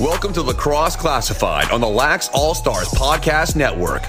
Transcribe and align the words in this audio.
Welcome 0.00 0.32
to 0.32 0.42
Lacrosse 0.42 0.96
Classified 0.96 1.70
on 1.70 1.82
the 1.82 1.88
Lax 1.88 2.30
All 2.32 2.54
Stars 2.54 2.88
Podcast 2.88 3.54
Network, 3.54 4.02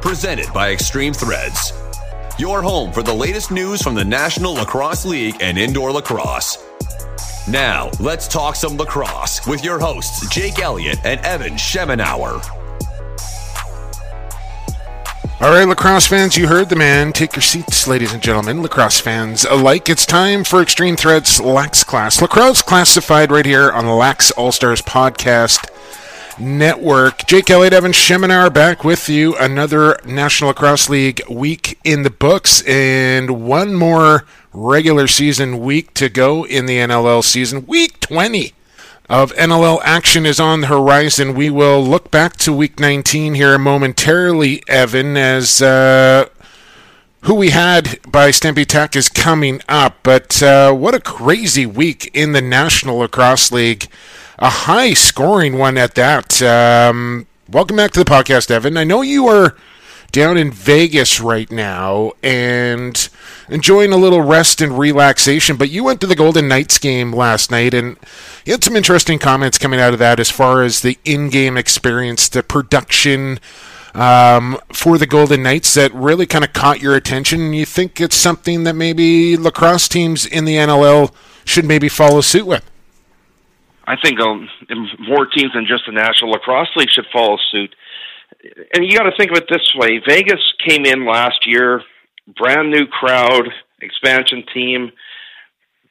presented 0.00 0.50
by 0.54 0.72
Extreme 0.72 1.12
Threads. 1.12 1.74
Your 2.38 2.62
home 2.62 2.92
for 2.92 3.02
the 3.02 3.12
latest 3.12 3.50
news 3.50 3.82
from 3.82 3.94
the 3.94 4.04
National 4.06 4.54
Lacrosse 4.54 5.04
League 5.04 5.36
and 5.42 5.58
indoor 5.58 5.92
lacrosse. 5.92 6.64
Now, 7.46 7.90
let's 8.00 8.26
talk 8.26 8.56
some 8.56 8.78
lacrosse 8.78 9.46
with 9.46 9.62
your 9.62 9.78
hosts, 9.78 10.26
Jake 10.30 10.60
Elliott 10.60 10.98
and 11.04 11.20
Evan 11.20 11.54
Schemenauer. 11.54 12.63
All 15.40 15.50
right, 15.50 15.68
lacrosse 15.68 16.06
fans, 16.06 16.36
you 16.36 16.46
heard 16.46 16.68
the 16.68 16.76
man. 16.76 17.12
Take 17.12 17.34
your 17.34 17.42
seats, 17.42 17.86
ladies 17.86 18.12
and 18.12 18.22
gentlemen, 18.22 18.62
lacrosse 18.62 19.00
fans 19.00 19.44
alike. 19.44 19.90
It's 19.90 20.06
time 20.06 20.44
for 20.44 20.62
Extreme 20.62 20.96
Threads 20.96 21.40
Lax 21.40 21.84
Class. 21.84 22.22
Lacrosse 22.22 22.62
classified 22.62 23.30
right 23.30 23.44
here 23.44 23.70
on 23.70 23.84
the 23.84 23.92
Lax 23.92 24.30
All 24.30 24.52
Stars 24.52 24.80
Podcast 24.80 25.68
Network. 26.38 27.26
Jake 27.26 27.50
Elliott, 27.50 27.72
Evan 27.72 27.92
Schemenauer 27.92 28.54
back 28.54 28.84
with 28.84 29.08
you. 29.08 29.36
Another 29.36 29.98
National 30.06 30.48
Lacrosse 30.48 30.88
League 30.88 31.20
week 31.28 31.78
in 31.84 32.04
the 32.04 32.10
books, 32.10 32.62
and 32.62 33.44
one 33.44 33.74
more 33.74 34.24
regular 34.52 35.06
season 35.08 35.60
week 35.60 35.92
to 35.94 36.08
go 36.08 36.46
in 36.46 36.66
the 36.66 36.78
NLL 36.78 37.22
season. 37.22 37.66
Week 37.66 37.98
20 38.00 38.52
of 39.08 39.32
NLL 39.34 39.80
action 39.84 40.24
is 40.24 40.40
on 40.40 40.62
the 40.62 40.66
horizon. 40.68 41.34
We 41.34 41.50
will 41.50 41.82
look 41.82 42.10
back 42.10 42.36
to 42.38 42.52
week 42.52 42.80
19 42.80 43.34
here 43.34 43.58
momentarily, 43.58 44.62
Evan, 44.66 45.16
as 45.16 45.60
uh, 45.60 46.28
who 47.22 47.34
we 47.34 47.50
had 47.50 48.00
by 48.10 48.30
Stampede 48.30 48.68
Tack 48.68 48.96
is 48.96 49.08
coming 49.08 49.60
up. 49.68 49.98
But 50.02 50.42
uh, 50.42 50.72
what 50.72 50.94
a 50.94 51.00
crazy 51.00 51.66
week 51.66 52.10
in 52.14 52.32
the 52.32 52.42
National 52.42 52.98
Lacrosse 52.98 53.52
League. 53.52 53.88
A 54.38 54.50
high 54.50 54.94
scoring 54.94 55.58
one 55.58 55.76
at 55.76 55.94
that. 55.96 56.40
Um, 56.42 57.26
welcome 57.50 57.76
back 57.76 57.90
to 57.92 58.02
the 58.02 58.10
podcast, 58.10 58.50
Evan. 58.50 58.76
I 58.76 58.84
know 58.84 59.02
you 59.02 59.26
are 59.28 59.54
down 60.12 60.36
in 60.36 60.50
Vegas 60.50 61.20
right 61.20 61.50
now 61.50 62.12
and 62.22 63.08
enjoying 63.48 63.92
a 63.92 63.96
little 63.96 64.22
rest 64.22 64.60
and 64.60 64.78
relaxation. 64.78 65.56
But 65.56 65.70
you 65.70 65.84
went 65.84 66.00
to 66.00 66.06
the 66.06 66.16
Golden 66.16 66.48
Knights 66.48 66.78
game 66.78 67.12
last 67.12 67.50
night, 67.50 67.74
and 67.74 67.96
you 68.44 68.52
had 68.52 68.64
some 68.64 68.76
interesting 68.76 69.18
comments 69.18 69.58
coming 69.58 69.80
out 69.80 69.92
of 69.92 69.98
that 69.98 70.20
as 70.20 70.30
far 70.30 70.62
as 70.62 70.82
the 70.82 70.98
in-game 71.04 71.56
experience, 71.56 72.28
the 72.28 72.42
production 72.42 73.38
um, 73.94 74.58
for 74.72 74.98
the 74.98 75.06
Golden 75.06 75.42
Knights 75.42 75.74
that 75.74 75.92
really 75.94 76.26
kind 76.26 76.44
of 76.44 76.52
caught 76.52 76.80
your 76.80 76.94
attention. 76.94 77.52
You 77.52 77.66
think 77.66 78.00
it's 78.00 78.16
something 78.16 78.64
that 78.64 78.74
maybe 78.74 79.36
lacrosse 79.36 79.88
teams 79.88 80.26
in 80.26 80.44
the 80.44 80.56
NLL 80.56 81.12
should 81.44 81.64
maybe 81.64 81.88
follow 81.88 82.20
suit 82.20 82.46
with? 82.46 82.68
I 83.86 83.96
think 84.02 84.18
um, 84.18 84.48
more 85.00 85.26
teams 85.26 85.52
than 85.52 85.66
just 85.66 85.84
the 85.86 85.92
National 85.92 86.30
Lacrosse 86.30 86.70
League 86.74 86.90
should 86.90 87.06
follow 87.12 87.36
suit 87.50 87.74
and 88.74 88.84
you 88.84 88.96
got 88.96 89.04
to 89.04 89.16
think 89.16 89.30
of 89.30 89.38
it 89.38 89.46
this 89.48 89.74
way: 89.74 90.00
Vegas 90.06 90.40
came 90.66 90.84
in 90.84 91.06
last 91.06 91.46
year, 91.46 91.82
brand 92.26 92.70
new 92.70 92.86
crowd, 92.86 93.48
expansion 93.80 94.44
team. 94.52 94.90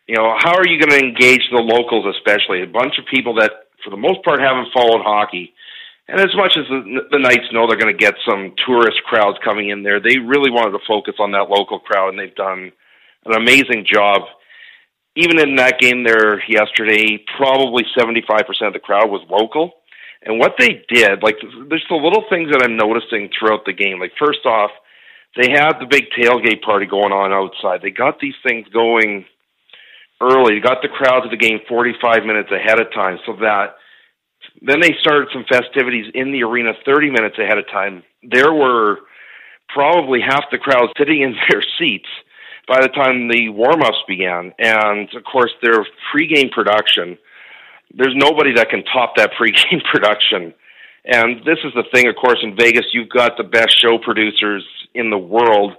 You 0.07 0.15
know, 0.15 0.35
how 0.37 0.55
are 0.55 0.67
you 0.67 0.79
going 0.79 0.91
to 0.91 1.05
engage 1.05 1.47
the 1.51 1.61
locals, 1.61 2.05
especially 2.15 2.61
a 2.61 2.67
bunch 2.67 2.99
of 2.99 3.05
people 3.05 3.35
that, 3.35 3.51
for 3.83 3.89
the 3.89 3.97
most 3.97 4.23
part, 4.23 4.41
haven't 4.41 4.73
followed 4.73 5.03
hockey? 5.03 5.53
And 6.07 6.19
as 6.19 6.35
much 6.35 6.57
as 6.57 6.67
the, 6.67 7.07
the 7.11 7.19
Knights 7.19 7.47
know 7.53 7.65
they're 7.67 7.79
going 7.79 7.95
to 7.95 7.97
get 7.97 8.15
some 8.27 8.53
tourist 8.65 9.01
crowds 9.05 9.37
coming 9.43 9.69
in 9.69 9.83
there, 9.83 10.01
they 10.01 10.17
really 10.17 10.51
wanted 10.51 10.77
to 10.77 10.85
focus 10.85 11.15
on 11.19 11.31
that 11.31 11.49
local 11.49 11.79
crowd, 11.79 12.09
and 12.09 12.19
they've 12.19 12.35
done 12.35 12.71
an 13.25 13.35
amazing 13.35 13.85
job. 13.85 14.23
Even 15.15 15.39
in 15.39 15.55
that 15.55 15.79
game 15.79 16.03
there 16.03 16.43
yesterday, 16.49 17.23
probably 17.37 17.83
75% 17.97 18.67
of 18.67 18.73
the 18.73 18.79
crowd 18.79 19.09
was 19.09 19.25
local 19.29 19.73
and 20.25 20.39
what 20.39 20.55
they 20.57 20.83
did, 20.87 21.21
like, 21.21 21.35
there's 21.69 21.85
the 21.89 21.95
little 21.95 22.23
things 22.29 22.49
that 22.51 22.63
I'm 22.63 22.77
noticing 22.77 23.29
throughout 23.29 23.65
the 23.65 23.73
game. 23.73 23.99
Like, 23.99 24.13
first 24.17 24.45
off, 24.45 24.71
they 25.35 25.49
had 25.51 25.73
the 25.79 25.87
big 25.89 26.05
tailgate 26.17 26.61
party 26.61 26.85
going 26.85 27.11
on 27.11 27.33
outside. 27.33 27.81
They 27.81 27.89
got 27.91 28.19
these 28.19 28.35
things 28.45 28.67
going 28.73 29.25
early. 30.21 30.55
They 30.55 30.61
got 30.61 30.81
the 30.81 30.89
crowd 30.89 31.21
to 31.21 31.29
the 31.29 31.37
game 31.37 31.59
45 31.67 32.25
minutes 32.25 32.49
ahead 32.51 32.79
of 32.79 32.93
time, 32.93 33.17
so 33.25 33.33
that 33.41 33.75
then 34.61 34.79
they 34.81 34.95
started 34.99 35.29
some 35.33 35.45
festivities 35.49 36.11
in 36.13 36.31
the 36.31 36.43
arena 36.43 36.73
30 36.85 37.09
minutes 37.09 37.37
ahead 37.39 37.57
of 37.57 37.67
time. 37.67 38.03
There 38.23 38.53
were 38.53 38.99
probably 39.69 40.19
half 40.21 40.45
the 40.51 40.57
crowd 40.57 40.89
sitting 40.97 41.21
in 41.21 41.35
their 41.49 41.63
seats 41.79 42.09
by 42.67 42.81
the 42.81 42.89
time 42.89 43.27
the 43.27 43.49
warm-ups 43.49 44.03
began, 44.07 44.53
and 44.59 45.09
of 45.15 45.23
course 45.23 45.51
their 45.61 45.85
pregame 46.13 46.51
production 46.51 47.17
there's 47.95 48.15
nobody 48.15 48.53
that 48.55 48.69
can 48.69 48.83
top 48.83 49.15
that 49.17 49.31
pregame 49.39 49.83
production. 49.91 50.53
And 51.05 51.39
this 51.45 51.59
is 51.63 51.73
the 51.75 51.83
thing, 51.93 52.07
of 52.07 52.15
course, 52.15 52.39
in 52.41 52.55
Vegas, 52.55 52.85
you've 52.93 53.09
got 53.09 53.37
the 53.37 53.43
best 53.43 53.77
show 53.77 53.97
producers 53.97 54.65
in 54.93 55.09
the 55.09 55.17
world 55.17 55.73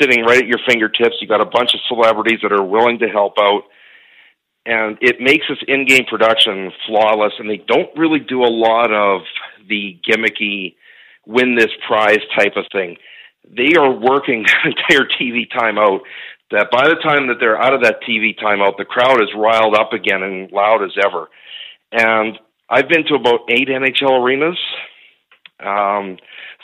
sitting 0.00 0.24
right 0.24 0.38
at 0.38 0.46
your 0.46 0.60
fingertips. 0.66 1.16
You've 1.20 1.30
got 1.30 1.40
a 1.40 1.50
bunch 1.50 1.74
of 1.74 1.80
celebrities 1.88 2.40
that 2.42 2.52
are 2.52 2.64
willing 2.64 2.98
to 3.00 3.08
help 3.08 3.34
out. 3.38 3.62
And 4.64 4.96
it 5.00 5.16
makes 5.20 5.46
this 5.48 5.58
in 5.66 5.86
game 5.86 6.04
production 6.08 6.70
flawless. 6.86 7.32
And 7.38 7.50
they 7.50 7.56
don't 7.66 7.90
really 7.96 8.20
do 8.20 8.42
a 8.42 8.46
lot 8.46 8.92
of 8.92 9.22
the 9.68 9.98
gimmicky 10.08 10.76
win 11.26 11.56
this 11.56 11.70
prize 11.86 12.20
type 12.38 12.56
of 12.56 12.66
thing. 12.70 12.96
They 13.44 13.74
are 13.76 13.90
working 13.90 14.44
the 14.64 14.70
entire 14.70 15.08
TV 15.20 15.50
time 15.50 15.78
out 15.78 16.02
that 16.52 16.70
by 16.70 16.86
the 16.88 16.96
time 16.96 17.28
that 17.28 17.36
they're 17.40 17.60
out 17.60 17.74
of 17.74 17.82
that 17.82 18.02
TV 18.08 18.38
timeout, 18.38 18.76
the 18.76 18.84
crowd 18.84 19.20
is 19.22 19.28
riled 19.34 19.74
up 19.74 19.92
again 19.92 20.22
and 20.22 20.52
loud 20.52 20.84
as 20.84 20.92
ever. 21.02 21.28
And 21.90 22.38
I've 22.72 22.88
been 22.88 23.04
to 23.08 23.14
about 23.14 23.40
eight 23.50 23.68
NHL 23.68 24.22
arenas. 24.22 24.58
Um, 25.60 26.16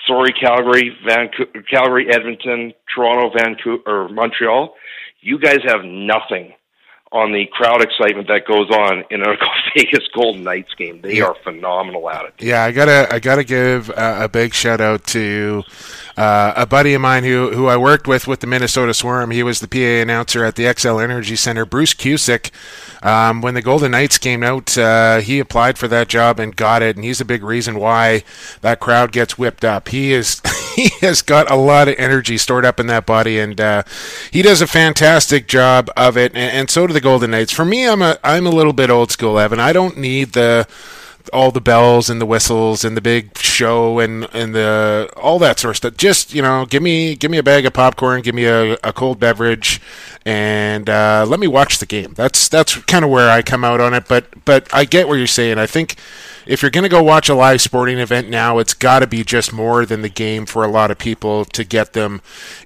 sorry, 0.07 0.33
Calgary, 0.33 0.97
Vancouver, 1.07 1.63
Calgary, 1.71 2.09
Edmonton, 2.11 2.73
Toronto, 2.93 3.31
Vancouver, 3.37 3.83
or 3.87 4.09
Montreal. 4.09 4.75
You 5.21 5.39
guys 5.39 5.59
have 5.67 5.85
nothing 5.85 6.55
on 7.13 7.33
the 7.33 7.47
crowd 7.53 7.83
excitement 7.83 8.27
that 8.29 8.47
goes 8.47 8.71
on 8.71 9.05
in 9.11 9.21
a 9.21 9.35
Vegas 9.77 10.09
Golden 10.15 10.45
Knights 10.45 10.75
game. 10.79 11.03
They 11.03 11.19
yeah. 11.19 11.25
are 11.25 11.37
phenomenal 11.45 12.09
at 12.09 12.25
it. 12.25 12.35
Yeah, 12.39 12.65
I 12.65 12.73
gotta 12.73 13.07
I 13.11 13.19
gotta 13.19 13.45
give 13.45 13.91
a 13.95 14.31
big 14.33 14.55
shout 14.55 14.81
out 14.81 15.05
to 15.09 15.63
uh, 16.19 16.53
a 16.57 16.67
buddy 16.67 16.95
of 16.95 17.01
mine 17.01 17.23
who 17.23 17.53
who 17.53 17.69
I 17.69 17.77
worked 17.77 18.09
with 18.09 18.27
with 18.27 18.41
the 18.41 18.49
Minnesota 18.49 18.93
Swarm. 18.93 19.31
He 19.31 19.45
was 19.45 19.61
the 19.61 19.69
PA 19.69 20.03
announcer 20.03 20.45
at 20.45 20.57
the 20.57 20.65
Xcel 20.65 21.01
Energy 21.01 21.37
Center. 21.37 21.65
Bruce 21.65 21.95
Cusick. 21.95 22.51
Um, 23.01 23.41
when 23.41 23.55
the 23.55 23.63
Golden 23.63 23.93
Knights 23.93 24.19
came 24.19 24.43
out, 24.43 24.77
uh, 24.77 25.21
he 25.21 25.39
applied 25.39 25.79
for 25.79 25.87
that 25.87 26.09
job 26.09 26.41
and 26.41 26.57
got 26.57 26.83
it, 26.83 26.97
and 26.97 27.05
he's 27.05 27.21
a 27.21 27.25
big 27.25 27.45
reason 27.45 27.79
why 27.79 28.25
that 28.63 28.81
crowd 28.81 29.13
gets 29.13 29.39
whipped 29.39 29.65
up. 29.65 29.91
He 29.91 30.13
is 30.13 30.43
he 30.75 30.89
has 31.03 31.23
got 31.23 31.49
a 31.49 31.55
lot 31.55 31.87
of 31.87 31.95
energy 31.99 32.37
stored 32.37 32.65
up 32.65 32.81
in 32.81 32.89
that 32.89 33.07
body, 33.07 33.39
and 33.39 33.61
uh, 33.61 33.85
he 34.33 34.43
does 34.43 34.61
a 34.61 34.67
fantastic 34.67 35.47
job 35.47 35.89
of 35.97 36.17
it. 36.17 36.33
And, 36.35 36.53
and 36.53 36.71
so 36.71 36.89
do 36.89 36.93
the 36.93 37.01
Golden 37.01 37.31
Knights. 37.31 37.53
For 37.53 37.65
me, 37.65 37.87
I'm 37.87 38.03
a 38.03 38.19
I'm 38.25 38.45
a 38.45 38.51
little 38.51 38.73
bit 38.73 38.91
old 38.91 39.13
school, 39.13 39.39
Evan. 39.39 39.61
I 39.61 39.73
don't 39.73 39.97
need 39.97 40.33
the 40.33 40.67
all 41.33 41.51
the 41.51 41.61
bells 41.61 42.11
and 42.11 42.21
the 42.21 42.27
whistles 42.27 42.85
and 42.85 42.97
the 42.97 43.01
big 43.01 43.37
show 43.39 43.99
and 43.99 44.29
and 44.33 44.55
the 44.55 45.11
all 45.17 45.39
that 45.39 45.59
sort 45.59 45.71
of 45.71 45.77
stuff. 45.77 45.97
Just 45.97 46.35
you 46.35 46.43
know, 46.43 46.67
give 46.67 46.83
me 46.83 47.15
give 47.15 47.31
me 47.31 47.39
a 47.39 47.43
bag 47.43 47.67
of 47.67 47.73
popcorn, 47.73 48.23
give 48.23 48.35
me 48.35 48.45
a, 48.45 48.75
a 48.85 48.93
cold 48.93 49.19
beverage, 49.19 49.81
and 50.25 50.89
uh, 50.89 51.25
let 51.29 51.41
me 51.41 51.47
watch 51.47 51.79
the 51.79 51.87
game. 51.87 52.15
That's 52.15 52.49
that's 52.49 52.77
kind 52.85 53.05
of 53.05 53.11
where 53.11 53.31
I 53.31 53.43
come 53.43 53.65
out 53.65 53.81
on 53.81 53.95
it. 53.95 54.09
But 54.09 54.45
but 54.45 54.73
I 54.73 54.85
get 54.85 55.09
what 55.09 55.15
you're 55.15 55.27
saying. 55.27 55.59
I 55.59 55.67
think 55.67 55.97
if 56.49 56.63
you're 56.63 56.71
going 56.71 56.83
to 56.83 56.89
go 56.89 57.03
watch 57.03 57.29
a 57.29 57.35
live 57.35 57.61
sporting 57.61 57.99
event 57.99 58.31
now, 58.31 58.59
it's 58.59 58.73
got 58.73 59.01
to 59.01 59.07
be 59.07 59.23
just 59.23 59.53
more 59.53 59.85
than 59.85 60.01
the 60.01 60.09
game 60.09 60.47
for 60.47 60.65
a 60.65 60.69
lot 60.69 60.91
of 60.91 60.97
people 60.97 61.45
to 61.45 61.63
get 61.63 61.93
them 61.93 62.23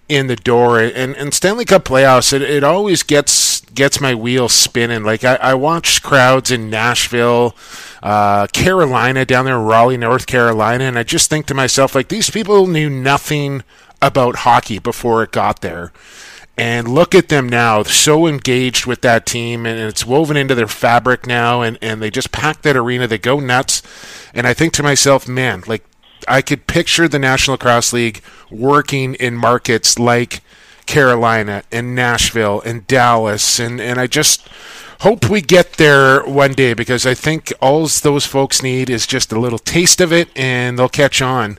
in 0.08 0.28
the 0.28 0.36
door. 0.36 0.78
And 0.78 1.16
and 1.16 1.34
Stanley 1.34 1.64
Cup 1.64 1.84
playoffs, 1.84 2.32
it, 2.32 2.42
it 2.42 2.62
always 2.62 3.02
gets 3.02 3.60
gets 3.72 4.00
my 4.00 4.14
wheels 4.14 4.52
spinning. 4.52 5.02
Like 5.02 5.24
I, 5.24 5.34
I 5.34 5.54
watched 5.54 6.04
crowds 6.04 6.52
in 6.52 6.70
Nashville, 6.70 7.56
uh, 8.04 8.46
Carolina, 8.46 9.24
down 9.24 9.46
there 9.46 9.58
in 9.58 9.64
Raleigh, 9.64 9.96
North 9.96 10.26
Carolina, 10.26 10.84
and 10.84 10.96
I 10.96 11.02
just 11.02 11.28
think 11.28 11.46
to 11.46 11.54
myself, 11.54 11.96
like 11.96 12.06
these 12.06 12.30
people 12.30 12.68
knew 12.68 12.88
nothing 12.88 13.64
about 14.00 14.36
hockey 14.36 14.78
before 14.78 15.24
it 15.24 15.32
got 15.32 15.60
there. 15.60 15.92
And 16.56 16.86
look 16.86 17.14
at 17.14 17.28
them 17.28 17.48
now, 17.48 17.82
so 17.82 18.26
engaged 18.26 18.84
with 18.84 19.00
that 19.00 19.24
team, 19.24 19.64
and 19.64 19.80
it's 19.80 20.04
woven 20.04 20.36
into 20.36 20.54
their 20.54 20.68
fabric 20.68 21.26
now, 21.26 21.62
and, 21.62 21.78
and 21.80 22.02
they 22.02 22.10
just 22.10 22.30
pack 22.30 22.60
that 22.62 22.76
arena. 22.76 23.06
They 23.06 23.16
go 23.16 23.40
nuts. 23.40 23.82
And 24.34 24.46
I 24.46 24.52
think 24.52 24.74
to 24.74 24.82
myself, 24.82 25.26
man, 25.26 25.62
like 25.66 25.82
I 26.28 26.42
could 26.42 26.66
picture 26.66 27.08
the 27.08 27.18
National 27.18 27.56
Cross 27.56 27.94
League 27.94 28.22
working 28.50 29.14
in 29.14 29.34
markets 29.34 29.98
like 29.98 30.42
Carolina 30.86 31.62
and 31.72 31.94
Nashville 31.94 32.60
and 32.60 32.86
Dallas, 32.86 33.58
and, 33.58 33.80
and 33.80 33.98
I 33.98 34.06
just 34.06 34.46
hope 35.00 35.28
we 35.28 35.40
get 35.40 35.74
there 35.74 36.22
one 36.22 36.52
day 36.52 36.74
because 36.74 37.06
I 37.06 37.14
think 37.14 37.52
all 37.60 37.86
those 37.86 38.26
folks 38.26 38.62
need 38.62 38.88
is 38.90 39.06
just 39.06 39.32
a 39.32 39.40
little 39.40 39.58
taste 39.58 40.00
of 40.00 40.12
it, 40.12 40.28
and 40.36 40.78
they'll 40.78 40.88
catch 40.88 41.22
on. 41.22 41.58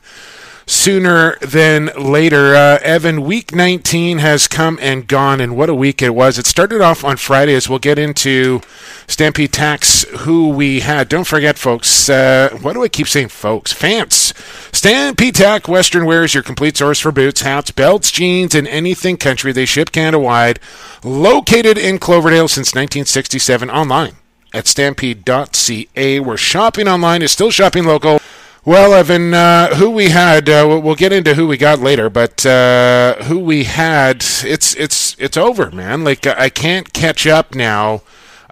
Sooner 0.65 1.37
than 1.41 1.89
later. 1.97 2.55
Uh, 2.55 2.79
Evan, 2.81 3.23
week 3.23 3.53
19 3.53 4.19
has 4.19 4.47
come 4.47 4.79
and 4.81 5.07
gone, 5.07 5.41
and 5.41 5.57
what 5.57 5.69
a 5.69 5.75
week 5.75 6.01
it 6.01 6.15
was. 6.15 6.39
It 6.39 6.45
started 6.45 6.79
off 6.79 7.03
on 7.03 7.17
Friday 7.17 7.53
as 7.53 7.67
we'll 7.67 7.79
get 7.79 7.99
into 7.99 8.61
Stampede 9.07 9.51
Tack's, 9.51 10.03
who 10.19 10.49
we 10.49 10.79
had. 10.79 11.09
Don't 11.09 11.27
forget, 11.27 11.57
folks, 11.57 12.09
uh, 12.09 12.57
what 12.61 12.73
do 12.73 12.83
I 12.83 12.87
keep 12.87 13.07
saying, 13.09 13.29
folks? 13.29 13.73
Fans. 13.73 14.33
Stampede 14.71 15.35
Tack 15.35 15.67
Western 15.67 16.05
Wear 16.05 16.23
is 16.23 16.33
your 16.33 16.43
complete 16.43 16.77
source 16.77 16.99
for 16.99 17.11
boots, 17.11 17.41
hats, 17.41 17.71
belts, 17.71 18.09
jeans, 18.11 18.55
and 18.55 18.67
anything 18.67 19.17
country. 19.17 19.51
They 19.51 19.65
ship 19.65 19.91
Canada 19.91 20.19
wide. 20.19 20.59
Located 21.03 21.77
in 21.77 21.99
Cloverdale 21.99 22.47
since 22.47 22.69
1967 22.69 23.69
online 23.69 24.13
at 24.53 24.67
stampede.ca, 24.67 26.19
where 26.19 26.37
shopping 26.37 26.87
online 26.87 27.21
is 27.21 27.31
still 27.31 27.51
shopping 27.51 27.85
local. 27.85 28.19
Well, 28.65 28.93
Evan, 28.93 29.33
uh, 29.33 29.75
who 29.75 29.89
we 29.89 30.09
had, 30.09 30.47
uh, 30.47 30.79
we'll 30.81 30.95
get 30.95 31.11
into 31.11 31.33
who 31.35 31.47
we 31.47 31.57
got 31.57 31.79
later, 31.79 32.09
but 32.09 32.45
uh, 32.45 33.15
who 33.23 33.37
we 33.37 33.65
had, 33.65 34.23
it's 34.43 34.73
it's 34.75 35.17
it's 35.19 35.35
over, 35.35 35.69
man. 35.71 36.05
Like 36.05 36.25
I 36.25 36.47
can't 36.49 36.93
catch 36.93 37.27
up 37.27 37.53
now. 37.53 38.03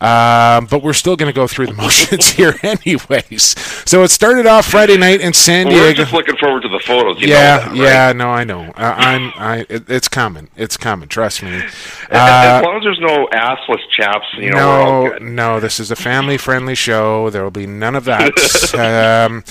Um, 0.01 0.65
but 0.65 0.81
we're 0.81 0.93
still 0.93 1.15
going 1.15 1.31
to 1.31 1.35
go 1.35 1.45
through 1.45 1.67
the 1.67 1.73
motions 1.75 2.31
here, 2.31 2.55
anyways. 2.63 3.55
So 3.87 4.01
it 4.01 4.09
started 4.09 4.47
off 4.47 4.65
Friday 4.65 4.97
night 4.97 5.21
in 5.21 5.31
San 5.31 5.67
Diego. 5.67 5.79
Well, 5.79 5.89
we're 5.89 5.93
just 5.93 6.11
looking 6.11 6.37
forward 6.37 6.63
to 6.63 6.69
the 6.69 6.79
photos. 6.79 7.21
yeah, 7.21 7.59
that, 7.59 7.67
right? 7.67 7.77
yeah, 7.77 8.11
no, 8.11 8.29
I 8.29 8.43
know. 8.43 8.61
Uh, 8.75 8.95
I'm, 8.97 9.31
I, 9.35 9.65
it, 9.69 9.87
it's 9.87 10.07
coming. 10.07 10.49
It's 10.55 10.75
coming. 10.75 11.07
Trust 11.07 11.43
me. 11.43 11.55
Uh, 11.55 11.61
as 12.09 12.63
long 12.63 12.77
as 12.77 12.83
there's 12.83 12.99
no 12.99 13.27
assless 13.31 13.87
chaps, 13.95 14.25
you 14.37 14.49
know. 14.49 15.05
No, 15.05 15.17
no. 15.19 15.59
This 15.59 15.79
is 15.79 15.91
a 15.91 15.95
family-friendly 15.95 16.75
show. 16.75 17.29
There 17.29 17.43
will 17.43 17.51
be 17.51 17.67
none 17.67 17.95
of 17.95 18.05
that. 18.05 18.33
um, 19.29 19.43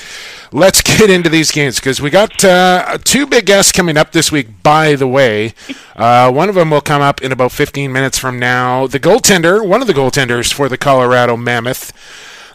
let's 0.53 0.83
get 0.83 1.11
into 1.11 1.29
these 1.29 1.51
games 1.51 1.77
because 1.77 2.01
we 2.01 2.11
got 2.11 2.45
uh, 2.45 2.99
two 3.05 3.27
big 3.27 3.47
guests 3.47 3.73
coming 3.73 3.97
up 3.97 4.13
this 4.13 4.33
week. 4.33 4.63
By 4.63 4.95
the 4.95 5.09
way, 5.09 5.55
uh, 5.97 6.31
one 6.33 6.49
of 6.49 6.55
them 6.55 6.71
will 6.71 6.81
come 6.81 7.03
up 7.03 7.23
in 7.23 7.33
about 7.33 7.53
15 7.53 7.93
minutes 7.93 8.19
from 8.19 8.39
now. 8.39 8.87
The 8.87 9.01
goaltender, 9.01 9.67
one 9.67 9.81
of 9.81 9.87
the 9.87 9.95
goaltenders 9.95 10.53
for 10.53 10.69
the 10.69 10.79
Colorado 10.79 11.37
Mammoth. 11.37 11.93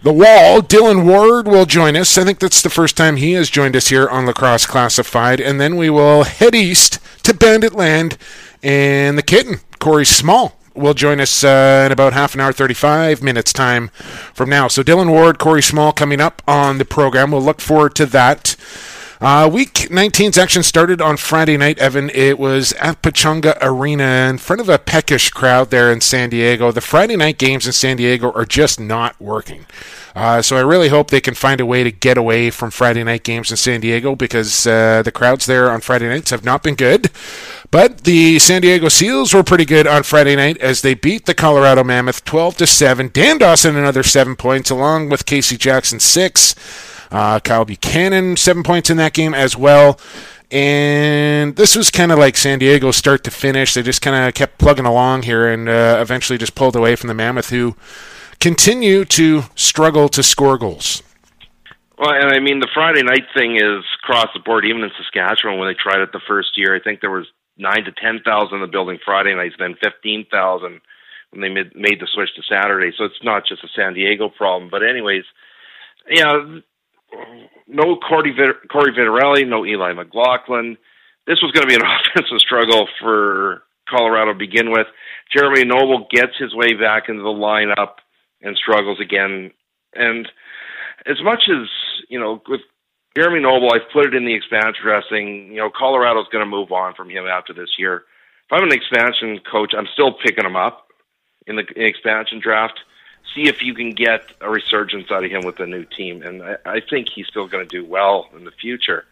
The 0.04 0.14
Wall, 0.14 0.62
Dillon 0.62 1.08
Ward 1.08 1.48
will 1.48 1.66
join 1.66 1.96
us. 1.96 2.16
I 2.16 2.24
think 2.24 2.38
that's 2.38 2.62
the 2.62 2.70
first 2.70 2.96
time 2.96 3.16
he 3.16 3.32
has 3.32 3.50
joined 3.50 3.76
us 3.76 3.88
here 3.88 4.08
on 4.08 4.28
Lacrosse 4.28 4.68
Classified. 4.68 5.40
And 5.40 5.60
then 5.60 5.78
we 5.78 5.90
will 5.90 6.26
head 6.26 6.54
east 6.54 7.00
to 7.24 7.34
Bandit 7.34 7.74
Land 7.74 8.18
and 8.62 9.18
the 9.18 9.24
Kitten, 9.24 9.62
Corey 9.80 10.06
Small, 10.06 10.60
will 10.76 10.94
join 10.94 11.20
us 11.20 11.44
uh, 11.44 11.84
in 11.86 11.92
about 11.92 12.14
half 12.14 12.34
an 12.34 12.42
hour, 12.42 12.54
35 12.54 13.22
minutes 13.22 13.54
time 13.54 13.90
from 14.34 14.50
now. 14.50 14.68
So 14.68 14.84
Dillon 14.84 15.12
Ward, 15.12 15.40
Corey 15.40 15.64
Small 15.64 15.92
coming 15.92 16.22
up 16.22 16.42
on 16.48 16.78
the 16.78 16.86
program. 16.86 17.32
We'll 17.32 17.42
look 17.42 17.62
forward 17.62 17.96
to 17.96 18.06
that. 18.08 18.56
Uh, 19.22 19.50
week 19.52 19.74
19's 19.90 20.38
action 20.38 20.62
started 20.62 21.02
on 21.02 21.16
Friday 21.16 21.56
night, 21.56 21.80
Evan. 21.80 22.10
It 22.10 22.38
was 22.38 22.74
at 22.74 23.02
Pechanga 23.02 23.58
Arena 23.62 24.28
in 24.30 24.38
front 24.38 24.62
of 24.62 24.68
a 24.68 24.78
peckish 24.78 25.30
crowd 25.30 25.72
there 25.72 25.92
in 25.92 26.02
San 26.02 26.30
Diego. 26.30 26.72
The 26.72 26.82
Friday 26.82 27.16
night 27.16 27.38
games 27.38 27.66
in 27.66 27.74
San 27.74 27.98
Diego 27.98 28.32
are 28.34 28.46
just 28.46 28.80
not 28.80 29.20
working. 29.20 29.66
Uh, 30.16 30.42
so 30.42 30.56
I 30.58 30.62
really 30.62 30.90
hope 30.90 31.10
they 31.10 31.22
can 31.22 31.34
find 31.34 31.60
a 31.60 31.66
way 31.66 31.84
to 31.84 31.92
get 31.92 32.18
away 32.18 32.50
from 32.50 32.72
Friday 32.72 33.04
night 33.04 33.24
games 33.24 33.52
in 33.52 33.58
San 33.58 33.82
Diego 33.82 34.16
because 34.16 34.68
uh, 34.68 35.02
the 35.04 35.12
crowds 35.12 35.46
there 35.46 35.70
on 35.70 35.82
Friday 35.82 36.08
nights 36.08 36.30
have 36.30 36.46
not 36.46 36.64
been 36.64 36.76
good. 36.76 37.10
But 37.72 38.02
the 38.04 38.40
San 38.40 38.62
Diego 38.62 38.90
Seals 38.90 39.34
were 39.34 39.44
pretty 39.44 39.66
good 39.66 39.88
on 39.88 40.04
Friday 40.04 40.36
night 40.36 40.58
as 40.60 40.82
they 40.82 40.94
beat 40.94 41.26
the 41.26 41.34
Colorado 41.34 41.84
Mammoth 41.84 42.24
12 42.26 42.58
to 42.58 42.68
7. 42.68 43.10
Dan 43.10 43.38
Dawson 43.38 43.76
another 43.76 44.04
7 44.04 44.36
points 44.36 44.70
along 44.70 45.10
with 45.10 45.26
Casey 45.26 45.58
Jackson 45.58 46.00
6. 46.00 46.56
Uh, 47.12 47.40
Kyle 47.40 47.66
Buchanan 47.66 48.38
7 48.38 48.64
points 48.64 48.90
in 48.90 48.98
that 48.98 49.14
game 49.14 49.34
as 49.34 49.58
well. 49.58 50.00
And 50.52 51.56
this 51.56 51.76
was 51.76 51.90
kind 51.90 52.12
of 52.12 52.20
like 52.20 52.38
San 52.38 52.60
Diego 52.60 52.92
start 52.92 53.24
to 53.24 53.32
finish. 53.32 53.74
They 53.74 53.82
just 53.82 54.02
kind 54.02 54.28
of 54.28 54.34
kept 54.34 54.58
plugging 54.58 54.86
along 54.86 55.24
here 55.24 55.48
and 55.48 55.68
uh, 55.68 55.98
eventually 56.00 56.38
just 56.38 56.56
pulled 56.56 56.76
away 56.76 56.96
from 56.96 57.08
the 57.08 57.14
Mammoth 57.14 57.50
who 57.50 57.76
continue 58.40 59.06
to 59.06 59.44
struggle 59.56 60.08
to 60.10 60.22
score 60.22 60.58
goals. 60.58 61.02
Well, 61.98 62.12
and 62.12 62.32
I 62.32 62.40
mean 62.40 62.60
the 62.60 62.68
Friday 62.74 63.04
night 63.04 63.26
thing 63.34 63.56
is 63.56 63.84
across 64.04 64.28
the 64.34 64.40
board. 64.40 64.66
Even 64.66 64.84
in 64.84 64.92
Saskatchewan, 64.98 65.58
when 65.58 65.70
they 65.70 65.74
tried 65.74 66.02
it 66.02 66.12
the 66.12 66.22
first 66.28 66.58
year, 66.58 66.76
I 66.76 66.80
think 66.80 67.02
there 67.02 67.12
was 67.12 67.26
nine 67.58 67.84
to 67.86 67.92
ten 67.92 68.20
thousand 68.24 68.56
in 68.56 68.62
the 68.62 68.68
building 68.68 69.00
Friday 69.04 69.36
nights, 69.36 69.56
then 69.60 69.76
fifteen 69.82 70.26
thousand 70.32 70.82
when 71.32 71.42
they 71.42 71.50
made, 71.50 71.76
made 71.76 72.00
the 72.00 72.08
switch 72.08 72.30
to 72.36 72.44
Saturday. 72.44 72.92
So 72.98 73.06
it's 73.06 73.24
not 73.24 73.46
just 73.46 73.64
a 73.64 73.68
San 73.76 73.94
Diego 73.94 74.30
problem. 74.30 74.70
But 74.70 74.84
anyways, 74.84 75.24
yeah, 76.10 76.60
no 77.68 77.98
Corey 77.98 78.36
Corey 78.72 78.92
Vitarelli, 78.94 79.48
no 79.48 79.66
Eli 79.66 79.94
McLaughlin. 79.94 80.78
This 81.28 81.42
was 81.42 81.52
going 81.52 81.64
to 81.64 81.68
be 81.68 81.76
an 81.76 81.82
offensive 82.16 82.40
struggle 82.40 82.88
for 83.00 83.64
Colorado 83.90 84.34
to 84.34 84.40
begin 84.40 84.72
with. 84.72 84.88
Jeremy 85.36 85.66
Noble 85.66 86.08
gets 86.12 86.38
his 86.38 86.54
way 86.54 86.74
back 86.74 87.10
into 87.10 87.24
the 87.24 87.30
lineup 87.30 87.96
and 88.42 88.56
struggles 88.56 89.00
again. 89.00 89.52
And 89.94 90.28
as 91.06 91.22
much 91.24 91.44
as 91.50 91.68
you 92.10 92.20
know, 92.20 92.42
with 92.48 92.62
Jeremy 93.16 93.40
Noble, 93.40 93.72
I've 93.72 93.90
put 93.94 94.06
it 94.06 94.14
in 94.14 94.26
the 94.26 94.34
expansion 94.34 94.84
dressing. 94.84 95.48
You 95.48 95.58
know, 95.58 95.70
Colorado's 95.70 96.28
going 96.32 96.44
to 96.44 96.50
move 96.50 96.72
on 96.72 96.94
from 96.96 97.10
him 97.10 97.26
after 97.26 97.54
this 97.54 97.70
year. 97.78 98.04
If 98.46 98.52
I'm 98.52 98.64
an 98.64 98.74
expansion 98.74 99.40
coach, 99.50 99.74
I'm 99.76 99.88
still 99.94 100.14
picking 100.14 100.46
him 100.46 100.56
up 100.56 100.88
in 101.48 101.56
the 101.56 101.66
expansion 101.76 102.40
draft. 102.40 102.80
See 103.34 103.48
if 103.48 103.62
you 103.62 103.74
can 103.74 103.92
get 103.92 104.22
a 104.42 104.50
resurgence 104.50 105.12
out 105.12 105.24
of 105.24 105.32
him 105.32 105.46
with 105.46 105.60
a 105.60 105.66
new 105.66 105.86
team, 105.86 106.22
and 106.22 106.44
I, 106.44 106.56
I 106.66 106.80
think 106.88 107.08
he's 107.10 107.28
still 107.28 107.48
going 107.48 107.68
to 107.68 107.82
do 107.82 107.86
well 107.86 108.28
in 108.36 108.44
the 108.44 108.52
future. 108.52 109.06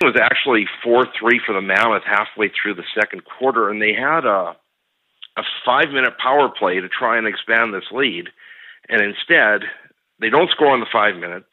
It 0.00 0.04
was 0.04 0.16
actually 0.16 0.66
four 0.82 1.06
three 1.18 1.40
for 1.44 1.52
the 1.52 1.60
Mammoth 1.60 2.04
halfway 2.04 2.50
through 2.50 2.74
the 2.74 2.84
second 2.94 3.22
quarter, 3.24 3.68
and 3.68 3.82
they 3.82 3.92
had 3.92 4.24
a 4.24 4.56
a 5.36 5.42
five 5.64 5.90
minute 5.90 6.16
power 6.18 6.48
play 6.48 6.80
to 6.80 6.88
try 6.88 7.18
and 7.18 7.26
expand 7.26 7.74
this 7.74 7.90
lead, 7.92 8.28
and 8.88 9.02
instead 9.02 9.68
they 10.20 10.30
don't 10.30 10.50
score 10.50 10.74
in 10.74 10.80
the 10.80 10.86
five 10.90 11.16
minutes. 11.16 11.46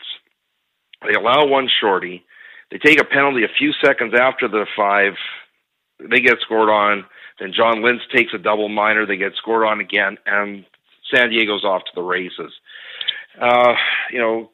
They 1.07 1.13
allow 1.13 1.45
one 1.45 1.69
shorty. 1.81 2.23
They 2.71 2.77
take 2.77 2.99
a 2.99 3.05
penalty 3.05 3.43
a 3.43 3.57
few 3.57 3.71
seconds 3.83 4.13
after 4.19 4.47
the 4.47 4.65
five. 4.75 5.13
They 5.99 6.19
get 6.19 6.39
scored 6.41 6.69
on. 6.69 7.05
Then 7.39 7.53
John 7.53 7.77
Lintz 7.77 8.09
takes 8.13 8.33
a 8.33 8.37
double 8.37 8.69
minor. 8.69 9.05
They 9.05 9.17
get 9.17 9.35
scored 9.35 9.65
on 9.65 9.79
again, 9.79 10.17
and 10.25 10.65
San 11.13 11.29
Diego's 11.29 11.63
off 11.63 11.83
to 11.83 11.91
the 11.95 12.01
races. 12.01 12.51
Uh, 13.39 13.73
you 14.11 14.19
know, 14.19 14.49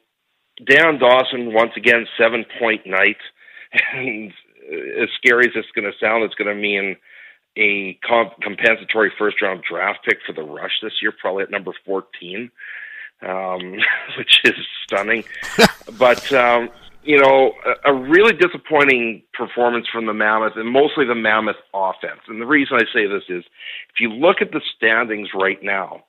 Dan 0.64 0.98
Dawson 0.98 1.52
once 1.52 1.72
again 1.76 2.06
seven 2.18 2.44
point 2.58 2.86
night, 2.86 3.18
and 3.94 4.32
as 5.00 5.08
scary 5.16 5.46
as 5.46 5.52
it's 5.54 5.70
going 5.74 5.90
to 5.90 5.98
sound, 5.98 6.24
it's 6.24 6.34
going 6.34 6.54
to 6.54 6.60
mean 6.60 6.96
a 7.56 7.98
comp- 8.06 8.40
compensatory 8.40 9.12
first 9.18 9.40
round 9.42 9.62
draft 9.68 10.00
pick 10.04 10.18
for 10.26 10.32
the 10.32 10.42
Rush 10.42 10.80
this 10.82 11.00
year, 11.00 11.12
probably 11.18 11.44
at 11.44 11.50
number 11.50 11.72
fourteen 11.84 12.50
um, 13.26 13.76
which 14.18 14.40
is 14.44 14.54
stunning. 14.84 15.24
but 15.98 16.32
um, 16.32 16.70
you 17.04 17.18
know, 17.20 17.52
a, 17.84 17.92
a 17.92 17.94
really 17.94 18.32
disappointing 18.32 19.22
performance 19.34 19.86
from 19.92 20.06
the 20.06 20.14
Mammoth, 20.14 20.56
and 20.56 20.68
mostly 20.68 21.04
the 21.04 21.14
Mammoth 21.14 21.56
offense. 21.74 22.20
And 22.28 22.40
the 22.40 22.46
reason 22.46 22.76
I 22.76 22.84
say 22.92 23.06
this 23.06 23.24
is, 23.28 23.44
if 23.92 24.00
you 24.00 24.10
look 24.10 24.36
at 24.40 24.52
the 24.52 24.60
standings 24.76 25.30
right 25.34 25.62
now, 25.62 26.04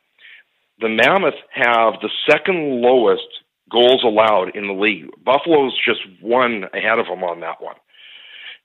the 0.79 0.89
Mammoth 0.89 1.39
have 1.53 1.93
the 2.01 2.09
second 2.29 2.81
lowest 2.81 3.27
goals 3.71 4.03
allowed 4.03 4.55
in 4.55 4.67
the 4.67 4.73
league. 4.73 5.09
Buffalo's 5.23 5.77
just 5.83 6.01
one 6.21 6.65
ahead 6.73 6.99
of 6.99 7.07
them 7.07 7.23
on 7.23 7.39
that 7.41 7.61
one. 7.61 7.75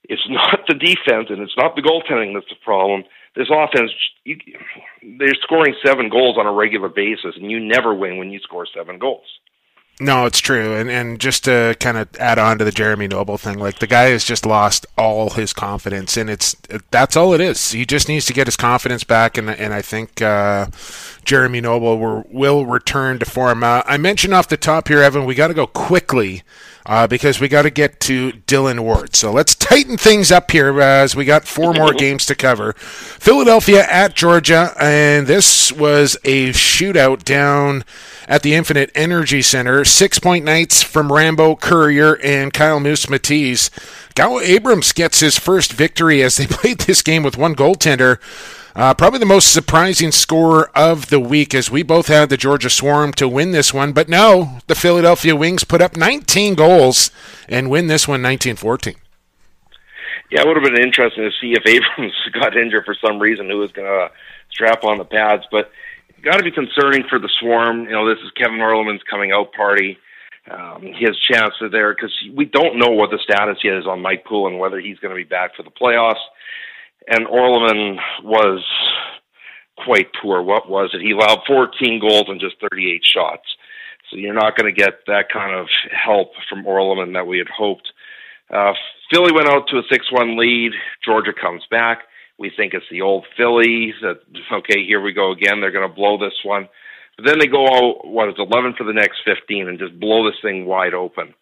It's 0.04 0.26
not 0.28 0.60
the 0.68 0.74
defense 0.74 1.28
and 1.30 1.40
it's 1.40 1.56
not 1.56 1.76
the 1.76 1.82
goaltending 1.82 2.34
that's 2.34 2.48
the 2.48 2.62
problem 2.62 3.04
this 3.36 3.48
offense, 3.50 3.90
you, 4.24 4.38
they're 5.18 5.34
scoring 5.42 5.74
seven 5.84 6.08
goals 6.08 6.36
on 6.38 6.46
a 6.46 6.52
regular 6.52 6.88
basis, 6.88 7.36
and 7.36 7.50
you 7.50 7.60
never 7.60 7.94
win 7.94 8.18
when 8.18 8.30
you 8.30 8.40
score 8.40 8.66
seven 8.74 8.98
goals. 8.98 9.26
No, 10.00 10.26
it's 10.26 10.38
true, 10.38 10.76
and 10.76 10.88
and 10.88 11.18
just 11.18 11.44
to 11.44 11.76
kind 11.80 11.96
of 11.96 12.08
add 12.20 12.38
on 12.38 12.58
to 12.58 12.64
the 12.64 12.70
Jeremy 12.70 13.08
Noble 13.08 13.36
thing, 13.36 13.58
like 13.58 13.80
the 13.80 13.86
guy 13.88 14.10
has 14.10 14.22
just 14.22 14.46
lost 14.46 14.86
all 14.96 15.30
his 15.30 15.52
confidence, 15.52 16.16
and 16.16 16.30
it's 16.30 16.54
that's 16.92 17.16
all 17.16 17.34
it 17.34 17.40
is. 17.40 17.72
He 17.72 17.84
just 17.84 18.08
needs 18.08 18.24
to 18.26 18.32
get 18.32 18.46
his 18.46 18.54
confidence 18.54 19.02
back, 19.02 19.36
and 19.36 19.50
and 19.50 19.74
I 19.74 19.82
think 19.82 20.22
uh, 20.22 20.66
Jeremy 21.28 21.60
Noble 21.60 21.98
will, 21.98 22.24
will 22.30 22.64
return 22.64 23.18
to 23.18 23.26
form. 23.26 23.62
Uh, 23.62 23.82
I 23.84 23.98
mentioned 23.98 24.32
off 24.32 24.48
the 24.48 24.56
top 24.56 24.88
here, 24.88 25.02
Evan, 25.02 25.26
we 25.26 25.34
got 25.34 25.48
to 25.48 25.54
go 25.54 25.66
quickly 25.66 26.42
uh, 26.86 27.06
because 27.06 27.38
we 27.38 27.48
got 27.48 27.62
to 27.62 27.70
get 27.70 28.00
to 28.00 28.32
Dillon 28.32 28.82
Ward. 28.82 29.14
So 29.14 29.30
let's 29.30 29.54
tighten 29.54 29.98
things 29.98 30.32
up 30.32 30.50
here 30.50 30.80
uh, 30.80 30.84
as 30.84 31.14
we 31.14 31.26
got 31.26 31.46
four 31.46 31.74
more 31.74 31.92
games 31.98 32.24
to 32.26 32.34
cover. 32.34 32.72
Philadelphia 32.72 33.86
at 33.90 34.16
Georgia, 34.16 34.72
and 34.80 35.26
this 35.26 35.70
was 35.70 36.16
a 36.24 36.48
shootout 36.54 37.24
down 37.24 37.84
at 38.26 38.42
the 38.42 38.54
Infinite 38.54 38.90
Energy 38.94 39.42
Center. 39.42 39.84
Six 39.84 40.18
point 40.18 40.46
nights 40.46 40.82
from 40.82 41.12
Rambo 41.12 41.56
Courier 41.56 42.18
and 42.24 42.54
Kiel 42.54 42.80
Moose 42.80 43.04
Matisz. 43.04 43.68
Gal 44.14 44.40
Abrams 44.40 44.94
gets 44.94 45.20
his 45.20 45.38
first 45.38 45.74
victory 45.74 46.22
as 46.22 46.38
they 46.38 46.46
played 46.50 46.78
this 46.78 47.02
game 47.02 47.22
with 47.22 47.36
one 47.36 47.54
goaltender. 47.54 48.18
Uh, 48.74 48.94
probably 48.94 49.18
the 49.18 49.26
most 49.26 49.52
surprising 49.52 50.12
score 50.12 50.70
of 50.76 51.08
the 51.10 51.20
week 51.20 51.54
as 51.54 51.70
we 51.70 51.82
both 51.82 52.06
had 52.06 52.28
the 52.28 52.36
Georgia 52.36 52.70
Swarm 52.70 53.12
to 53.14 53.28
win 53.28 53.52
this 53.52 53.74
one. 53.74 53.92
But 53.92 54.08
no, 54.08 54.58
the 54.66 54.74
Philadelphia 54.74 55.34
Wings 55.34 55.64
put 55.64 55.80
up 55.80 55.96
19 55.96 56.54
goals 56.54 57.10
and 57.48 57.70
win 57.70 57.86
this 57.86 58.06
one 58.06 58.22
19 58.22 58.56
14. 58.56 58.94
Yeah, 60.30 60.42
it 60.42 60.46
would 60.46 60.56
have 60.56 60.72
been 60.72 60.82
interesting 60.82 61.24
to 61.24 61.30
see 61.40 61.52
if 61.52 61.66
Abrams 61.66 62.14
got 62.32 62.56
injured 62.56 62.84
for 62.84 62.94
some 62.94 63.18
reason, 63.18 63.48
who 63.48 63.58
was 63.58 63.72
going 63.72 63.88
to 63.88 64.10
strap 64.50 64.84
on 64.84 64.98
the 64.98 65.04
pads. 65.04 65.44
But 65.50 65.70
got 66.22 66.36
to 66.36 66.44
be 66.44 66.50
concerning 66.50 67.04
for 67.08 67.18
the 67.18 67.30
Swarm. 67.40 67.84
You 67.84 67.92
know, 67.92 68.08
this 68.08 68.22
is 68.24 68.30
Kevin 68.32 68.60
Orleman's 68.60 69.02
coming 69.08 69.32
out 69.32 69.52
party. 69.52 69.98
Um, 70.50 70.94
his 70.96 71.18
chances 71.18 71.70
there 71.72 71.94
because 71.94 72.14
we 72.34 72.46
don't 72.46 72.78
know 72.78 72.88
what 72.88 73.10
the 73.10 73.18
status 73.18 73.58
yet 73.62 73.74
is 73.74 73.86
on 73.86 74.00
Mike 74.00 74.24
Poulin 74.24 74.54
and 74.54 74.60
whether 74.60 74.80
he's 74.80 74.98
going 74.98 75.10
to 75.10 75.16
be 75.16 75.28
back 75.28 75.54
for 75.54 75.62
the 75.62 75.70
playoffs. 75.70 76.22
And 77.08 77.26
Orleman 77.26 77.98
was 78.22 78.62
quite 79.84 80.08
poor. 80.20 80.42
What 80.42 80.68
was 80.68 80.90
it? 80.92 81.00
He 81.00 81.12
allowed 81.12 81.40
14 81.46 82.00
goals 82.00 82.26
and 82.28 82.40
just 82.40 82.56
38 82.70 83.00
shots. 83.02 83.48
So 84.10 84.16
you're 84.16 84.34
not 84.34 84.56
going 84.56 84.72
to 84.72 84.78
get 84.78 85.06
that 85.06 85.30
kind 85.32 85.54
of 85.54 85.68
help 85.92 86.32
from 86.48 86.66
Orleman 86.66 87.12
that 87.14 87.26
we 87.26 87.38
had 87.38 87.48
hoped. 87.48 87.88
Uh, 88.52 88.72
Philly 89.10 89.32
went 89.32 89.48
out 89.48 89.68
to 89.68 89.78
a 89.78 89.82
6-1 89.82 90.38
lead. 90.38 90.72
Georgia 91.04 91.32
comes 91.38 91.62
back. 91.70 92.00
We 92.38 92.50
think 92.54 92.72
it's 92.72 92.86
the 92.90 93.02
old 93.02 93.26
Phillies. 93.36 93.94
That 94.02 94.20
okay, 94.52 94.84
here 94.84 95.00
we 95.00 95.12
go 95.12 95.32
again. 95.32 95.60
They're 95.60 95.72
going 95.72 95.88
to 95.88 95.94
blow 95.94 96.18
this 96.18 96.38
one. 96.44 96.68
But 97.16 97.26
then 97.26 97.38
they 97.38 97.46
go 97.46 97.66
out 97.66 98.06
what 98.06 98.28
is 98.28 98.36
11 98.38 98.74
for 98.78 98.84
the 98.84 98.92
next 98.92 99.18
15 99.24 99.68
and 99.68 99.78
just 99.78 99.98
blow 99.98 100.24
this 100.24 100.38
thing 100.40 100.66
wide 100.66 100.94
open. 100.94 101.34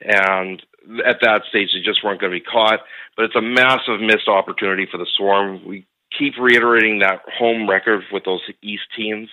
And 0.00 0.60
at 1.04 1.18
that 1.22 1.42
stage, 1.48 1.70
they 1.72 1.80
just 1.80 2.04
weren't 2.04 2.20
going 2.20 2.32
to 2.32 2.38
be 2.38 2.44
caught. 2.44 2.80
But 3.16 3.26
it's 3.26 3.36
a 3.36 3.42
massive 3.42 4.00
missed 4.00 4.28
opportunity 4.28 4.86
for 4.90 4.98
the 4.98 5.06
Swarm. 5.16 5.64
We 5.66 5.86
keep 6.16 6.34
reiterating 6.38 7.00
that 7.00 7.22
home 7.38 7.68
record 7.68 8.02
with 8.12 8.24
those 8.24 8.40
East 8.62 8.84
teams. 8.96 9.28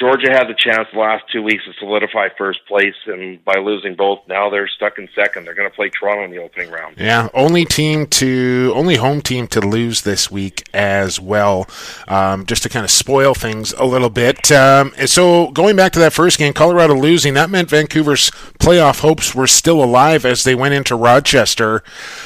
Georgia 0.00 0.32
had 0.32 0.48
the 0.48 0.54
chance 0.54 0.88
the 0.94 0.98
last 0.98 1.24
two 1.30 1.42
weeks 1.42 1.62
to 1.66 1.74
solidify 1.78 2.28
first 2.38 2.60
place, 2.66 2.94
and 3.06 3.44
by 3.44 3.56
losing 3.58 3.94
both, 3.94 4.20
now 4.26 4.48
they're 4.48 4.66
stuck 4.66 4.96
in 4.96 5.06
second. 5.14 5.44
They're 5.44 5.54
going 5.54 5.68
to 5.68 5.76
play 5.76 5.90
Toronto 5.90 6.24
in 6.24 6.30
the 6.30 6.38
opening 6.38 6.70
round. 6.70 6.96
Yeah, 6.96 7.28
only 7.34 7.66
team 7.66 8.06
to 8.06 8.72
only 8.74 8.96
home 8.96 9.20
team 9.20 9.46
to 9.48 9.60
lose 9.60 10.00
this 10.00 10.30
week 10.30 10.66
as 10.72 11.20
well, 11.20 11.68
um, 12.08 12.46
just 12.46 12.62
to 12.62 12.70
kind 12.70 12.84
of 12.84 12.90
spoil 12.90 13.34
things 13.34 13.74
a 13.74 13.84
little 13.84 14.08
bit. 14.08 14.50
Um, 14.50 14.94
so 15.04 15.50
going 15.50 15.76
back 15.76 15.92
to 15.92 15.98
that 15.98 16.14
first 16.14 16.38
game, 16.38 16.54
Colorado 16.54 16.94
losing, 16.94 17.34
that 17.34 17.50
meant 17.50 17.68
Vancouver's 17.68 18.30
playoff 18.58 19.00
hopes 19.00 19.34
were 19.34 19.46
still 19.46 19.84
alive 19.84 20.24
as 20.24 20.44
they 20.44 20.54
went 20.54 20.72
into 20.72 20.96
Rochester. 20.96 21.82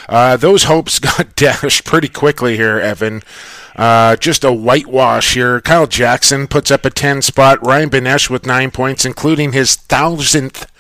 Uh, 0.09 0.37
those 0.37 0.65
hopes 0.65 0.99
got 1.01 1.35
dashed 1.35 1.85
pretty 1.85 2.09
quickly 2.09 2.57
here, 2.57 2.79
Evan. 2.79 3.23
Uh, 3.77 4.17
just 4.17 4.45
a 4.45 4.53
whitewash 4.53 5.35
here. 5.35 5.61
Kyle 5.61 5.87
Jackson 5.87 6.47
puts 6.47 6.71
up 6.71 6.85
a 6.85 6.91
10 6.91 7.23
spot. 7.23 7.65
Ryan 7.65 7.91
Benesch 7.91 8.31
with 8.31 8.47
nine 8.47 8.71
points, 8.71 9.05
including 9.05 9.53
his 9.53 9.75
thousandth 9.77 10.71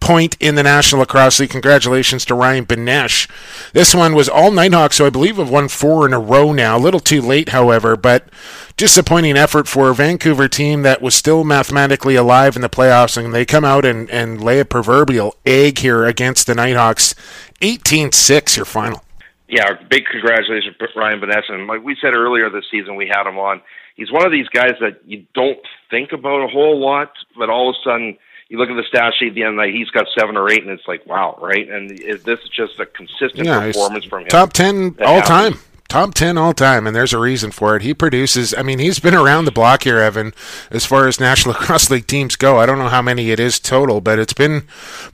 point 0.00 0.36
in 0.40 0.54
the 0.54 0.62
National 0.62 1.00
Lacrosse 1.00 1.40
League. 1.40 1.50
Congratulations 1.50 2.24
to 2.24 2.34
Ryan 2.34 2.66
Benesch. 2.66 3.28
This 3.72 3.94
one 3.94 4.14
was 4.14 4.28
all 4.28 4.50
Nighthawks, 4.50 4.96
so 4.96 5.06
I 5.06 5.10
believe 5.10 5.36
have 5.36 5.50
won 5.50 5.68
four 5.68 6.06
in 6.06 6.12
a 6.12 6.18
row 6.18 6.52
now. 6.52 6.76
A 6.76 6.78
little 6.78 7.00
too 7.00 7.20
late, 7.20 7.50
however, 7.50 7.96
but 7.96 8.28
disappointing 8.76 9.36
effort 9.36 9.66
for 9.66 9.90
a 9.90 9.94
Vancouver 9.94 10.48
team 10.48 10.82
that 10.82 11.02
was 11.02 11.14
still 11.14 11.44
mathematically 11.44 12.14
alive 12.14 12.56
in 12.56 12.62
the 12.62 12.68
playoffs, 12.68 13.22
and 13.22 13.34
they 13.34 13.44
come 13.44 13.64
out 13.64 13.84
and, 13.84 14.08
and 14.10 14.42
lay 14.42 14.60
a 14.60 14.64
proverbial 14.64 15.34
egg 15.44 15.78
here 15.78 16.04
against 16.04 16.46
the 16.46 16.54
Nighthawks. 16.54 17.14
18 17.60 18.12
6, 18.12 18.56
your 18.56 18.64
final 18.64 19.02
yeah, 19.48 19.72
big 19.88 20.04
congratulations, 20.06 20.76
Ryan 20.94 21.20
Benesch. 21.20 21.68
Like 21.68 21.82
we 21.82 21.96
said 22.00 22.14
earlier 22.14 22.50
this 22.50 22.64
season, 22.70 22.96
we 22.96 23.08
had 23.08 23.26
him 23.26 23.38
on. 23.38 23.62
He's 23.96 24.12
one 24.12 24.24
of 24.24 24.30
these 24.30 24.48
guys 24.48 24.74
that 24.80 25.00
you 25.06 25.24
don't 25.34 25.58
think 25.90 26.12
about 26.12 26.44
a 26.44 26.48
whole 26.48 26.78
lot, 26.78 27.12
but 27.36 27.50
all 27.50 27.70
of 27.70 27.74
a 27.74 27.82
sudden 27.82 28.18
you 28.48 28.58
look 28.58 28.70
at 28.70 28.76
the 28.76 28.84
stat 28.88 29.12
sheet 29.18 29.28
at 29.28 29.34
the 29.34 29.42
end 29.42 29.50
of 29.50 29.56
the 29.56 29.62
night, 29.62 29.74
he's 29.74 29.90
got 29.90 30.06
seven 30.18 30.36
or 30.36 30.50
eight, 30.50 30.62
and 30.62 30.70
it's 30.70 30.86
like, 30.88 31.04
wow, 31.06 31.38
right? 31.40 31.68
And 31.68 31.90
this 31.90 32.40
is 32.40 32.48
just 32.48 32.78
a 32.78 32.86
consistent 32.86 33.46
yeah, 33.46 33.60
performance 33.60 34.04
from 34.04 34.22
him. 34.22 34.28
Top 34.28 34.52
10 34.52 34.96
all 35.00 35.22
time. 35.22 35.54
Top 35.88 36.12
10 36.12 36.36
all 36.36 36.52
time, 36.52 36.86
and 36.86 36.94
there's 36.94 37.14
a 37.14 37.18
reason 37.18 37.50
for 37.50 37.74
it. 37.74 37.80
He 37.80 37.94
produces, 37.94 38.52
I 38.52 38.62
mean, 38.62 38.78
he's 38.78 38.98
been 38.98 39.14
around 39.14 39.46
the 39.46 39.50
block 39.50 39.84
here, 39.84 39.98
Evan, 39.98 40.34
as 40.70 40.84
far 40.84 41.08
as 41.08 41.18
National 41.20 41.54
Lacrosse 41.54 41.88
League 41.88 42.06
teams 42.06 42.36
go. 42.36 42.58
I 42.58 42.66
don't 42.66 42.78
know 42.78 42.88
how 42.88 43.00
many 43.00 43.30
it 43.30 43.40
is 43.40 43.58
total, 43.58 44.02
but 44.02 44.18
it's 44.18 44.34
been 44.34 44.64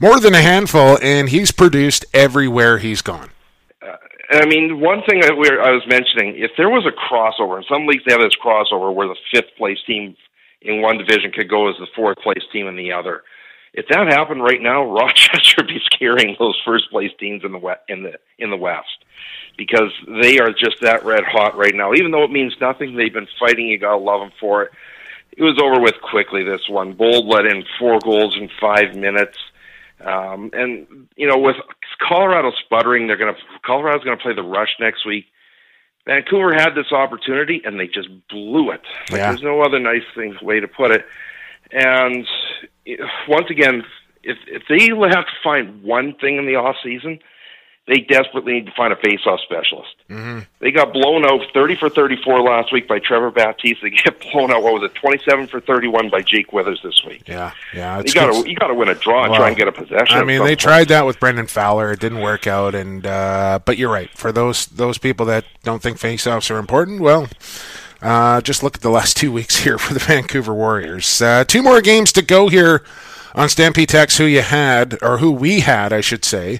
more 0.01 0.19
than 0.19 0.33
a 0.33 0.41
handful, 0.41 0.97
and 1.01 1.29
he's 1.29 1.51
produced 1.51 2.05
everywhere 2.13 2.79
he's 2.79 3.01
gone. 3.01 3.29
I 4.29 4.45
mean, 4.45 4.79
one 4.79 5.03
thing 5.07 5.21
that 5.21 5.37
we 5.37 5.49
I 5.49 5.71
was 5.71 5.85
mentioning, 5.87 6.35
if 6.37 6.51
there 6.57 6.69
was 6.69 6.85
a 6.85 6.91
crossover, 6.91 7.57
in 7.57 7.63
some 7.71 7.85
leagues 7.85 8.03
they 8.05 8.13
have 8.13 8.21
this 8.21 8.35
crossover 8.35 8.93
where 8.93 9.07
the 9.07 9.15
fifth 9.31 9.55
place 9.57 9.77
team 9.85 10.15
in 10.61 10.81
one 10.81 10.97
division 10.97 11.31
could 11.31 11.49
go 11.49 11.69
as 11.69 11.75
the 11.77 11.87
fourth 11.95 12.17
place 12.19 12.43
team 12.51 12.67
in 12.67 12.75
the 12.75 12.91
other. 12.91 13.23
If 13.73 13.87
that 13.89 14.07
happened 14.07 14.41
right 14.41 14.61
now, 14.61 14.83
Rochester 14.91 15.61
would 15.61 15.67
be 15.67 15.81
scaring 15.85 16.35
those 16.39 16.59
first 16.65 16.89
place 16.89 17.11
teams 17.19 17.43
in 17.43 17.51
the 17.51 17.59
west, 17.59 17.81
in 17.87 18.03
the 18.03 18.13
in 18.39 18.49
the 18.49 18.57
West 18.57 19.05
because 19.57 19.91
they 20.21 20.39
are 20.39 20.51
just 20.51 20.81
that 20.81 21.05
red 21.05 21.23
hot 21.23 21.57
right 21.57 21.75
now. 21.75 21.93
Even 21.93 22.11
though 22.11 22.23
it 22.23 22.31
means 22.31 22.53
nothing, 22.59 22.95
they've 22.95 23.13
been 23.13 23.27
fighting. 23.39 23.67
You 23.67 23.77
gotta 23.77 23.97
love 23.97 24.21
them 24.21 24.31
for 24.39 24.63
it. 24.63 24.71
It 25.37 25.43
was 25.43 25.59
over 25.61 25.81
with 25.81 25.95
quickly. 26.01 26.43
This 26.43 26.67
one, 26.69 26.93
Bold 26.93 27.25
let 27.25 27.45
in 27.45 27.63
four 27.79 27.99
goals 27.99 28.35
in 28.35 28.49
five 28.59 28.95
minutes. 28.95 29.37
Um, 30.03 30.49
and 30.53 31.07
you 31.15 31.27
know, 31.27 31.37
with 31.37 31.55
Colorado 32.07 32.51
sputtering, 32.63 33.07
they're 33.07 33.17
going 33.17 33.33
to 33.33 33.41
Colorado's 33.65 34.03
going 34.03 34.17
to 34.17 34.21
play 34.21 34.33
the 34.33 34.43
Rush 34.43 34.75
next 34.79 35.05
week. 35.05 35.25
Vancouver 36.05 36.53
had 36.53 36.75
this 36.75 36.91
opportunity 36.91 37.61
and 37.65 37.79
they 37.79 37.87
just 37.87 38.09
blew 38.29 38.71
it. 38.71 38.81
Like, 39.09 39.19
yeah. 39.19 39.29
There's 39.31 39.41
no 39.41 39.61
other 39.61 39.79
nice 39.79 40.03
thing 40.15 40.37
way 40.41 40.59
to 40.59 40.67
put 40.67 40.91
it. 40.91 41.05
And 41.71 42.27
eh, 42.87 42.97
once 43.27 43.49
again, 43.49 43.83
if 44.23 44.37
if 44.47 44.63
they 44.69 44.87
have 44.87 45.25
to 45.25 45.31
find 45.43 45.83
one 45.83 46.15
thing 46.19 46.37
in 46.37 46.45
the 46.45 46.55
off 46.55 46.75
season, 46.83 47.19
they 47.87 47.99
desperately 47.99 48.53
need 48.53 48.65
to 48.65 48.71
find 48.71 48.91
a 48.91 48.95
face-off 48.95 49.39
specialist. 49.41 49.93
Mm-hmm. 50.09 50.39
They 50.59 50.71
got 50.71 50.91
blown 50.91 51.23
out 51.23 51.41
30 51.53 51.75
for 51.75 51.87
34 51.87 52.41
last 52.41 52.73
week 52.73 52.87
by 52.87 52.97
Trevor 52.97 53.29
Baptiste. 53.29 53.81
They 53.83 53.91
get 53.91 54.19
blown 54.31 54.51
out. 54.51 54.63
What 54.63 54.73
was 54.73 54.83
it? 54.83 54.95
27 54.95 55.47
for 55.47 55.61
31 55.61 56.09
by 56.09 56.21
Jake 56.21 56.51
Withers 56.51 56.81
this 56.83 57.03
week. 57.05 57.27
Yeah, 57.27 57.51
yeah. 57.75 58.01
You 58.03 58.11
got 58.11 58.31
to 58.31 58.49
you 58.49 58.55
got 58.55 58.67
to 58.67 58.73
win 58.73 58.89
a 58.89 58.95
draw 58.95 59.21
well, 59.21 59.25
and 59.25 59.35
try 59.35 59.47
and 59.49 59.57
get 59.57 59.67
a 59.67 59.71
possession. 59.71 60.17
I 60.17 60.23
mean, 60.23 60.39
they 60.39 60.49
point. 60.51 60.59
tried 60.59 60.87
that 60.87 61.05
with 61.05 61.19
Brendan 61.19 61.45
Fowler. 61.47 61.91
It 61.91 61.99
didn't 61.99 62.21
work 62.21 62.47
out. 62.47 62.73
And 62.73 63.05
uh, 63.05 63.59
but 63.63 63.77
you're 63.77 63.91
right. 63.91 64.09
For 64.09 64.31
those 64.31 64.65
those 64.65 64.97
people 64.97 65.27
that 65.27 65.45
don't 65.63 65.81
think 65.81 65.99
face-offs 65.99 66.49
are 66.49 66.57
important, 66.57 67.01
well. 67.01 67.27
Uh, 68.01 68.39
just 68.41 68.61
look 68.61 68.75
at 68.75 68.81
the 68.81 68.89
last 68.89 69.17
two 69.17 69.31
weeks 69.31 69.57
here 69.57 69.77
for 69.77 69.93
the 69.93 69.99
Vancouver 69.99 70.53
Warriors. 70.53 71.21
Uh, 71.21 71.43
two 71.43 71.63
more 71.63 71.81
games 71.81 72.11
to 72.11 72.21
go 72.21 72.49
here 72.49 72.83
on 73.33 73.49
Stampede 73.49 73.89
Tack's. 73.89 74.17
Who 74.17 74.25
you 74.25 74.41
had, 74.41 74.97
or 75.01 75.17
who 75.19 75.31
we 75.31 75.61
had, 75.61 75.93
I 75.93 76.01
should 76.01 76.25
say. 76.25 76.59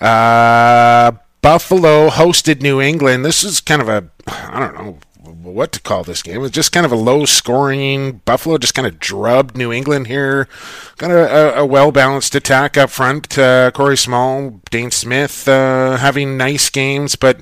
Uh, 0.00 1.12
Buffalo 1.42 2.08
hosted 2.08 2.62
New 2.62 2.80
England. 2.80 3.24
This 3.24 3.44
is 3.44 3.60
kind 3.60 3.82
of 3.82 3.88
a, 3.88 4.08
I 4.26 4.60
don't 4.60 4.74
know 4.74 4.98
what 5.42 5.72
to 5.72 5.80
call 5.80 6.04
this 6.04 6.22
game. 6.22 6.36
It 6.36 6.38
was 6.38 6.50
just 6.50 6.72
kind 6.72 6.86
of 6.86 6.92
a 6.92 6.96
low 6.96 7.24
scoring. 7.24 8.20
Buffalo 8.24 8.58
just 8.58 8.74
kind 8.74 8.86
of 8.86 8.98
drubbed 8.98 9.56
New 9.56 9.72
England 9.72 10.06
here. 10.06 10.48
Got 10.96 11.10
a, 11.10 11.58
a, 11.60 11.66
well 11.66 11.92
balanced 11.92 12.34
attack 12.34 12.76
up 12.76 12.90
front. 12.90 13.38
Uh, 13.38 13.70
Corey 13.70 13.96
Small, 13.96 14.60
Dane 14.70 14.90
Smith 14.90 15.48
uh, 15.48 15.96
having 15.96 16.36
nice 16.36 16.68
games, 16.70 17.16
but 17.16 17.40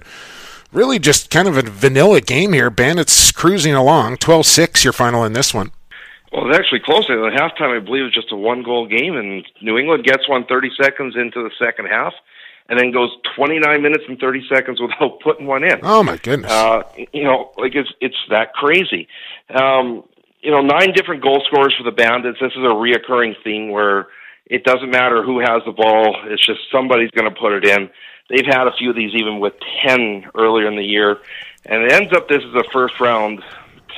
really 0.73 0.99
just 0.99 1.31
kind 1.31 1.49
of 1.49 1.57
a 1.57 1.63
vanilla 1.63 2.21
game 2.21 2.53
here. 2.53 2.71
Bandits 2.71 3.33
cruising 3.33 3.75
along. 3.75 4.19
12 4.19 4.47
6 4.47 4.85
your 4.85 4.93
final 4.93 5.25
in 5.25 5.33
this 5.33 5.53
one. 5.53 5.73
Well, 6.33 6.49
it's 6.51 6.59
actually 6.59 6.81
closer. 6.81 7.17
The 7.17 7.35
halftime, 7.35 7.75
I 7.75 7.83
believe, 7.83 8.03
it 8.03 8.05
was 8.05 8.15
just 8.15 8.33
a 8.33 8.37
one 8.37 8.63
goal 8.63 8.87
game, 8.87 9.17
and 9.17 9.47
New 9.63 9.79
England 9.79 10.05
gets 10.05 10.29
one 10.29 10.45
30 10.45 10.71
seconds 10.81 11.17
into 11.17 11.43
the 11.43 11.51
second 11.59 11.87
half 11.87 12.13
and 12.69 12.79
then 12.79 12.93
goes 12.93 13.11
29 13.37 13.83
minutes 13.83 14.05
and 14.09 14.19
30 14.19 14.47
seconds 14.49 14.81
without 14.81 15.21
putting 15.23 15.47
one 15.47 15.65
in. 15.65 15.81
Oh 15.83 16.03
my 16.03 16.17
goodness! 16.17 16.51
Uh, 16.51 16.83
you 17.13 17.25
know, 17.25 17.53
like 17.57 17.75
it's 17.75 17.93
it's 18.01 18.17
that 18.31 18.53
crazy. 18.53 19.09
Um, 19.51 20.05
you 20.41 20.51
know, 20.51 20.61
nine 20.61 20.93
different 20.93 21.23
goal 21.23 21.43
scorers 21.47 21.75
for 21.77 21.85
the 21.85 21.95
Bandits. 21.95 22.39
This 22.41 22.53
is 22.53 22.59
a 22.59 22.75
reoccurring 22.75 23.43
thing 23.43 23.73
where 23.73 24.09
it 24.47 24.65
doesn't 24.65 24.91
matter 24.91 25.23
who 25.23 25.41
has 25.41 25.63
the 25.65 25.73
ball; 25.73 26.17
it's 26.25 26.45
just 26.45 26.61
somebody's 26.71 27.11
going 27.11 27.33
to 27.33 27.41
put 27.41 27.53
it 27.53 27.65
in. 27.65 27.91
They've 28.29 28.47
had 28.47 28.67
a 28.67 28.73
few 28.73 28.91
of 28.91 28.97
these 28.97 29.15
even 29.15 29.41
with 29.41 29.55
10 29.87 30.31
earlier 30.35 30.69
in 30.69 30.77
the 30.77 30.85
year, 30.85 31.19
and 31.65 31.83
it 31.83 31.93
ends 31.93 32.13
up 32.13 32.29
this 32.29 32.45
is 32.45 32.55
a 32.55 32.65
first 32.71 33.01
round 33.01 33.43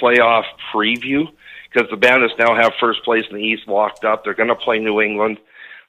playoff 0.00 0.44
preview 0.72 1.26
because 1.70 1.90
the 1.90 1.96
Bandits 1.96 2.34
now 2.38 2.54
have 2.54 2.72
first 2.80 3.02
place 3.04 3.24
in 3.28 3.36
the 3.36 3.42
East 3.42 3.66
locked 3.66 4.04
up. 4.04 4.24
They're 4.24 4.34
going 4.34 4.48
to 4.48 4.54
play 4.54 4.78
New 4.78 5.00
England 5.00 5.38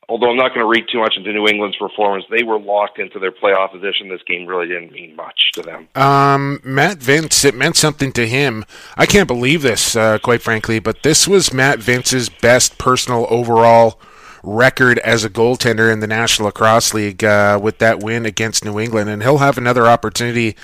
although 0.10 0.30
I'm 0.30 0.38
not 0.38 0.50
going 0.54 0.60
to 0.62 0.68
read 0.68 0.88
too 0.92 1.00
much 1.00 1.16
into 1.18 1.32
New 1.32 1.48
England's 1.48 1.78
performance, 1.78 2.26
they 2.30 2.44
were 2.44 2.60
locked 2.60 3.00
into 3.00 3.20
their 3.20 3.32
playoff 3.32 3.72
position. 3.72 4.10
This 4.10 4.22
game 4.28 4.46
really 4.46 4.68
didn't 4.68 4.92
mean 4.92 5.16
much 5.16 5.52
to 5.54 5.62
them. 5.62 5.88
Um, 5.96 6.60
Matt 6.64 6.98
Vinc, 6.98 7.46
it 7.46 7.56
meant 7.56 7.78
something 7.78 8.12
to 8.14 8.28
him. 8.28 8.66
I 8.98 9.06
can't 9.06 9.28
believe 9.28 9.62
this, 9.62 9.96
uh, 9.96 10.20
quite 10.20 10.42
frankly, 10.42 10.80
but 10.80 11.04
this 11.04 11.28
was 11.28 11.54
Matt 11.54 11.80
Vinc's 11.80 12.30
best 12.30 12.78
personal 12.78 13.26
overall 13.30 14.00
record 14.44 15.00
as 15.00 15.24
a 15.24 15.30
goaltender 15.30 15.92
in 15.92 16.00
the 16.00 16.08
National 16.08 16.48
Lacrosse 16.48 16.94
League 16.94 17.24
uh, 17.24 17.60
with 17.62 17.78
that 17.80 18.00
win 18.00 18.26
against 18.26 18.66
New 18.66 18.80
England, 18.80 19.10
and 19.10 19.22
he'll 19.22 19.38
have 19.38 19.58
another 19.58 19.88
opportunity 19.88 20.56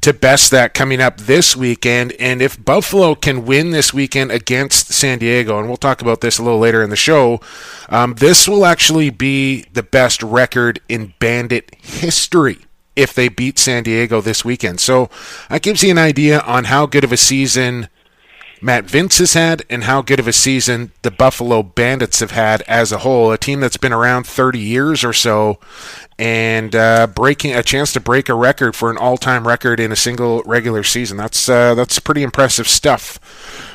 to 0.00 0.12
best 0.12 0.50
that 0.50 0.74
coming 0.74 1.00
up 1.00 1.18
this 1.18 1.56
weekend. 1.56 2.12
And 2.12 2.40
if 2.40 2.62
Buffalo 2.62 3.14
can 3.14 3.44
win 3.44 3.70
this 3.70 3.92
weekend 3.92 4.30
against 4.30 4.88
San 4.92 5.18
Diego, 5.18 5.58
and 5.58 5.68
we'll 5.68 5.76
talk 5.76 6.00
about 6.00 6.20
this 6.20 6.38
a 6.38 6.42
little 6.42 6.58
later 6.58 6.82
in 6.82 6.90
the 6.90 6.96
show, 6.96 7.40
um, 7.88 8.14
this 8.14 8.48
will 8.48 8.64
actually 8.64 9.10
be 9.10 9.64
the 9.72 9.82
best 9.82 10.22
record 10.22 10.80
in 10.88 11.14
Bandit 11.18 11.74
history 11.80 12.58
if 12.96 13.14
they 13.14 13.28
beat 13.28 13.58
San 13.58 13.84
Diego 13.84 14.20
this 14.20 14.44
weekend. 14.44 14.80
So 14.80 15.08
that 15.48 15.62
gives 15.62 15.84
you 15.84 15.90
an 15.90 15.98
idea 15.98 16.40
on 16.40 16.64
how 16.64 16.86
good 16.86 17.04
of 17.04 17.12
a 17.12 17.16
season 17.16 17.88
Matt 18.60 18.86
Vinc 18.86 19.16
has 19.18 19.34
had 19.34 19.64
and 19.70 19.84
how 19.84 20.02
good 20.02 20.20
of 20.20 20.28
a 20.28 20.32
season 20.32 20.92
the 21.02 21.10
Buffalo 21.10 21.62
Bandits 21.62 22.20
have 22.20 22.32
had 22.32 22.62
as 22.62 22.92
a 22.92 22.98
whole. 22.98 23.32
A 23.32 23.38
team 23.38 23.60
that's 23.60 23.76
been 23.76 23.92
around 23.92 24.26
30 24.26 24.58
years 24.58 25.04
or 25.04 25.12
so 25.12 25.58
and 26.18 26.74
uh, 26.74 27.06
breaking 27.06 27.54
a 27.54 27.62
chance 27.62 27.92
to 27.92 28.00
break 28.00 28.28
a 28.28 28.34
record 28.34 28.74
for 28.74 28.90
an 28.90 28.98
all-time 28.98 29.46
record 29.46 29.78
in 29.78 29.92
a 29.92 29.96
single 29.96 30.42
regular 30.44 30.82
season. 30.82 31.16
That's 31.16 31.48
uh, 31.48 31.74
that's 31.74 32.00
pretty 32.00 32.24
impressive 32.24 32.66
stuff. 32.66 33.20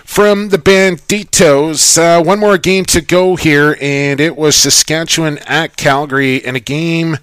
From 0.05 0.49
the 0.49 0.57
Banditos, 0.57 1.97
uh, 1.97 2.21
one 2.21 2.39
more 2.39 2.57
game 2.57 2.83
to 2.85 2.99
go 3.01 3.37
here, 3.37 3.77
and 3.81 4.19
it 4.19 4.35
was 4.35 4.57
Saskatchewan 4.57 5.37
at 5.39 5.77
Calgary 5.77 6.35
in 6.35 6.57
a 6.57 6.59
game 6.59 7.17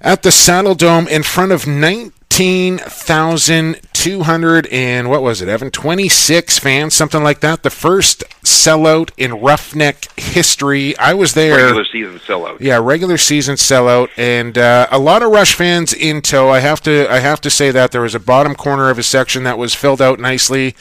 at 0.00 0.22
the 0.22 0.28
Saddledome 0.28 1.08
in 1.08 1.22
front 1.22 1.52
of 1.52 1.66
19,000 1.66 3.80
200 3.96 4.66
and 4.66 5.08
what 5.08 5.22
was 5.22 5.40
it, 5.40 5.48
Evan? 5.48 5.70
26 5.70 6.58
fans, 6.58 6.94
something 6.94 7.22
like 7.22 7.40
that. 7.40 7.62
The 7.62 7.70
first 7.70 8.24
sellout 8.44 9.10
in 9.16 9.40
Roughneck 9.40 10.08
history. 10.18 10.96
I 10.98 11.14
was 11.14 11.34
there. 11.34 11.56
Regular 11.56 11.84
season 11.84 12.18
sellout. 12.18 12.60
Yeah, 12.60 12.78
regular 12.82 13.16
season 13.16 13.56
sellout, 13.56 14.10
and 14.16 14.58
uh, 14.58 14.86
a 14.90 14.98
lot 14.98 15.22
of 15.22 15.30
Rush 15.30 15.54
fans 15.54 15.94
in 15.94 16.20
tow. 16.20 16.50
I 16.50 16.60
have 16.60 16.80
to, 16.82 17.10
I 17.10 17.20
have 17.20 17.40
to 17.40 17.50
say 17.50 17.70
that 17.70 17.90
there 17.90 18.02
was 18.02 18.14
a 18.14 18.20
bottom 18.20 18.54
corner 18.54 18.90
of 18.90 18.98
a 18.98 19.02
section 19.02 19.44
that 19.44 19.56
was 19.56 19.74
filled 19.74 20.02
out 20.02 20.20
nicely. 20.20 20.74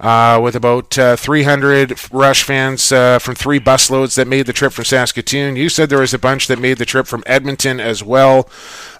Uh, 0.00 0.38
with 0.40 0.54
about 0.54 0.96
uh, 0.96 1.16
300 1.16 2.12
Rush 2.12 2.44
fans 2.44 2.92
uh, 2.92 3.18
from 3.18 3.34
three 3.34 3.58
busloads 3.58 4.14
that 4.14 4.28
made 4.28 4.46
the 4.46 4.52
trip 4.52 4.72
from 4.72 4.84
Saskatoon. 4.84 5.56
You 5.56 5.68
said 5.68 5.90
there 5.90 5.98
was 5.98 6.14
a 6.14 6.20
bunch 6.20 6.46
that 6.46 6.60
made 6.60 6.78
the 6.78 6.86
trip 6.86 7.08
from 7.08 7.24
Edmonton 7.26 7.80
as 7.80 8.02
well. 8.02 8.48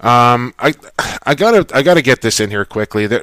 Um, 0.00 0.54
I, 0.58 0.74
I 1.24 1.36
gotta, 1.36 1.66
I 1.72 1.82
gotta 1.82 2.02
get 2.02 2.20
this 2.22 2.40
in 2.40 2.50
here 2.50 2.64
quickly. 2.64 3.06
That 3.06 3.22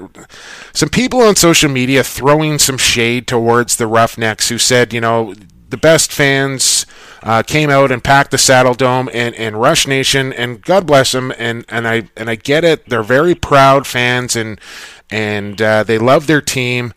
some 0.71 0.87
people 0.87 1.21
on 1.21 1.35
social 1.35 1.69
media 1.69 2.01
throwing 2.01 2.59
some 2.59 2.77
shade 2.77 3.27
towards 3.27 3.75
the 3.75 3.87
Roughnecks 3.87 4.47
who 4.47 4.57
said, 4.57 4.93
you 4.93 5.01
know, 5.01 5.33
the 5.69 5.77
best 5.77 6.13
fans 6.13 6.85
uh, 7.23 7.43
came 7.43 7.69
out 7.69 7.91
and 7.91 8.03
packed 8.03 8.31
the 8.31 8.37
Saddledome 8.37 9.09
and, 9.13 9.35
and 9.35 9.59
Rush 9.59 9.87
Nation, 9.87 10.31
and 10.31 10.61
God 10.61 10.85
bless 10.85 11.11
them, 11.11 11.33
and, 11.37 11.65
and 11.67 11.87
I 11.87 12.09
and 12.15 12.29
I 12.29 12.35
get 12.35 12.63
it. 12.63 12.87
They're 12.87 13.03
very 13.03 13.35
proud 13.35 13.87
fans, 13.87 14.35
and 14.35 14.61
and 15.09 15.61
uh, 15.61 15.83
they 15.83 15.97
love 15.97 16.27
their 16.27 16.41
team. 16.41 16.93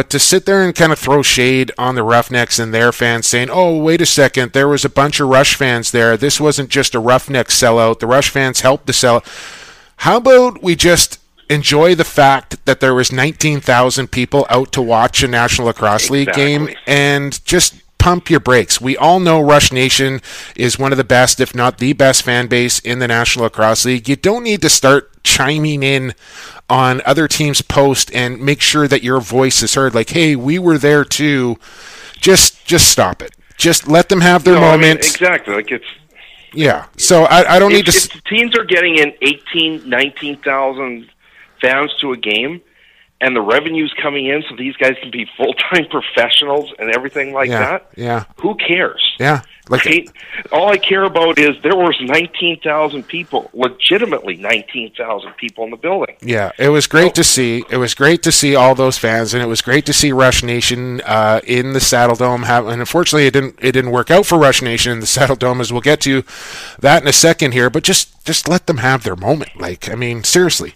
But 0.00 0.08
to 0.08 0.18
sit 0.18 0.46
there 0.46 0.62
and 0.62 0.74
kind 0.74 0.92
of 0.92 0.98
throw 0.98 1.20
shade 1.20 1.72
on 1.76 1.94
the 1.94 2.02
Roughnecks 2.02 2.58
and 2.58 2.72
their 2.72 2.90
fans, 2.90 3.26
saying, 3.26 3.50
"Oh, 3.52 3.76
wait 3.76 4.00
a 4.00 4.06
second, 4.06 4.52
there 4.52 4.66
was 4.66 4.82
a 4.82 4.88
bunch 4.88 5.20
of 5.20 5.28
Rush 5.28 5.54
fans 5.56 5.90
there. 5.90 6.16
This 6.16 6.40
wasn't 6.40 6.70
just 6.70 6.94
a 6.94 6.98
Roughneck 6.98 7.48
sellout. 7.48 7.98
The 7.98 8.06
Rush 8.06 8.30
fans 8.30 8.62
helped 8.62 8.86
to 8.86 8.94
sell. 8.94 9.22
How 9.96 10.16
about 10.16 10.62
we 10.62 10.74
just 10.74 11.18
enjoy 11.50 11.94
the 11.94 12.04
fact 12.04 12.64
that 12.64 12.80
there 12.80 12.94
was 12.94 13.12
19,000 13.12 14.10
people 14.10 14.46
out 14.48 14.72
to 14.72 14.80
watch 14.80 15.22
a 15.22 15.28
National 15.28 15.66
Lacrosse 15.66 16.08
League 16.08 16.28
exactly. 16.28 16.46
game 16.46 16.76
and 16.86 17.44
just 17.44 17.74
pump 17.98 18.30
your 18.30 18.40
brakes. 18.40 18.80
We 18.80 18.96
all 18.96 19.20
know 19.20 19.38
Rush 19.38 19.70
Nation 19.70 20.22
is 20.56 20.78
one 20.78 20.92
of 20.92 20.96
the 20.96 21.04
best, 21.04 21.40
if 21.40 21.54
not 21.54 21.76
the 21.76 21.92
best 21.92 22.22
fan 22.22 22.46
base 22.46 22.78
in 22.78 23.00
the 23.00 23.08
National 23.08 23.44
Lacrosse 23.44 23.84
League. 23.84 24.08
You 24.08 24.16
don't 24.16 24.44
need 24.44 24.62
to 24.62 24.70
start 24.70 25.22
chiming 25.22 25.82
in 25.82 26.14
on 26.70 27.02
other 27.04 27.28
teams' 27.28 27.60
post 27.60 28.14
and 28.14 28.40
make 28.40 28.60
sure 28.60 28.88
that 28.88 29.02
your 29.02 29.20
voice 29.20 29.62
is 29.62 29.74
heard. 29.74 29.94
Like, 29.94 30.10
hey, 30.10 30.36
we 30.36 30.58
were 30.58 30.78
there 30.78 31.04
too. 31.04 31.58
Just, 32.20 32.64
just 32.64 32.88
stop 32.88 33.20
it. 33.20 33.34
Just 33.56 33.88
let 33.88 34.08
them 34.08 34.22
have 34.22 34.44
their 34.44 34.54
no, 34.54 34.60
moment. 34.60 34.84
I 34.84 34.88
mean, 34.88 34.96
exactly. 34.96 35.54
Like 35.54 35.70
it's 35.70 35.84
yeah. 36.54 36.86
So 36.96 37.24
I, 37.24 37.56
I 37.56 37.58
don't 37.58 37.72
need 37.72 37.86
to. 37.86 37.92
If 37.96 38.24
teams 38.24 38.56
are 38.56 38.64
getting 38.64 38.96
in 38.96 39.12
18, 39.20 39.88
19,000 39.88 41.10
fans 41.60 41.94
to 42.00 42.12
a 42.12 42.16
game, 42.16 42.62
and 43.20 43.36
the 43.36 43.40
revenue's 43.42 43.92
coming 44.00 44.26
in, 44.26 44.42
so 44.48 44.56
these 44.56 44.76
guys 44.76 44.96
can 45.00 45.10
be 45.10 45.28
full 45.36 45.52
time 45.54 45.86
professionals 45.90 46.72
and 46.78 46.90
everything 46.90 47.32
like 47.32 47.50
yeah, 47.50 47.58
that. 47.58 47.90
Yeah. 47.96 48.24
Who 48.40 48.54
cares? 48.54 49.02
Yeah. 49.18 49.42
Like 49.68 50.08
all 50.50 50.68
I 50.68 50.78
care 50.78 51.04
about 51.04 51.38
is 51.38 51.56
there 51.62 51.76
was 51.76 51.96
nineteen 52.00 52.58
thousand 52.60 53.06
people, 53.06 53.50
legitimately 53.52 54.36
nineteen 54.36 54.92
thousand 54.92 55.32
people 55.36 55.64
in 55.64 55.70
the 55.70 55.76
building. 55.76 56.16
Yeah, 56.22 56.50
it 56.58 56.70
was 56.70 56.86
great 56.86 57.14
so, 57.14 57.22
to 57.22 57.24
see. 57.24 57.64
It 57.70 57.76
was 57.76 57.94
great 57.94 58.22
to 58.24 58.32
see 58.32 58.56
all 58.56 58.74
those 58.74 58.98
fans, 58.98 59.32
and 59.32 59.42
it 59.42 59.46
was 59.46 59.62
great 59.62 59.86
to 59.86 59.92
see 59.92 60.10
Rush 60.12 60.42
Nation 60.42 61.02
uh, 61.02 61.40
in 61.46 61.72
the 61.72 61.78
Saddledome. 61.78 62.44
Have, 62.44 62.66
and 62.66 62.80
unfortunately, 62.80 63.26
it 63.26 63.32
didn't 63.32 63.58
it 63.60 63.72
didn't 63.72 63.92
work 63.92 64.10
out 64.10 64.26
for 64.26 64.38
Rush 64.38 64.60
Nation 64.60 64.92
in 64.92 65.00
the 65.00 65.06
Saddle 65.06 65.36
Dome, 65.36 65.60
as 65.60 65.70
we'll 65.70 65.82
get 65.82 66.00
to 66.00 66.24
that 66.80 67.02
in 67.02 67.08
a 67.08 67.12
second 67.12 67.52
here. 67.52 67.70
But 67.70 67.84
just 67.84 68.24
just 68.24 68.48
let 68.48 68.66
them 68.66 68.78
have 68.78 69.04
their 69.04 69.16
moment. 69.16 69.60
Like 69.60 69.88
I 69.88 69.94
mean, 69.94 70.24
seriously. 70.24 70.74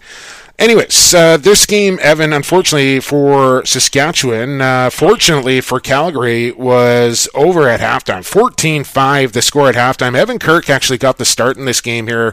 Anyways, 0.57 1.13
uh, 1.13 1.37
this 1.37 1.67
game, 1.67 1.99
Evan, 2.01 2.33
unfortunately 2.33 3.01
for 3.01 3.65
Saskatchewan, 3.67 4.61
uh, 4.61 4.89
fortunately 4.89 5.61
for 5.61 5.81
Calgary, 5.81 6.53
was 6.53 7.29
over 7.35 7.69
at 7.69 7.81
halftime. 7.81 8.25
14 8.25 8.85
5 8.85 9.33
the 9.33 9.43
score 9.43 9.69
at 9.69 9.75
halftime. 9.75 10.17
Evan 10.17 10.39
Kirk 10.39 10.71
actually 10.71 10.99
got 10.99 11.19
the 11.19 11.25
start 11.25 11.57
in 11.57 11.65
this 11.65 11.81
game 11.81 12.07
here 12.07 12.33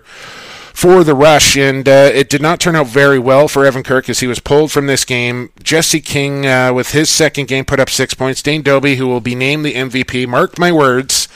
for 0.71 1.03
the 1.03 1.15
rush, 1.15 1.57
and 1.57 1.89
uh, 1.89 2.11
it 2.13 2.29
did 2.29 2.43
not 2.43 2.59
turn 2.59 2.75
out 2.75 2.87
very 2.87 3.17
well 3.17 3.47
for 3.47 3.65
Evan 3.65 3.83
Kirk 3.83 4.07
as 4.07 4.19
he 4.19 4.27
was 4.27 4.39
pulled 4.39 4.71
from 4.71 4.85
this 4.85 5.03
game. 5.03 5.49
Jesse 5.63 5.99
King, 5.99 6.45
uh, 6.45 6.71
with 6.73 6.91
his 6.91 7.09
second 7.09 7.47
game, 7.47 7.65
put 7.65 7.79
up 7.79 7.89
six 7.89 8.13
points. 8.13 8.43
Dane 8.43 8.61
Dobbie, 8.61 8.97
who 8.97 9.07
will 9.07 9.19
be 9.19 9.35
named 9.35 9.65
the 9.65 9.73
MVP, 9.73 10.27
marked 10.27 10.59
my 10.59 10.71
words. 10.71 11.27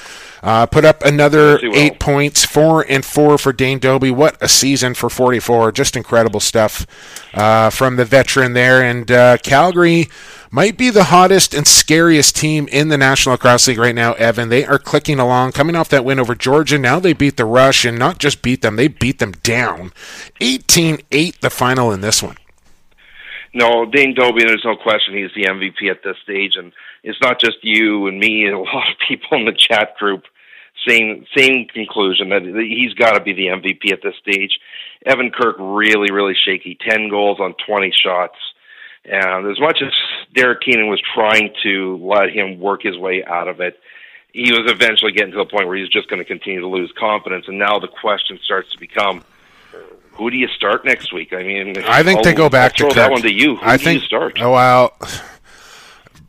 Uh, 0.46 0.68
put 0.68 0.86
up 0.86 1.04
another 1.04 1.60
eight 1.74 2.00
points, 2.00 2.46
four 2.46 2.86
and 2.88 3.04
four 3.04 3.36
for 3.36 3.52
Dane 3.52 3.80
Dobbie. 3.80 4.12
What 4.12 4.38
a 4.40 4.48
season 4.48 4.94
for 4.94 5.10
44! 5.10 5.72
Just 5.72 5.98
incredible 5.98 6.40
stuff 6.40 6.86
uh, 7.34 7.72
from 7.72 7.96
the 7.96 8.06
veteran 8.06 8.54
there. 8.54 8.84
And 8.84 9.10
uh, 9.10 9.38
Calgary 9.40 10.08
might 10.52 10.78
be 10.78 10.92
the 10.92 11.06
hottest 11.06 11.56
and 11.56 11.66
scariest 11.66 12.36
team 12.36 12.68
in 12.68 12.90
the 12.90 12.98
National 12.98 13.34
Lacrosse 13.34 13.70
League 13.70 13.80
right 13.80 13.96
now. 13.96 14.14
Evan, 14.14 14.50
they 14.50 14.64
are 14.64 14.78
clicking 14.78 15.20
along, 15.20 15.54
coming 15.54 15.76
off 15.76 15.90
that 15.90 16.06
win 16.06 16.20
over 16.20 16.36
Georgia. 16.36 16.78
Now 16.78 17.00
they 17.00 17.14
beat 17.14 17.38
the 17.38 17.46
Rush, 17.46 17.84
and 17.84 17.98
not 17.98 18.20
just 18.20 18.44
beat 18.44 18.62
them, 18.62 18.76
they 18.76 18.88
beat 18.88 19.18
them 19.18 19.32
down. 19.32 19.94
18-8 20.42 21.40
the 21.40 21.50
final 21.50 21.92
in 21.92 22.02
this 22.02 22.22
one. 22.22 22.38
No, 23.56 23.86
Dane 23.86 24.14
Dobbie, 24.14 24.44
there's 24.44 24.64
no 24.64 24.76
question 24.76 25.16
he's 25.16 25.34
the 25.34 25.46
MVP 25.46 25.90
at 25.90 26.04
this 26.04 26.18
stage, 26.22 26.56
and 26.56 26.72
it's 27.04 27.20
not 27.20 27.40
just 27.40 27.64
you 27.64 28.06
and 28.06 28.20
me 28.20 28.46
and 28.46 28.54
a 28.54 28.60
lot 28.60 28.92
of 28.92 28.98
people 29.08 29.40
in 29.40 29.46
the 29.46 29.52
chat 29.52 29.98
group 29.98 30.26
same 30.88 31.26
same 31.36 31.67
conclusion 31.67 32.30
that 32.30 32.43
he's 32.43 32.93
got 32.93 33.12
to 33.12 33.21
be 33.21 33.34
the 33.34 33.48
MVP 33.48 33.91
at 33.91 34.02
this 34.02 34.15
stage. 34.21 34.60
Evan 35.06 35.32
Kirk 35.32 35.58
really 35.60 36.12
really 36.12 36.36
shaky, 36.36 36.78
ten 36.80 37.10
goals 37.10 37.39
on 37.39 37.56
twenty 37.65 37.91
shots, 37.91 38.38
and 39.06 39.48
as 39.48 39.60
much 39.60 39.82
as 39.86 39.91
Derek 40.34 40.62
Keenan 40.62 40.88
was 40.88 41.02
trying 41.13 41.54
to 41.63 41.98
let 41.98 42.30
him 42.32 42.60
work 42.60 42.84
his 42.84 42.98
way 42.98 43.24
out 43.26 43.48
of 43.48 43.62
it, 43.62 43.80
he 44.34 44.52
was 44.52 44.69
eventually 44.71 45.12
getting 45.12 45.32
to 45.32 45.38
the 45.38 45.45
point 45.45 45.67
where 45.67 45.78
he's 45.78 45.89
just 45.89 46.10
going 46.10 46.19
to 46.19 46.26
continue 46.26 46.60
to 46.60 46.67
lose 46.67 46.91
confidence. 46.98 47.48
And 47.48 47.58
now 47.58 47.80
the 47.80 47.88
question 47.88 48.39
starts 48.43 48.71
to 48.74 48.80
become. 48.80 49.24
Who 50.13 50.30
do 50.32 50.38
you 50.38 50.48
start 50.48 50.86
next 50.86 51.12
week? 51.12 51.34
I 51.34 51.43
mean, 51.43 51.78
I 51.78 52.02
think 52.02 52.19
I'll, 52.19 52.24
they 52.24 52.34
go 52.34 52.48
back 52.48 52.80
I'll 52.80 52.89
to 52.89 52.95
that 52.95 53.12
one 53.12 53.21
to 53.21 53.32
you. 53.32 53.58
Who 53.58 53.65
I 53.65 53.76
do 53.76 53.84
think 53.84 54.02
you 54.02 54.08
start. 54.08 54.41
Oh 54.41 54.52
well, 54.52 54.98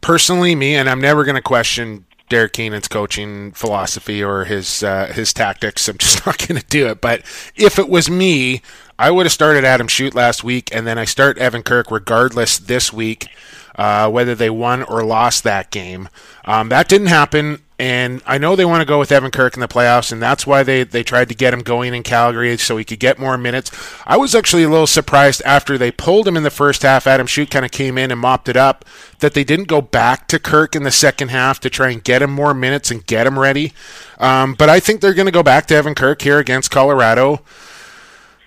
personally, 0.00 0.54
me, 0.54 0.76
and 0.76 0.88
I'm 0.88 1.00
never 1.00 1.24
going 1.24 1.36
to 1.36 1.42
question 1.42 2.05
Derek 2.28 2.52
Keenan's 2.54 2.88
coaching 2.88 3.52
philosophy 3.52 4.22
or 4.22 4.44
his 4.44 4.82
uh, 4.82 5.06
his 5.06 5.32
tactics. 5.32 5.88
I'm 5.88 5.98
just 5.98 6.26
not 6.26 6.38
going 6.38 6.60
to 6.60 6.66
do 6.66 6.88
it. 6.88 7.00
But 7.00 7.20
if 7.54 7.78
it 7.78 7.88
was 7.88 8.10
me, 8.10 8.62
I 8.98 9.10
would 9.10 9.26
have 9.26 9.32
started 9.32 9.64
Adam 9.64 9.88
Shute 9.88 10.14
last 10.14 10.42
week, 10.42 10.74
and 10.74 10.86
then 10.86 10.98
I 10.98 11.04
start 11.04 11.38
Evan 11.38 11.62
Kirk 11.62 11.90
regardless 11.90 12.58
this 12.58 12.92
week, 12.92 13.28
uh, 13.76 14.10
whether 14.10 14.34
they 14.34 14.50
won 14.50 14.82
or 14.82 15.04
lost 15.04 15.44
that 15.44 15.70
game. 15.70 16.08
Um, 16.44 16.68
that 16.70 16.88
didn't 16.88 17.08
happen. 17.08 17.62
And 17.78 18.22
I 18.24 18.38
know 18.38 18.56
they 18.56 18.64
want 18.64 18.80
to 18.80 18.86
go 18.86 18.98
with 18.98 19.12
Evan 19.12 19.30
Kirk 19.30 19.54
in 19.54 19.60
the 19.60 19.68
playoffs, 19.68 20.10
and 20.10 20.22
that's 20.22 20.46
why 20.46 20.62
they, 20.62 20.82
they 20.82 21.02
tried 21.02 21.28
to 21.28 21.34
get 21.34 21.52
him 21.52 21.60
going 21.60 21.92
in 21.92 22.02
Calgary 22.02 22.56
so 22.56 22.78
he 22.78 22.84
could 22.84 23.00
get 23.00 23.18
more 23.18 23.36
minutes. 23.36 23.70
I 24.06 24.16
was 24.16 24.34
actually 24.34 24.62
a 24.62 24.70
little 24.70 24.86
surprised 24.86 25.42
after 25.44 25.76
they 25.76 25.90
pulled 25.90 26.26
him 26.26 26.38
in 26.38 26.42
the 26.42 26.50
first 26.50 26.82
half. 26.82 27.06
Adam 27.06 27.26
Shute 27.26 27.50
kind 27.50 27.66
of 27.66 27.70
came 27.70 27.98
in 27.98 28.10
and 28.10 28.18
mopped 28.18 28.48
it 28.48 28.56
up 28.56 28.86
that 29.18 29.34
they 29.34 29.44
didn't 29.44 29.68
go 29.68 29.82
back 29.82 30.26
to 30.28 30.38
Kirk 30.38 30.74
in 30.74 30.84
the 30.84 30.90
second 30.90 31.28
half 31.28 31.60
to 31.60 31.70
try 31.70 31.90
and 31.90 32.02
get 32.02 32.22
him 32.22 32.30
more 32.30 32.54
minutes 32.54 32.90
and 32.90 33.04
get 33.04 33.26
him 33.26 33.38
ready. 33.38 33.74
Um, 34.18 34.54
but 34.54 34.70
I 34.70 34.80
think 34.80 35.02
they're 35.02 35.12
going 35.12 35.26
to 35.26 35.32
go 35.32 35.42
back 35.42 35.66
to 35.66 35.74
Evan 35.74 35.94
Kirk 35.94 36.22
here 36.22 36.38
against 36.38 36.70
Colorado 36.70 37.42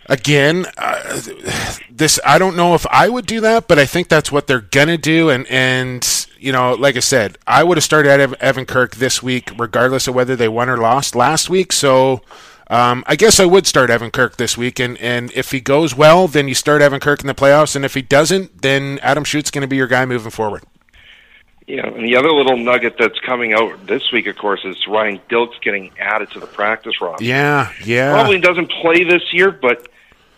again, 0.09 0.65
uh, 0.77 1.21
this 1.89 2.19
I 2.25 2.37
don't 2.37 2.57
know 2.57 2.75
if 2.75 2.85
I 2.87 3.07
would 3.07 3.25
do 3.25 3.39
that, 3.41 3.67
but 3.67 3.79
I 3.79 3.85
think 3.85 4.09
that's 4.09 4.31
what 4.31 4.47
they're 4.47 4.59
gonna 4.59 4.97
do. 4.97 5.29
And 5.29 5.47
and 5.47 6.27
you 6.37 6.51
know, 6.51 6.73
like 6.73 6.97
I 6.97 6.99
said, 6.99 7.37
I 7.47 7.63
would 7.63 7.77
have 7.77 7.83
started 7.83 8.35
Evan 8.41 8.65
Kirk 8.65 8.95
this 8.97 9.23
week, 9.23 9.51
regardless 9.57 10.07
of 10.07 10.15
whether 10.15 10.35
they 10.35 10.49
won 10.49 10.69
or 10.69 10.77
lost 10.77 11.15
last 11.15 11.49
week. 11.49 11.71
So. 11.71 12.21
Um, 12.71 13.03
I 13.07 13.15
guess 13.15 13.39
I 13.39 13.45
would 13.45 13.65
start 13.65 13.89
Evan 13.89 14.11
Kirk 14.11 14.37
this 14.37 14.55
week, 14.55 14.79
and, 14.79 14.95
and 14.99 15.31
if 15.31 15.49
he 15.49 15.59
goes 15.59 15.95
well, 15.95 16.27
then 16.27 16.47
you 16.47 16.53
start 16.53 16.83
Evan 16.83 16.99
Kirk 16.99 17.21
in 17.21 17.25
the 17.25 17.33
playoffs, 17.33 17.75
and 17.75 17.83
if 17.83 17.95
he 17.95 18.03
doesn't, 18.03 18.61
then 18.61 18.99
Adam 19.01 19.23
Shute's 19.23 19.49
going 19.49 19.63
to 19.63 19.67
be 19.67 19.75
your 19.75 19.87
guy 19.87 20.05
moving 20.05 20.29
forward. 20.29 20.61
Yeah, 21.65 21.87
and 21.87 22.03
the 22.03 22.15
other 22.15 22.31
little 22.31 22.57
nugget 22.57 22.95
that's 22.99 23.19
coming 23.21 23.53
out 23.53 23.87
this 23.87 24.11
week, 24.11 24.27
of 24.27 24.37
course, 24.37 24.61
is 24.65 24.75
Ryan 24.87 25.19
Dilks 25.29 25.59
getting 25.61 25.89
added 25.99 26.29
to 26.31 26.39
the 26.39 26.45
practice 26.45 27.01
roster. 27.01 27.23
Yeah, 27.23 27.71
yeah. 27.83 28.11
Probably 28.11 28.39
doesn't 28.39 28.71
play 28.71 29.03
this 29.03 29.21
year, 29.33 29.49
but 29.49 29.87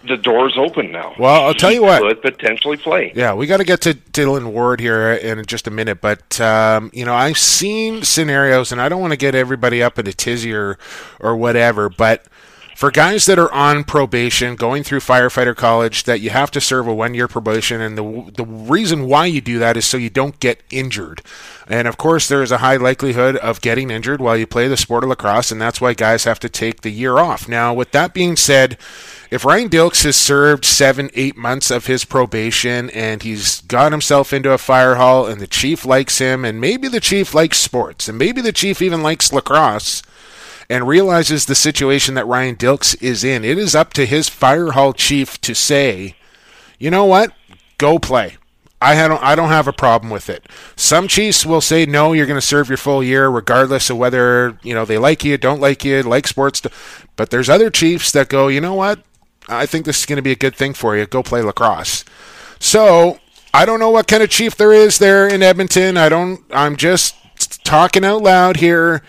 the 0.07 0.17
door's 0.17 0.57
open 0.57 0.91
now. 0.91 1.13
Well, 1.19 1.45
I'll 1.45 1.53
tell 1.53 1.71
you 1.71 1.83
what. 1.83 2.01
could 2.01 2.21
potentially 2.21 2.77
play. 2.77 3.11
Yeah, 3.15 3.33
we 3.33 3.47
got 3.47 3.57
to 3.57 3.63
get 3.63 3.81
to 3.81 3.93
Dillon 3.93 4.53
Ward 4.53 4.79
here 4.79 5.11
in 5.13 5.45
just 5.45 5.67
a 5.67 5.71
minute, 5.71 6.01
but 6.01 6.39
um, 6.41 6.89
you 6.93 7.05
know 7.05 7.13
I've 7.13 7.37
seen 7.37 8.03
scenarios, 8.03 8.71
and 8.71 8.81
I 8.81 8.89
don't 8.89 9.01
want 9.01 9.11
to 9.11 9.17
get 9.17 9.35
everybody 9.35 9.81
up 9.83 9.99
in 9.99 10.07
a 10.07 10.13
tizzy 10.13 10.53
or 10.53 10.77
or 11.19 11.35
whatever, 11.35 11.89
but 11.89 12.25
for 12.81 12.89
guys 12.89 13.27
that 13.27 13.37
are 13.37 13.51
on 13.53 13.83
probation, 13.83 14.55
going 14.55 14.81
through 14.81 15.01
firefighter 15.01 15.55
college, 15.55 16.05
that 16.05 16.19
you 16.19 16.31
have 16.31 16.49
to 16.49 16.59
serve 16.59 16.87
a 16.87 16.93
one 16.95 17.13
year 17.13 17.27
probation, 17.27 17.79
and 17.79 17.95
the 17.95 18.31
the 18.35 18.43
reason 18.43 19.05
why 19.05 19.27
you 19.27 19.39
do 19.39 19.59
that 19.59 19.77
is 19.77 19.85
so 19.85 19.97
you 19.97 20.09
don't 20.09 20.39
get 20.39 20.63
injured, 20.71 21.21
and 21.67 21.87
of 21.87 21.97
course 21.97 22.27
there 22.27 22.41
is 22.41 22.51
a 22.51 22.57
high 22.57 22.77
likelihood 22.77 23.35
of 23.35 23.61
getting 23.61 23.91
injured 23.91 24.19
while 24.19 24.35
you 24.35 24.47
play 24.47 24.67
the 24.67 24.75
sport 24.75 25.03
of 25.03 25.11
lacrosse, 25.11 25.51
and 25.51 25.61
that's 25.61 25.79
why 25.79 25.93
guys 25.93 26.23
have 26.23 26.39
to 26.39 26.49
take 26.49 26.81
the 26.81 26.89
year 26.89 27.19
off. 27.19 27.47
Now, 27.47 27.71
with 27.71 27.91
that 27.91 28.15
being 28.15 28.35
said 28.35 28.79
if 29.31 29.45
Ryan 29.45 29.69
Dilks 29.69 30.03
has 30.03 30.17
served 30.17 30.65
seven, 30.65 31.09
eight 31.13 31.37
months 31.37 31.71
of 31.71 31.85
his 31.85 32.03
probation 32.03 32.89
and 32.89 33.23
he's 33.23 33.61
got 33.61 33.93
himself 33.93 34.33
into 34.33 34.51
a 34.51 34.57
fire 34.57 34.95
hall 34.95 35.25
and 35.25 35.39
the 35.39 35.47
chief 35.47 35.85
likes 35.85 36.17
him 36.17 36.43
and 36.43 36.59
maybe 36.59 36.89
the 36.89 36.99
chief 36.99 37.33
likes 37.33 37.57
sports 37.57 38.09
and 38.09 38.17
maybe 38.17 38.41
the 38.41 38.51
chief 38.51 38.81
even 38.81 39.01
likes 39.01 39.31
lacrosse 39.31 40.03
and 40.69 40.85
realizes 40.85 41.45
the 41.45 41.55
situation 41.55 42.13
that 42.15 42.27
Ryan 42.27 42.57
Dilks 42.57 43.01
is 43.01 43.23
in, 43.23 43.45
it 43.45 43.57
is 43.57 43.73
up 43.73 43.93
to 43.93 44.05
his 44.05 44.27
fire 44.27 44.71
hall 44.71 44.91
chief 44.91 45.39
to 45.41 45.55
say, 45.55 46.15
you 46.77 46.91
know 46.91 47.05
what, 47.05 47.31
go 47.77 47.99
play. 47.99 48.35
I 48.81 49.07
don't 49.07 49.21
I 49.21 49.35
don't 49.35 49.49
have 49.49 49.67
a 49.67 49.73
problem 49.73 50.09
with 50.09 50.27
it. 50.27 50.47
Some 50.75 51.07
chiefs 51.07 51.45
will 51.45 51.61
say 51.61 51.85
no, 51.85 52.13
you're 52.13 52.25
going 52.25 52.39
to 52.39 52.45
serve 52.45 52.67
your 52.67 52.77
full 52.77 53.03
year 53.03 53.29
regardless 53.29 53.89
of 53.91 53.97
whether, 53.97 54.57
you 54.63 54.73
know, 54.73 54.85
they 54.85 54.97
like 54.97 55.23
you, 55.23 55.37
don't 55.37 55.61
like 55.61 55.85
you, 55.85 56.01
like 56.01 56.27
sports. 56.27 56.61
But 57.15 57.29
there's 57.29 57.49
other 57.49 57.69
chiefs 57.69 58.11
that 58.13 58.27
go, 58.27 58.47
you 58.47 58.59
know 58.59 58.73
what? 58.73 58.99
I 59.51 59.65
think 59.65 59.85
this 59.85 59.99
is 59.99 60.05
going 60.05 60.17
to 60.17 60.23
be 60.23 60.31
a 60.31 60.35
good 60.35 60.55
thing 60.55 60.73
for 60.73 60.95
you. 60.95 61.05
Go 61.05 61.21
play 61.21 61.41
lacrosse. 61.41 62.05
So 62.59 63.19
I 63.53 63.65
don't 63.65 63.79
know 63.79 63.89
what 63.89 64.07
kind 64.07 64.23
of 64.23 64.29
chief 64.29 64.55
there 64.55 64.71
is 64.71 64.97
there 64.97 65.27
in 65.27 65.43
Edmonton. 65.43 65.97
I 65.97 66.09
don't. 66.09 66.41
I'm 66.51 66.75
just 66.75 67.15
talking 67.63 68.05
out 68.05 68.23
loud 68.23 68.57
here. 68.57 69.01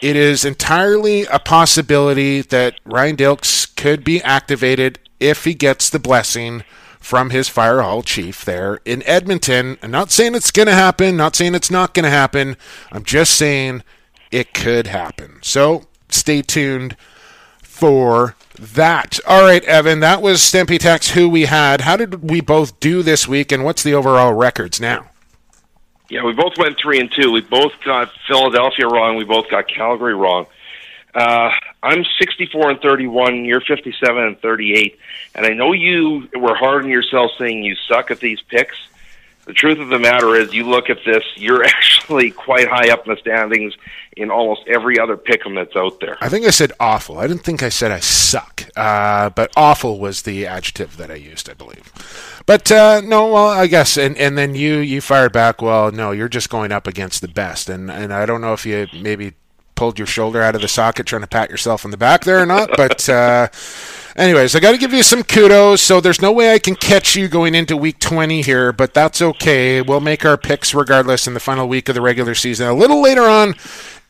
It 0.00 0.14
is 0.14 0.44
entirely 0.44 1.24
a 1.24 1.38
possibility 1.38 2.40
that 2.42 2.78
Ryan 2.84 3.16
Dilks 3.16 3.74
could 3.74 4.04
be 4.04 4.22
activated 4.22 4.98
if 5.18 5.44
he 5.44 5.54
gets 5.54 5.90
the 5.90 5.98
blessing 5.98 6.62
from 7.00 7.30
his 7.30 7.48
fire 7.48 7.80
hall 7.80 8.02
chief 8.02 8.44
there 8.44 8.80
in 8.84 9.02
Edmonton. 9.04 9.78
I'm 9.82 9.90
not 9.90 10.10
saying 10.10 10.34
it's 10.34 10.50
going 10.50 10.66
to 10.66 10.74
happen, 10.74 11.16
not 11.16 11.34
saying 11.34 11.54
it's 11.54 11.70
not 11.70 11.94
going 11.94 12.04
to 12.04 12.10
happen. 12.10 12.56
I'm 12.92 13.02
just 13.02 13.34
saying 13.34 13.82
it 14.30 14.54
could 14.54 14.86
happen. 14.86 15.38
So 15.42 15.86
stay 16.10 16.42
tuned 16.42 16.96
for 17.62 18.36
that. 18.58 19.18
All 19.26 19.42
right, 19.42 19.64
Evan, 19.64 20.00
that 20.00 20.22
was 20.22 20.38
Stempy 20.38 20.78
Tex 20.78 21.10
who 21.10 21.28
we 21.28 21.46
had. 21.46 21.82
How 21.82 21.96
did 21.96 22.28
we 22.28 22.40
both 22.40 22.78
do 22.80 23.02
this 23.02 23.26
week, 23.26 23.52
and 23.52 23.64
what's 23.64 23.82
the 23.82 23.94
overall 23.94 24.32
records 24.32 24.80
now? 24.80 25.10
Yeah, 26.08 26.24
we 26.24 26.32
both 26.32 26.56
went 26.56 26.78
three 26.78 27.00
and 27.00 27.10
two. 27.10 27.30
We 27.30 27.42
both 27.42 27.72
got 27.84 28.10
Philadelphia 28.26 28.86
wrong. 28.86 29.16
We 29.16 29.24
both 29.24 29.50
got 29.50 29.68
Calgary 29.68 30.14
wrong. 30.14 30.46
Uh, 31.14 31.50
I'm 31.82 32.04
64 32.18 32.70
and 32.70 32.80
31. 32.80 33.44
You're 33.44 33.60
57 33.60 34.22
and 34.22 34.40
38. 34.40 34.98
And 35.34 35.46
I 35.46 35.50
know 35.50 35.72
you 35.72 36.28
were 36.34 36.54
hard 36.54 36.84
on 36.84 36.90
yourself 36.90 37.32
saying 37.38 37.62
you 37.62 37.74
suck 37.88 38.10
at 38.10 38.20
these 38.20 38.40
picks. 38.40 38.76
The 39.48 39.54
truth 39.54 39.78
of 39.78 39.88
the 39.88 39.98
matter 39.98 40.34
is, 40.34 40.52
you 40.52 40.68
look 40.68 40.90
at 40.90 40.98
this, 41.06 41.24
you're 41.34 41.64
actually 41.64 42.30
quite 42.30 42.68
high 42.68 42.90
up 42.90 43.06
in 43.06 43.14
the 43.14 43.18
standings 43.18 43.72
in 44.14 44.30
almost 44.30 44.60
every 44.68 44.98
other 44.98 45.16
pick'em 45.16 45.54
that's 45.54 45.74
out 45.74 46.00
there. 46.00 46.18
I 46.20 46.28
think 46.28 46.44
I 46.44 46.50
said 46.50 46.72
awful. 46.78 47.18
I 47.18 47.26
didn't 47.26 47.44
think 47.44 47.62
I 47.62 47.70
said 47.70 47.90
I 47.90 48.00
suck, 48.00 48.64
uh, 48.76 49.30
but 49.30 49.50
awful 49.56 49.98
was 49.98 50.20
the 50.22 50.46
adjective 50.46 50.98
that 50.98 51.10
I 51.10 51.14
used, 51.14 51.48
I 51.48 51.54
believe. 51.54 52.42
But 52.44 52.70
uh, 52.70 53.00
no, 53.00 53.32
well, 53.32 53.48
I 53.48 53.68
guess, 53.68 53.96
and, 53.96 54.18
and 54.18 54.36
then 54.36 54.54
you 54.54 54.76
you 54.76 55.00
fired 55.00 55.32
back. 55.32 55.62
Well, 55.62 55.92
no, 55.92 56.10
you're 56.10 56.28
just 56.28 56.50
going 56.50 56.70
up 56.70 56.86
against 56.86 57.22
the 57.22 57.28
best, 57.28 57.70
and 57.70 57.90
and 57.90 58.12
I 58.12 58.26
don't 58.26 58.42
know 58.42 58.52
if 58.52 58.66
you 58.66 58.86
maybe 59.00 59.32
pulled 59.76 59.98
your 59.98 60.06
shoulder 60.06 60.42
out 60.42 60.56
of 60.56 60.60
the 60.60 60.68
socket 60.68 61.06
trying 61.06 61.22
to 61.22 61.28
pat 61.28 61.48
yourself 61.48 61.86
on 61.86 61.90
the 61.90 61.96
back 61.96 62.24
there 62.24 62.42
or 62.42 62.46
not, 62.46 62.68
but. 62.76 63.08
Uh, 63.08 63.48
Anyways, 64.18 64.56
I 64.56 64.60
got 64.60 64.72
to 64.72 64.78
give 64.78 64.92
you 64.92 65.04
some 65.04 65.22
kudos. 65.22 65.80
So 65.80 66.00
there's 66.00 66.20
no 66.20 66.32
way 66.32 66.52
I 66.52 66.58
can 66.58 66.74
catch 66.74 67.14
you 67.14 67.28
going 67.28 67.54
into 67.54 67.76
week 67.76 68.00
20 68.00 68.42
here, 68.42 68.72
but 68.72 68.92
that's 68.92 69.22
okay. 69.22 69.80
We'll 69.80 70.00
make 70.00 70.24
our 70.24 70.36
picks 70.36 70.74
regardless 70.74 71.28
in 71.28 71.34
the 71.34 71.40
final 71.40 71.68
week 71.68 71.88
of 71.88 71.94
the 71.94 72.00
regular 72.00 72.34
season. 72.34 72.66
A 72.66 72.74
little 72.74 73.00
later 73.00 73.22
on 73.22 73.54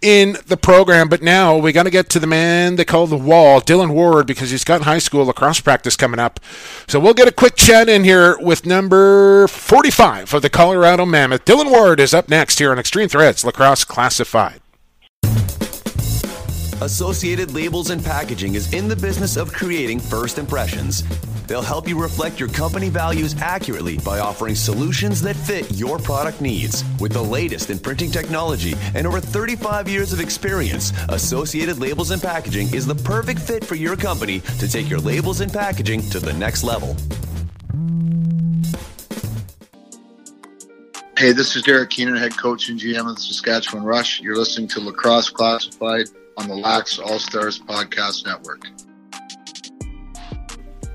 in 0.01 0.39
the 0.47 0.57
program, 0.57 1.11
but 1.11 1.21
now 1.21 1.59
we 1.59 1.73
got 1.73 1.83
to 1.83 1.91
get 1.91 2.09
to 2.09 2.19
the 2.19 2.27
man 2.27 2.77
they 2.77 2.87
call 2.87 3.07
the 3.07 3.19
wall, 3.19 3.61
Dillon 3.61 3.93
Ward, 3.93 4.27
because 4.27 4.51
he's 4.51 4.65
got 4.65 4.83
high 4.83 4.99
school 4.99 5.27
lacrosse 5.27 5.61
practice 5.61 5.95
coming 5.95 6.21
up. 6.21 6.41
So 6.87 6.99
we'll 6.99 7.13
get 7.13 7.29
a 7.29 7.33
quick 7.33 7.57
chat 7.57 7.91
in 7.91 8.05
here 8.05 8.39
with 8.39 8.65
number 8.65 9.47
45 9.49 10.33
of 10.33 10.41
the 10.41 10.49
Colorado 10.49 11.05
Mammoth. 11.05 11.45
Dillon 11.45 11.69
Ward 11.69 12.01
is 12.01 12.15
up 12.15 12.31
next 12.31 12.61
here 12.61 12.71
on 12.71 12.79
Extreme 12.79 13.11
Threads 13.11 13.45
Lacrosse 13.45 13.85
Classified. 13.85 14.63
Associated 16.81 17.53
Labels 17.53 17.91
and 17.91 18.05
Packaging 18.05 18.55
is 18.55 18.73
in 18.73 18.87
the 18.87 18.95
business 18.95 19.37
of 19.37 19.53
creating 19.53 19.99
first 19.99 20.39
impressions. 20.39 21.03
They'll 21.49 21.61
help 21.61 21.89
you 21.89 22.01
reflect 22.01 22.39
your 22.39 22.49
company 22.49 22.89
values 22.89 23.35
accurately 23.41 23.99
by 23.99 24.21
offering 24.21 24.55
solutions 24.55 25.21
that 25.23 25.35
fit 25.35 25.69
your 25.73 25.99
product 25.99 26.41
needs. 26.41 26.85
With 27.01 27.13
the 27.13 27.23
latest 27.23 27.71
in 27.71 27.81
printing 27.81 28.13
technology 28.13 28.75
and 28.95 29.09
over 29.09 29.19
35 29.19 29.89
years 29.89 30.13
of 30.13 30.21
experience, 30.21 30.93
Associated 31.09 31.81
Labels 31.81 32.13
and 32.13 32.23
Packaging 32.23 32.73
is 32.73 32.87
the 32.87 32.95
perfect 32.95 33.41
fit 33.41 33.65
for 33.65 33.75
your 33.75 33.97
company 33.97 34.39
to 34.61 34.69
take 34.69 34.89
your 34.89 35.01
labels 35.01 35.41
and 35.41 35.53
packaging 35.53 36.03
to 36.11 36.21
the 36.21 36.33
next 36.35 36.63
level. 36.63 36.95
Hey, 41.17 41.33
this 41.33 41.57
is 41.57 41.63
Derek 41.63 41.91
Keenan, 41.91 42.15
head 42.15 42.39
coach 42.39 42.69
and 42.69 42.79
GM 42.79 43.11
of 43.11 43.17
the 43.17 43.21
Saskatchewan 43.21 43.85
Rush. 43.85 44.21
You're 44.21 44.37
listening 44.37 44.69
to 44.69 44.81
Lacrosse 44.81 45.31
Classified 45.31 46.07
on 46.39 46.47
the 46.47 46.55
Lax 46.55 47.01
All 47.01 47.19
Stars 47.19 47.59
Podcast 47.59 48.25
Network. 48.25 48.69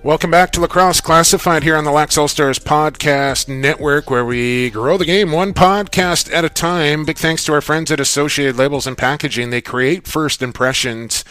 Welcome 0.01 0.31
back 0.31 0.51
to 0.51 0.61
Lacrosse 0.61 1.01
Classified 1.01 1.63
here 1.63 1.75
on 1.75 1.83
the 1.83 1.91
Lax 1.91 2.17
All 2.17 2.29
Stars 2.29 2.59
Podcast 2.59 3.49
Network, 3.49 4.09
where 4.09 4.23
we 4.25 4.69
grow 4.69 4.97
the 4.97 5.05
game 5.05 5.31
one 5.33 5.53
podcast 5.53 6.33
at 6.33 6.45
a 6.45 6.49
time. 6.49 7.03
Big 7.03 7.17
thanks 7.17 7.43
to 7.45 7.53
our 7.53 7.61
friends 7.61 7.91
at 7.91 7.99
Associated 7.99 8.55
Labels 8.55 8.87
and 8.87 8.97
Packaging. 8.97 9.49
They 9.49 9.61
create 9.61 10.07
first 10.07 10.41
impressions 10.41 11.25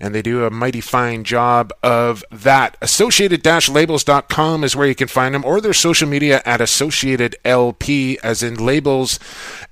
and 0.00 0.14
they 0.14 0.22
do 0.22 0.44
a 0.44 0.50
mighty 0.50 0.80
fine 0.80 1.24
job 1.24 1.72
of 1.82 2.24
that. 2.30 2.76
Associated-labels.com 2.82 4.64
is 4.64 4.76
where 4.76 4.86
you 4.86 4.94
can 4.94 5.08
find 5.08 5.34
them, 5.34 5.44
or 5.44 5.60
their 5.60 5.72
social 5.72 6.08
media 6.08 6.42
at 6.44 6.60
Associated 6.60 7.36
LP, 7.44 8.18
as 8.22 8.42
in 8.42 8.54
labels 8.54 9.18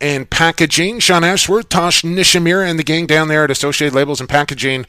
and 0.00 0.28
packaging. 0.28 0.98
Sean 1.00 1.24
Ashworth, 1.24 1.68
Tosh 1.68 2.02
Nishimura, 2.02 2.68
and 2.68 2.78
the 2.78 2.85
gang 2.85 3.06
down 3.06 3.28
there 3.28 3.44
at 3.44 3.50
Associated 3.50 3.94
Labels 3.94 4.20
and 4.20 4.28
Packaging. 4.28 4.87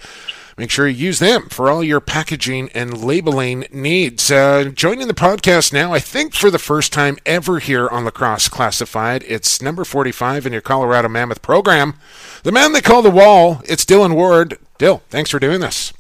Make 0.58 0.70
sure 0.70 0.88
you 0.88 1.06
use 1.08 1.20
them 1.20 1.50
for 1.50 1.70
all 1.70 1.84
your 1.84 2.00
packaging 2.00 2.70
and 2.76 3.04
labeling 3.04 3.66
needs. 3.72 4.30
Uh, 4.32 4.66
joining 4.74 5.08
the 5.08 5.14
podcast 5.14 5.74
now, 5.74 5.94
I 5.94 6.00
think 6.00 6.36
for 6.36 6.52
the 6.52 6.60
first 6.60 6.94
time 6.94 7.18
ever 7.26 7.60
here 7.60 7.88
on 7.88 8.06
Lacrosse 8.06 8.50
Classified, 8.50 9.24
it's 9.28 9.62
number 9.62 9.84
45 9.84 10.46
in 10.46 10.54
your 10.54 10.62
Colorado 10.62 11.10
Mammoth 11.10 11.42
program. 11.42 11.96
The 12.44 12.52
man 12.52 12.74
they 12.74 12.82
call 12.82 13.02
the 13.02 13.10
wall, 13.10 13.62
it's 13.66 13.86
Dillon 13.86 14.14
Ward. 14.14 14.60
Dill, 14.78 15.02
thanks 15.10 15.32
for 15.32 15.40
doing 15.40 15.62
this. 15.62 15.94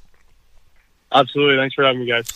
Absolutely. 1.13 1.57
Thanks 1.57 1.75
for 1.75 1.83
having 1.83 2.01
me, 2.01 2.07
guys. 2.07 2.27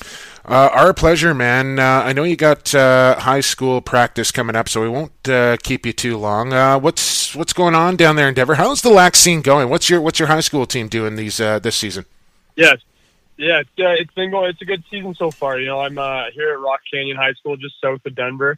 Uh, 0.45 0.69
our 0.71 0.93
pleasure, 0.93 1.33
man. 1.33 1.79
Uh, 1.79 2.03
I 2.05 2.13
know 2.13 2.23
you 2.23 2.35
got 2.35 2.73
uh, 2.73 3.19
high 3.19 3.41
school 3.41 3.81
practice 3.81 4.31
coming 4.31 4.55
up, 4.55 4.69
so 4.69 4.81
we 4.81 4.89
won't 4.89 5.27
uh, 5.27 5.57
keep 5.63 5.85
you 5.85 5.93
too 5.93 6.17
long. 6.17 6.53
Uh, 6.53 6.79
what's 6.79 7.35
what's 7.35 7.53
going 7.53 7.75
on 7.75 7.95
down 7.95 8.15
there 8.15 8.29
in 8.29 8.33
Denver? 8.33 8.55
How's 8.55 8.81
the 8.81 8.89
lax 8.89 9.19
scene 9.19 9.41
going? 9.41 9.69
What's 9.69 9.89
your 9.89 9.99
what's 9.99 10.19
your 10.19 10.27
high 10.27 10.41
school 10.41 10.65
team 10.65 10.87
doing 10.87 11.15
these 11.15 11.41
uh, 11.41 11.59
this 11.59 11.75
season? 11.75 12.05
Yeah, 12.55 12.75
yeah, 13.37 13.59
it's, 13.59 13.69
it's 13.77 14.13
been 14.13 14.31
going. 14.31 14.51
It's 14.51 14.61
a 14.61 14.65
good 14.65 14.83
season 14.91 15.15
so 15.15 15.31
far. 15.31 15.59
You 15.59 15.67
know, 15.67 15.81
I'm 15.81 15.95
here 16.33 16.53
at 16.53 16.59
Rock 16.59 16.81
Canyon 16.91 17.17
High 17.17 17.33
School, 17.33 17.57
just 17.57 17.75
south 17.81 18.05
of 18.05 18.15
Denver. 18.15 18.57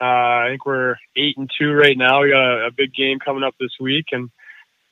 I 0.00 0.48
think 0.50 0.66
we're 0.66 0.96
eight 1.16 1.38
and 1.38 1.50
two 1.58 1.72
right 1.72 1.96
now. 1.96 2.22
We 2.22 2.30
got 2.30 2.64
a, 2.64 2.66
a 2.66 2.70
big 2.70 2.92
game 2.92 3.18
coming 3.18 3.42
up 3.42 3.54
this 3.58 3.72
week, 3.80 4.06
and 4.12 4.30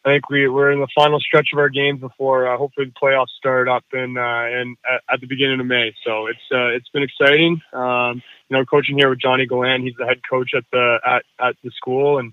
I 0.04 0.10
think 0.10 0.30
we 0.30 0.48
we're 0.48 0.72
in 0.72 0.80
the 0.80 0.88
final 0.94 1.20
stretch 1.20 1.50
of 1.52 1.58
our 1.58 1.68
games 1.68 2.00
before 2.00 2.52
uh, 2.52 2.56
hopefully 2.58 2.86
the 2.86 2.92
playoffs 2.92 3.30
start 3.38 3.68
up 3.68 3.84
in 3.92 4.16
uh, 4.16 4.46
in 4.46 4.76
at, 4.84 5.02
at, 5.14 5.20
the 5.20 5.26
beginning 5.26 5.60
of 5.60 5.66
May. 5.66 5.94
So 6.04 6.26
it's 6.26 6.40
uh, 6.50 6.68
it's 6.68 6.88
been 6.88 7.04
exciting. 7.04 7.60
Um, 7.72 8.22
you 8.48 8.56
know, 8.56 8.64
coaching 8.64 8.98
here 8.98 9.08
with 9.08 9.20
Johnny 9.20 9.46
Galan, 9.46 9.82
he's 9.82 9.94
the 9.96 10.06
head 10.06 10.20
coach 10.28 10.50
at 10.56 10.64
the 10.72 10.98
at, 11.06 11.22
at 11.38 11.56
the 11.62 11.70
school, 11.70 12.18
and 12.18 12.32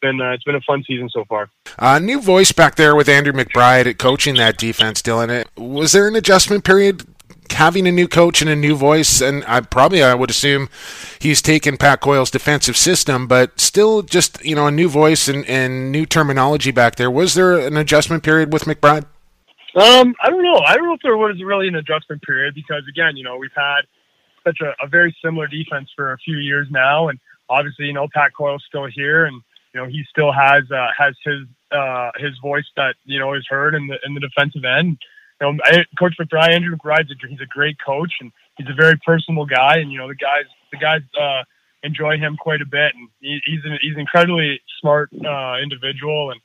been 0.00 0.20
uh, 0.20 0.30
it's 0.30 0.44
been 0.44 0.54
a 0.54 0.60
fun 0.62 0.84
season 0.86 1.08
so 1.10 1.24
far. 1.26 1.50
Uh, 1.78 1.98
new 1.98 2.20
voice 2.20 2.52
back 2.52 2.76
there 2.76 2.96
with 2.96 3.08
Andrew 3.08 3.32
McBride 3.32 3.86
at 3.86 3.98
coaching 3.98 4.36
that 4.36 4.56
defense. 4.56 5.02
Dillon, 5.02 5.30
it 5.30 5.48
was 5.56 5.92
there 5.92 6.08
an 6.08 6.16
adjustment 6.16 6.64
period 6.64 7.06
having 7.52 7.86
a 7.86 7.92
new 7.92 8.08
coach 8.08 8.40
and 8.40 8.50
a 8.50 8.56
new 8.56 8.76
voice, 8.76 9.20
and 9.20 9.44
I 9.46 9.60
probably 9.60 10.02
I 10.02 10.14
would 10.14 10.30
assume 10.30 10.68
he's 11.18 11.42
taken 11.42 11.76
Pat 11.76 12.00
Coyle's 12.00 12.30
defensive 12.30 12.76
system, 12.76 13.26
but 13.26 13.58
still 13.60 14.02
just 14.02 14.44
you 14.44 14.54
know 14.54 14.66
a 14.66 14.70
new 14.70 14.88
voice 14.88 15.28
and, 15.28 15.44
and 15.46 15.90
new 15.92 16.06
terminology 16.06 16.70
back 16.70 16.96
there. 16.96 17.10
Was 17.10 17.34
there 17.34 17.58
an 17.58 17.76
adjustment 17.76 18.22
period 18.22 18.52
with 18.52 18.64
McBride? 18.64 19.04
Um, 19.76 20.14
I 20.22 20.30
don't 20.30 20.42
know. 20.42 20.58
I 20.66 20.74
don't 20.76 20.86
know 20.86 20.94
if 20.94 21.02
there 21.02 21.16
was 21.16 21.42
really 21.44 21.68
an 21.68 21.74
adjustment 21.74 22.22
period 22.22 22.54
because 22.54 22.82
again, 22.88 23.16
you 23.16 23.24
know, 23.24 23.36
we've 23.36 23.50
had 23.54 23.82
such 24.44 24.60
a, 24.62 24.72
a 24.82 24.88
very 24.88 25.14
similar 25.22 25.46
defense 25.46 25.90
for 25.94 26.12
a 26.12 26.18
few 26.18 26.38
years 26.38 26.66
now, 26.70 27.08
and 27.08 27.18
obviously, 27.50 27.86
you 27.86 27.92
know, 27.92 28.08
Pat 28.14 28.32
Coyle's 28.34 28.64
still 28.66 28.86
here, 28.86 29.26
and 29.26 29.42
you 29.74 29.80
know, 29.80 29.86
he 29.86 30.02
still 30.08 30.32
has 30.32 30.62
uh, 30.70 30.88
has 30.96 31.14
his 31.24 31.46
uh, 31.70 32.10
his 32.16 32.32
voice 32.40 32.64
that 32.76 32.94
you 33.04 33.18
know 33.18 33.34
is 33.34 33.46
heard 33.48 33.74
in 33.74 33.86
the 33.86 33.98
in 34.04 34.14
the 34.14 34.20
defensive 34.20 34.64
end. 34.64 34.98
You 35.40 35.52
know, 35.52 35.58
I, 35.64 35.84
Coach 35.98 36.14
McBride, 36.20 36.54
Andrew 36.54 36.76
McBride's 36.76 37.10
a, 37.10 37.28
he's 37.28 37.40
a 37.40 37.46
great 37.46 37.76
coach, 37.84 38.12
and 38.20 38.32
he's 38.56 38.68
a 38.68 38.74
very 38.74 38.98
personable 39.04 39.46
guy, 39.46 39.78
and 39.78 39.92
you 39.92 39.98
know, 39.98 40.08
the 40.08 40.14
guys 40.14 40.44
the 40.72 40.78
guys 40.78 41.02
uh, 41.20 41.44
enjoy 41.82 42.16
him 42.16 42.36
quite 42.36 42.62
a 42.62 42.66
bit, 42.66 42.94
and 42.94 43.08
he, 43.20 43.40
he's 43.44 43.64
an, 43.64 43.78
he's 43.82 43.94
an 43.94 44.00
incredibly 44.00 44.60
smart 44.80 45.10
uh, 45.12 45.56
individual, 45.62 46.30
and 46.30 46.40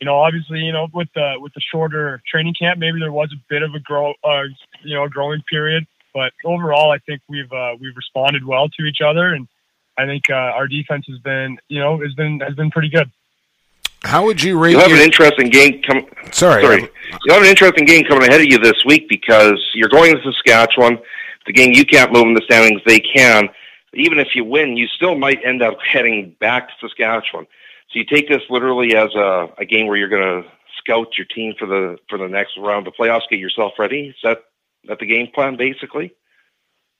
you 0.00 0.06
know, 0.06 0.16
obviously, 0.16 0.58
you 0.58 0.72
know, 0.72 0.88
with 0.92 1.08
the 1.14 1.34
with 1.38 1.54
the 1.54 1.60
shorter 1.60 2.20
training 2.30 2.54
camp, 2.54 2.78
maybe 2.78 2.98
there 2.98 3.12
was 3.12 3.32
a 3.32 3.40
bit 3.48 3.62
of 3.62 3.74
a 3.74 3.80
grow, 3.80 4.12
uh, 4.24 4.42
you 4.82 4.94
know, 4.94 5.04
a 5.04 5.08
growing 5.08 5.42
period. 5.48 5.86
But 6.12 6.32
overall, 6.44 6.90
I 6.90 6.98
think 6.98 7.22
we've 7.28 7.50
uh, 7.52 7.76
we've 7.80 7.96
responded 7.96 8.44
well 8.44 8.68
to 8.68 8.84
each 8.84 9.00
other, 9.04 9.32
and 9.32 9.48
I 9.96 10.06
think 10.06 10.24
uh, 10.28 10.34
our 10.34 10.68
defense 10.68 11.06
has 11.08 11.18
been, 11.20 11.58
you 11.68 11.80
know, 11.80 12.00
has 12.00 12.14
been 12.14 12.40
has 12.40 12.54
been 12.54 12.70
pretty 12.70 12.90
good. 12.90 13.10
How 14.04 14.24
would 14.24 14.42
you 14.42 14.58
rate? 14.58 14.72
You 14.72 14.78
have 14.78 14.90
your... 14.90 14.98
an 14.98 15.04
interesting 15.04 15.48
game 15.48 15.82
coming. 15.82 16.06
Sorry, 16.30 16.62
sorry. 16.62 16.82
You 16.82 17.32
have 17.32 17.42
an 17.42 17.48
interesting 17.48 17.84
game 17.84 18.04
coming 18.04 18.28
ahead 18.28 18.40
of 18.40 18.46
you 18.46 18.58
this 18.58 18.84
week 18.84 19.08
because 19.08 19.58
you're 19.74 19.88
going 19.88 20.14
to 20.14 20.22
Saskatchewan. 20.22 20.98
The 21.46 21.52
game 21.52 21.72
you 21.72 21.84
can't 21.84 22.12
move 22.12 22.26
in 22.26 22.34
the 22.34 22.42
standings, 22.44 22.82
they 22.86 23.00
can. 23.00 23.48
Even 23.94 24.18
if 24.18 24.28
you 24.34 24.44
win, 24.44 24.76
you 24.76 24.88
still 24.88 25.16
might 25.16 25.38
end 25.44 25.62
up 25.62 25.78
heading 25.80 26.36
back 26.40 26.68
to 26.68 26.74
Saskatchewan. 26.80 27.46
So 27.90 27.98
you 27.98 28.04
take 28.04 28.28
this 28.28 28.42
literally 28.50 28.96
as 28.96 29.14
a, 29.14 29.48
a 29.58 29.64
game 29.64 29.86
where 29.86 29.96
you're 29.96 30.08
going 30.08 30.42
to 30.42 30.48
scout 30.78 31.16
your 31.16 31.26
team 31.26 31.54
for 31.58 31.66
the 31.66 31.96
for 32.08 32.18
the 32.18 32.28
next 32.28 32.58
round 32.58 32.86
of 32.86 32.94
playoffs, 32.94 33.28
get 33.30 33.38
yourself 33.38 33.72
ready. 33.78 34.08
Is 34.08 34.16
that 34.22 34.44
that 34.84 34.98
the 34.98 35.06
game 35.06 35.28
plan 35.34 35.56
basically? 35.56 36.12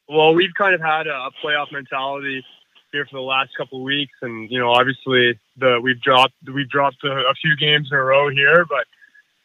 Well, 0.09 0.35
we've 0.35 0.55
kind 0.57 0.75
of 0.75 0.81
had 0.81 1.07
a, 1.07 1.15
a 1.15 1.31
playoff 1.43 1.73
mentality 1.73 2.45
here 2.95 3.07
for 3.07 3.17
the 3.17 3.23
last 3.23 3.51
couple 3.57 3.79
of 3.79 3.85
weeks, 3.85 4.15
and 4.23 4.51
you 4.51 4.59
know, 4.59 4.71
obviously 4.71 5.39
the 5.59 5.81
we've 5.83 6.01
dropped 6.01 6.35
we've 6.47 6.71
dropped 6.71 7.03
a, 7.05 7.11
a 7.11 7.35
few 7.43 7.57
games 7.57 7.89
in 7.91 7.99
a 7.99 8.03
row 8.03 8.31
here, 8.31 8.65
but 8.69 8.87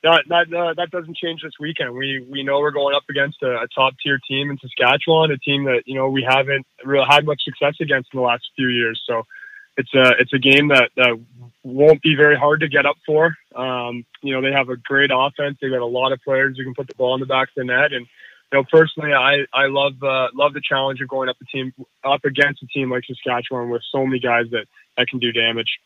that 0.03 0.23
that 0.29 0.53
uh, 0.53 0.73
that 0.75 0.91
doesn't 0.91 1.17
change 1.17 1.41
this 1.41 1.53
weekend. 1.59 1.93
We 1.93 2.25
we 2.29 2.43
know 2.43 2.59
we're 2.59 2.71
going 2.71 2.95
up 2.95 3.03
against 3.09 3.41
a, 3.41 3.62
a 3.62 3.67
top 3.73 3.93
tier 4.01 4.19
team 4.29 4.51
in 4.51 4.57
Saskatchewan, 4.59 5.31
a 5.31 5.38
team 5.38 5.65
that 5.65 5.83
you 5.85 5.95
know 5.95 6.09
we 6.09 6.23
haven't 6.23 6.65
really 6.85 7.07
had 7.09 7.25
much 7.25 7.43
success 7.43 7.75
against 7.81 8.09
in 8.13 8.19
the 8.19 8.25
last 8.25 8.43
few 8.55 8.67
years. 8.67 9.01
So 9.05 9.23
it's 9.77 9.93
a 9.93 10.12
it's 10.19 10.33
a 10.33 10.39
game 10.39 10.67
that, 10.69 10.91
that 10.97 11.19
won't 11.63 12.01
be 12.01 12.15
very 12.15 12.38
hard 12.38 12.59
to 12.59 12.67
get 12.67 12.85
up 12.85 12.97
for. 13.05 13.35
Um, 13.55 14.05
you 14.21 14.33
know, 14.33 14.41
they 14.41 14.51
have 14.55 14.69
a 14.69 14.77
great 14.77 15.09
offense. 15.13 15.57
They've 15.62 15.71
got 15.71 15.81
a 15.81 15.85
lot 15.85 16.12
of 16.12 16.19
players 16.21 16.57
who 16.57 16.63
can 16.63 16.75
put 16.75 16.88
the 16.88 16.95
ball 16.95 17.15
in 17.15 17.21
the 17.21 17.25
back 17.25 17.47
of 17.49 17.55
the 17.55 17.63
net. 17.63 17.93
And 17.93 18.05
know, 18.57 18.63
personally, 18.71 19.13
I 19.13 19.45
I 19.53 19.67
love 19.67 19.93
uh, 20.01 20.27
love 20.33 20.53
the 20.53 20.62
challenge 20.62 21.01
of 21.01 21.07
going 21.07 21.29
up 21.29 21.38
a 21.41 21.45
team 21.45 21.73
up 22.03 22.25
against 22.25 22.63
a 22.63 22.67
team 22.67 22.91
like 22.91 23.03
Saskatchewan 23.05 23.69
with 23.69 23.81
so 23.91 24.05
many 24.05 24.19
guys 24.19 24.45
that 24.51 24.65
that 24.97 25.07
can 25.07 25.19
do 25.19 25.31
damage 25.31 25.79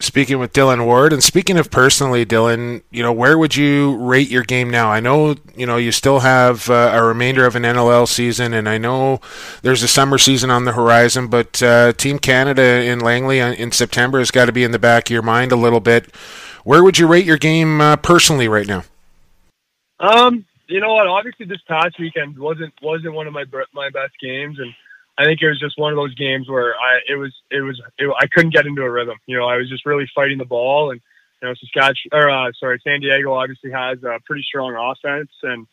speaking 0.00 0.38
with 0.38 0.52
Dillon 0.52 0.84
Ward. 0.84 1.12
And 1.12 1.22
speaking 1.22 1.58
of 1.58 1.70
personally, 1.70 2.24
Dillon, 2.24 2.82
you 2.90 3.02
know, 3.02 3.12
where 3.12 3.36
would 3.36 3.56
you 3.56 3.96
rate 3.96 4.28
your 4.28 4.44
game 4.44 4.70
now? 4.70 4.90
I 4.90 5.00
know, 5.00 5.36
you 5.56 5.66
know, 5.66 5.76
you 5.76 5.92
still 5.92 6.20
have 6.20 6.70
uh, 6.70 6.92
a 6.94 7.02
remainder 7.02 7.44
of 7.44 7.56
an 7.56 7.64
NLL 7.64 8.06
season, 8.06 8.54
and 8.54 8.68
I 8.68 8.78
know 8.78 9.20
there's 9.62 9.82
a 9.82 9.88
summer 9.88 10.18
season 10.18 10.50
on 10.50 10.64
the 10.64 10.72
horizon, 10.72 11.28
but 11.28 11.62
uh, 11.62 11.92
Team 11.92 12.18
Canada 12.18 12.62
in 12.62 13.00
Langley 13.00 13.40
in 13.40 13.72
September 13.72 14.18
has 14.18 14.30
got 14.30 14.46
to 14.46 14.52
be 14.52 14.64
in 14.64 14.70
the 14.70 14.78
back 14.78 15.08
of 15.08 15.12
your 15.12 15.22
mind 15.22 15.52
a 15.52 15.56
little 15.56 15.80
bit. 15.80 16.14
Where 16.64 16.84
would 16.84 16.98
you 16.98 17.06
rate 17.06 17.26
your 17.26 17.38
game 17.38 17.80
uh, 17.80 17.96
personally 17.96 18.48
right 18.48 18.66
now? 18.66 18.84
Um, 20.00 20.44
you 20.68 20.80
know 20.80 20.92
what? 20.92 21.06
Obviously, 21.06 21.46
this 21.46 21.62
past 21.66 21.98
weekend 21.98 22.38
wasn't 22.38 22.74
wasn't 22.82 23.14
one 23.14 23.26
of 23.26 23.32
my 23.32 23.44
my 23.72 23.90
best 23.90 24.12
games, 24.20 24.58
and 24.58 24.72
I 25.16 25.24
think 25.24 25.40
it 25.42 25.48
was 25.48 25.58
just 25.58 25.78
one 25.78 25.92
of 25.92 25.96
those 25.96 26.14
games 26.14 26.48
where 26.48 26.74
I 26.74 27.00
it 27.08 27.16
was 27.16 27.34
it 27.50 27.60
was 27.60 27.80
it, 27.98 28.08
I 28.18 28.26
couldn't 28.26 28.54
get 28.54 28.66
into 28.66 28.82
a 28.82 28.90
rhythm. 28.90 29.16
You 29.26 29.38
know, 29.38 29.46
I 29.46 29.56
was 29.56 29.68
just 29.68 29.86
really 29.86 30.08
fighting 30.14 30.38
the 30.38 30.44
ball, 30.44 30.90
and 30.90 31.00
you 31.40 31.48
know, 31.48 31.54
Saskatchewan 31.54 32.22
or 32.22 32.30
uh, 32.30 32.52
sorry, 32.58 32.80
San 32.84 33.00
Diego 33.00 33.32
obviously 33.34 33.70
has 33.70 34.02
a 34.02 34.18
pretty 34.26 34.42
strong 34.42 34.74
offense, 34.76 35.30
and 35.42 35.66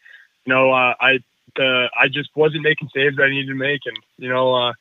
you 0.46 0.54
know, 0.54 0.72
uh, 0.72 0.94
I 1.00 1.20
uh, 1.60 1.88
I 2.00 2.08
just 2.08 2.30
wasn't 2.36 2.64
making 2.64 2.90
saves 2.94 3.18
I 3.20 3.30
needed 3.30 3.48
to 3.48 3.56
make, 3.56 3.82
and 3.86 3.98
you 4.18 4.30
know, 4.30 4.56
uh, 4.56 4.74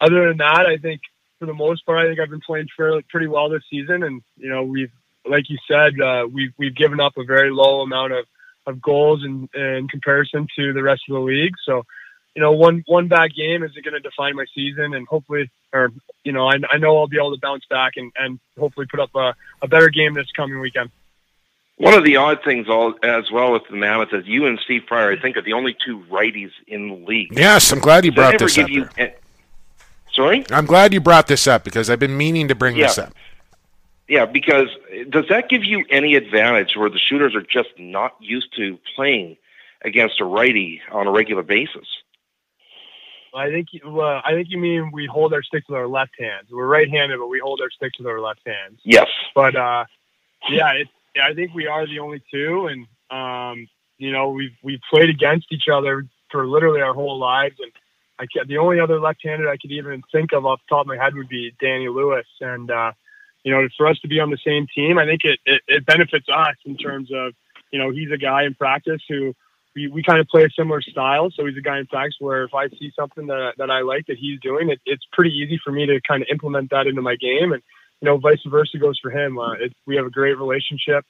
other 0.00 0.28
than 0.28 0.38
that, 0.38 0.66
I 0.66 0.76
think 0.76 1.00
for 1.38 1.46
the 1.46 1.54
most 1.54 1.84
part, 1.86 1.98
I 1.98 2.08
think 2.08 2.20
I've 2.20 2.30
been 2.30 2.40
playing 2.40 2.68
fairly 2.76 3.04
pretty 3.08 3.26
well 3.26 3.48
this 3.48 3.62
season, 3.70 4.02
and 4.02 4.22
you 4.36 4.50
know, 4.50 4.64
we've 4.64 4.92
like 5.24 5.48
you 5.48 5.58
said, 5.66 6.00
uh, 6.00 6.26
we've 6.30 6.52
we've 6.58 6.74
given 6.74 7.00
up 7.00 7.16
a 7.16 7.24
very 7.24 7.50
low 7.50 7.80
amount 7.80 8.12
of 8.12 8.26
of 8.66 8.82
goals 8.82 9.24
in, 9.24 9.48
in 9.54 9.88
comparison 9.88 10.46
to 10.56 10.72
the 10.72 10.82
rest 10.82 11.02
of 11.08 11.14
the 11.14 11.20
league, 11.20 11.54
so 11.64 11.84
you 12.36 12.42
know, 12.42 12.52
one 12.52 12.84
one 12.86 13.08
bad 13.08 13.34
game 13.34 13.64
isn't 13.64 13.82
going 13.82 13.94
to 13.94 14.00
define 14.00 14.36
my 14.36 14.44
season, 14.54 14.92
and 14.92 15.08
hopefully, 15.08 15.50
or 15.72 15.90
you 16.22 16.32
know, 16.32 16.46
I, 16.46 16.56
I 16.70 16.76
know 16.76 16.98
I'll 16.98 17.06
be 17.06 17.16
able 17.16 17.34
to 17.34 17.40
bounce 17.40 17.64
back 17.64 17.94
and, 17.96 18.12
and 18.14 18.38
hopefully 18.58 18.86
put 18.90 19.00
up 19.00 19.14
a, 19.14 19.34
a 19.62 19.68
better 19.68 19.88
game 19.88 20.12
this 20.12 20.30
coming 20.32 20.60
weekend. 20.60 20.90
One 21.78 21.94
of 21.94 22.04
the 22.04 22.16
odd 22.16 22.44
things, 22.44 22.68
all 22.68 22.94
as 23.02 23.30
well 23.30 23.52
with 23.52 23.62
the 23.70 23.76
Mammoth, 23.76 24.12
is 24.12 24.26
you 24.26 24.46
and 24.46 24.58
Steve 24.60 24.82
Pryor, 24.86 25.12
I 25.12 25.18
think, 25.18 25.38
are 25.38 25.42
the 25.42 25.54
only 25.54 25.74
two 25.84 26.04
righties 26.10 26.50
in 26.66 26.88
the 26.88 26.94
league. 27.06 27.30
Yes, 27.32 27.72
I'm 27.72 27.78
glad 27.78 28.04
you 28.04 28.12
brought 28.12 28.38
this 28.38 28.58
up. 28.58 28.68
You, 28.68 28.86
sorry, 30.12 30.44
I'm 30.50 30.66
glad 30.66 30.92
you 30.92 31.00
brought 31.00 31.28
this 31.28 31.46
up 31.46 31.64
because 31.64 31.88
I've 31.88 31.98
been 31.98 32.18
meaning 32.18 32.48
to 32.48 32.54
bring 32.54 32.76
yeah. 32.76 32.88
this 32.88 32.98
up. 32.98 33.14
Yeah, 34.08 34.24
because 34.24 34.68
does 35.08 35.24
that 35.30 35.48
give 35.48 35.64
you 35.64 35.84
any 35.90 36.14
advantage 36.14 36.76
where 36.76 36.90
the 36.90 36.98
shooters 36.98 37.34
are 37.34 37.42
just 37.42 37.70
not 37.78 38.14
used 38.20 38.54
to 38.56 38.78
playing 38.94 39.36
against 39.82 40.20
a 40.20 40.24
righty 40.24 40.80
on 40.92 41.06
a 41.06 41.10
regular 41.10 41.42
basis? 41.42 41.86
I 43.34 43.50
think 43.50 43.68
uh, 43.84 44.00
I 44.00 44.30
think 44.32 44.48
you 44.48 44.58
mean 44.58 44.90
we 44.92 45.06
hold 45.06 45.34
our 45.34 45.42
sticks 45.42 45.68
with 45.68 45.76
our 45.76 45.88
left 45.88 46.12
hands. 46.18 46.48
We're 46.50 46.66
right-handed, 46.66 47.18
but 47.18 47.26
we 47.26 47.38
hold 47.38 47.60
our 47.60 47.70
sticks 47.70 47.98
with 47.98 48.06
our 48.06 48.20
left 48.20 48.40
hands. 48.46 48.80
Yes. 48.82 49.08
But 49.34 49.54
uh, 49.56 49.84
yeah, 50.48 50.72
it, 50.72 50.88
I 51.22 51.34
think 51.34 51.52
we 51.54 51.66
are 51.66 51.86
the 51.86 51.98
only 51.98 52.22
two, 52.32 52.68
and 52.68 52.86
um, 53.10 53.68
you 53.98 54.10
know 54.12 54.30
we've 54.30 54.56
we've 54.62 54.80
played 54.88 55.10
against 55.10 55.48
each 55.50 55.68
other 55.70 56.06
for 56.30 56.46
literally 56.46 56.80
our 56.80 56.94
whole 56.94 57.18
lives, 57.18 57.56
and 57.60 57.72
I 58.18 58.26
the 58.46 58.58
only 58.58 58.80
other 58.80 59.00
left-handed 59.00 59.46
I 59.46 59.58
could 59.58 59.72
even 59.72 60.02
think 60.12 60.32
of 60.32 60.46
off 60.46 60.60
the 60.60 60.74
top 60.74 60.82
of 60.82 60.86
my 60.86 60.96
head 60.96 61.14
would 61.14 61.28
be 61.28 61.52
Danny 61.60 61.88
Lewis, 61.88 62.26
and 62.40 62.70
uh, 62.70 62.92
you 63.46 63.52
know 63.52 63.66
for 63.78 63.86
us 63.86 63.98
to 64.00 64.08
be 64.08 64.18
on 64.18 64.30
the 64.30 64.38
same 64.44 64.66
team, 64.74 64.98
I 64.98 65.06
think 65.06 65.20
it, 65.22 65.38
it, 65.46 65.62
it 65.68 65.86
benefits 65.86 66.26
us 66.28 66.56
in 66.66 66.76
terms 66.76 67.10
of 67.14 67.32
you 67.70 67.78
know 67.78 67.90
he's 67.90 68.10
a 68.12 68.18
guy 68.18 68.44
in 68.44 68.54
practice 68.54 69.00
who 69.08 69.34
we, 69.76 69.86
we 69.88 70.02
kind 70.02 70.18
of 70.18 70.26
play 70.26 70.44
a 70.44 70.50
similar 70.58 70.80
style. 70.80 71.30
So 71.30 71.46
he's 71.46 71.56
a 71.56 71.60
guy 71.60 71.78
in 71.78 71.86
fact 71.86 72.14
where 72.18 72.42
if 72.42 72.54
I 72.54 72.68
see 72.70 72.90
something 72.98 73.26
that, 73.28 73.52
that 73.58 73.70
I 73.70 73.82
like 73.82 74.06
that 74.06 74.16
he's 74.18 74.40
doing, 74.40 74.70
it, 74.70 74.80
it's 74.86 75.04
pretty 75.12 75.30
easy 75.30 75.60
for 75.62 75.70
me 75.70 75.86
to 75.86 76.00
kind 76.00 76.22
of 76.22 76.28
implement 76.32 76.70
that 76.70 76.86
into 76.86 77.02
my 77.02 77.14
game. 77.14 77.52
And, 77.52 77.62
you 78.00 78.06
know, 78.06 78.16
vice 78.16 78.40
versa 78.46 78.78
goes 78.78 78.98
for 79.00 79.10
him. 79.10 79.38
Uh, 79.38 79.52
it, 79.52 79.74
we 79.86 79.96
have 79.96 80.06
a 80.06 80.10
great 80.10 80.38
relationship 80.38 81.04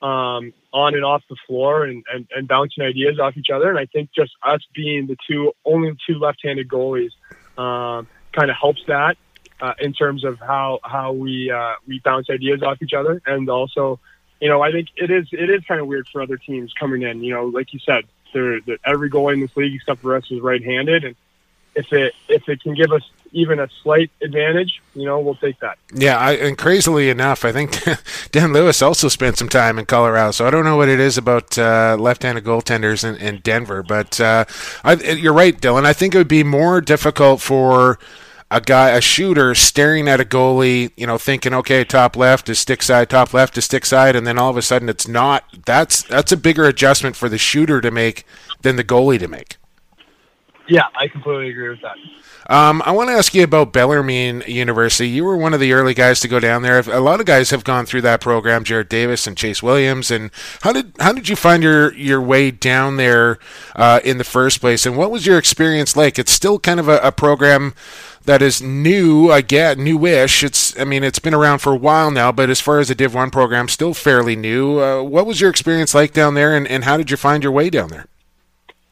um, 0.00 0.52
on 0.72 0.94
and 0.94 1.04
off 1.04 1.22
the 1.28 1.36
floor 1.46 1.84
and, 1.84 2.02
and, 2.12 2.26
and 2.34 2.48
bouncing 2.48 2.84
ideas 2.84 3.20
off 3.20 3.36
each 3.36 3.50
other. 3.54 3.68
And 3.68 3.78
I 3.78 3.86
think 3.86 4.10
just 4.16 4.32
us 4.42 4.60
being 4.74 5.06
the 5.06 5.16
two, 5.28 5.52
only 5.64 5.92
two 6.08 6.18
left-handed 6.18 6.68
goalies 6.68 7.12
um, 7.58 8.08
kind 8.32 8.50
of 8.50 8.56
helps 8.58 8.80
that 8.88 9.16
uh, 9.60 9.74
in 9.78 9.92
terms 9.92 10.24
of 10.24 10.38
how, 10.38 10.80
how 10.82 11.12
we, 11.12 11.50
uh, 11.50 11.74
we 11.86 12.00
bounce 12.00 12.28
ideas 12.30 12.62
off 12.62 12.80
each 12.82 12.92
other. 12.92 13.22
And 13.26 13.48
also, 13.48 13.98
you 14.40 14.48
know, 14.48 14.62
I 14.62 14.70
think 14.70 14.88
it 14.96 15.10
is 15.10 15.28
it 15.32 15.50
is 15.50 15.64
kind 15.64 15.80
of 15.80 15.86
weird 15.86 16.08
for 16.08 16.22
other 16.22 16.36
teams 16.36 16.72
coming 16.74 17.02
in. 17.02 17.22
You 17.22 17.34
know, 17.34 17.46
like 17.46 17.72
you 17.72 17.80
said, 17.80 18.04
they're, 18.32 18.60
they're, 18.60 18.78
every 18.84 19.10
goalie 19.10 19.34
in 19.34 19.40
this 19.40 19.56
league 19.56 19.74
except 19.74 20.02
for 20.02 20.14
us 20.16 20.30
is 20.30 20.40
right-handed, 20.40 21.04
and 21.04 21.16
if 21.74 21.92
it 21.92 22.14
if 22.28 22.48
it 22.48 22.62
can 22.62 22.74
give 22.74 22.92
us 22.92 23.02
even 23.32 23.60
a 23.60 23.68
slight 23.82 24.10
advantage, 24.22 24.80
you 24.94 25.04
know, 25.04 25.18
we'll 25.18 25.34
take 25.34 25.58
that. 25.60 25.78
Yeah, 25.92 26.16
I, 26.16 26.32
and 26.32 26.56
crazily 26.56 27.10
enough, 27.10 27.44
I 27.44 27.52
think 27.52 27.76
Dan 28.32 28.52
Lewis 28.52 28.80
also 28.82 29.08
spent 29.08 29.36
some 29.36 29.48
time 29.48 29.78
in 29.78 29.86
Colorado, 29.86 30.30
so 30.30 30.46
I 30.46 30.50
don't 30.50 30.64
know 30.64 30.76
what 30.76 30.88
it 30.88 31.00
is 31.00 31.18
about 31.18 31.58
uh, 31.58 31.96
left-handed 31.98 32.44
goaltenders 32.44 33.04
in, 33.04 33.16
in 33.16 33.40
Denver, 33.40 33.82
but 33.82 34.20
uh, 34.20 34.44
I, 34.84 34.94
you're 34.94 35.34
right, 35.34 35.58
Dillon. 35.58 35.84
I 35.84 35.92
think 35.92 36.14
it 36.14 36.18
would 36.18 36.28
be 36.28 36.44
more 36.44 36.80
difficult 36.80 37.40
for 37.40 37.98
a 38.50 38.60
guy, 38.60 38.90
a 38.90 39.00
shooter, 39.00 39.54
staring 39.54 40.08
at 40.08 40.20
a 40.20 40.24
goalie, 40.24 40.92
you 40.96 41.06
know, 41.06 41.18
thinking, 41.18 41.52
okay, 41.52 41.84
top 41.84 42.16
left 42.16 42.48
is 42.48 42.58
stick 42.58 42.82
side, 42.82 43.10
top 43.10 43.34
left 43.34 43.58
is 43.58 43.64
stick 43.64 43.84
side, 43.84 44.14
and 44.14 44.26
then 44.26 44.38
all 44.38 44.50
of 44.50 44.56
a 44.56 44.62
sudden 44.62 44.88
it's 44.88 45.08
not. 45.08 45.44
That's 45.64 46.02
that's 46.02 46.32
a 46.32 46.36
bigger 46.36 46.64
adjustment 46.64 47.16
for 47.16 47.28
the 47.28 47.38
shooter 47.38 47.80
to 47.80 47.90
make 47.90 48.24
than 48.62 48.76
the 48.76 48.84
goalie 48.84 49.18
to 49.18 49.28
make. 49.28 49.56
Yeah, 50.68 50.86
I 50.96 51.08
completely 51.08 51.50
agree 51.50 51.68
with 51.68 51.80
that. 51.82 51.96
Um, 52.48 52.80
I 52.84 52.92
want 52.92 53.08
to 53.08 53.14
ask 53.14 53.34
you 53.34 53.42
about 53.42 53.72
Bellarmine 53.72 54.44
University. 54.46 55.08
You 55.08 55.24
were 55.24 55.36
one 55.36 55.52
of 55.52 55.58
the 55.58 55.72
early 55.72 55.94
guys 55.94 56.20
to 56.20 56.28
go 56.28 56.38
down 56.38 56.62
there. 56.62 56.78
A 56.78 57.00
lot 57.00 57.18
of 57.18 57.26
guys 57.26 57.50
have 57.50 57.64
gone 57.64 57.86
through 57.86 58.02
that 58.02 58.20
program, 58.20 58.62
Jared 58.62 58.88
Davis 58.88 59.26
and 59.26 59.36
Chase 59.36 59.62
Williams. 59.62 60.10
And 60.10 60.30
how 60.62 60.72
did 60.72 60.92
how 61.00 61.12
did 61.12 61.28
you 61.28 61.34
find 61.34 61.62
your 61.62 61.92
your 61.94 62.20
way 62.20 62.52
down 62.52 62.96
there 62.96 63.38
uh, 63.74 64.00
in 64.04 64.18
the 64.18 64.24
first 64.24 64.60
place? 64.60 64.86
And 64.86 64.96
what 64.96 65.10
was 65.10 65.26
your 65.26 65.38
experience 65.38 65.96
like? 65.96 66.18
It's 66.18 66.32
still 66.32 66.58
kind 66.60 66.78
of 66.78 66.88
a, 66.88 66.98
a 66.98 67.10
program 67.10 67.74
that 68.26 68.42
is 68.42 68.60
new, 68.60 69.30
I 69.30 69.40
get 69.40 69.78
newish. 69.78 70.44
It's 70.44 70.78
I 70.78 70.84
mean 70.84 71.02
it's 71.02 71.18
been 71.18 71.34
around 71.34 71.60
for 71.60 71.72
a 71.72 71.76
while 71.76 72.10
now, 72.10 72.30
but 72.32 72.50
as 72.50 72.60
far 72.60 72.78
as 72.78 72.88
the 72.88 72.94
Div 72.94 73.14
One 73.14 73.30
program, 73.30 73.68
still 73.68 73.94
fairly 73.94 74.36
new. 74.36 74.80
Uh, 74.80 75.02
what 75.02 75.26
was 75.26 75.40
your 75.40 75.50
experience 75.50 75.94
like 75.94 76.12
down 76.12 76.34
there, 76.34 76.54
and, 76.56 76.66
and 76.68 76.84
how 76.84 76.96
did 76.96 77.10
you 77.10 77.16
find 77.16 77.42
your 77.42 77.52
way 77.52 77.70
down 77.70 77.88
there? 77.88 78.06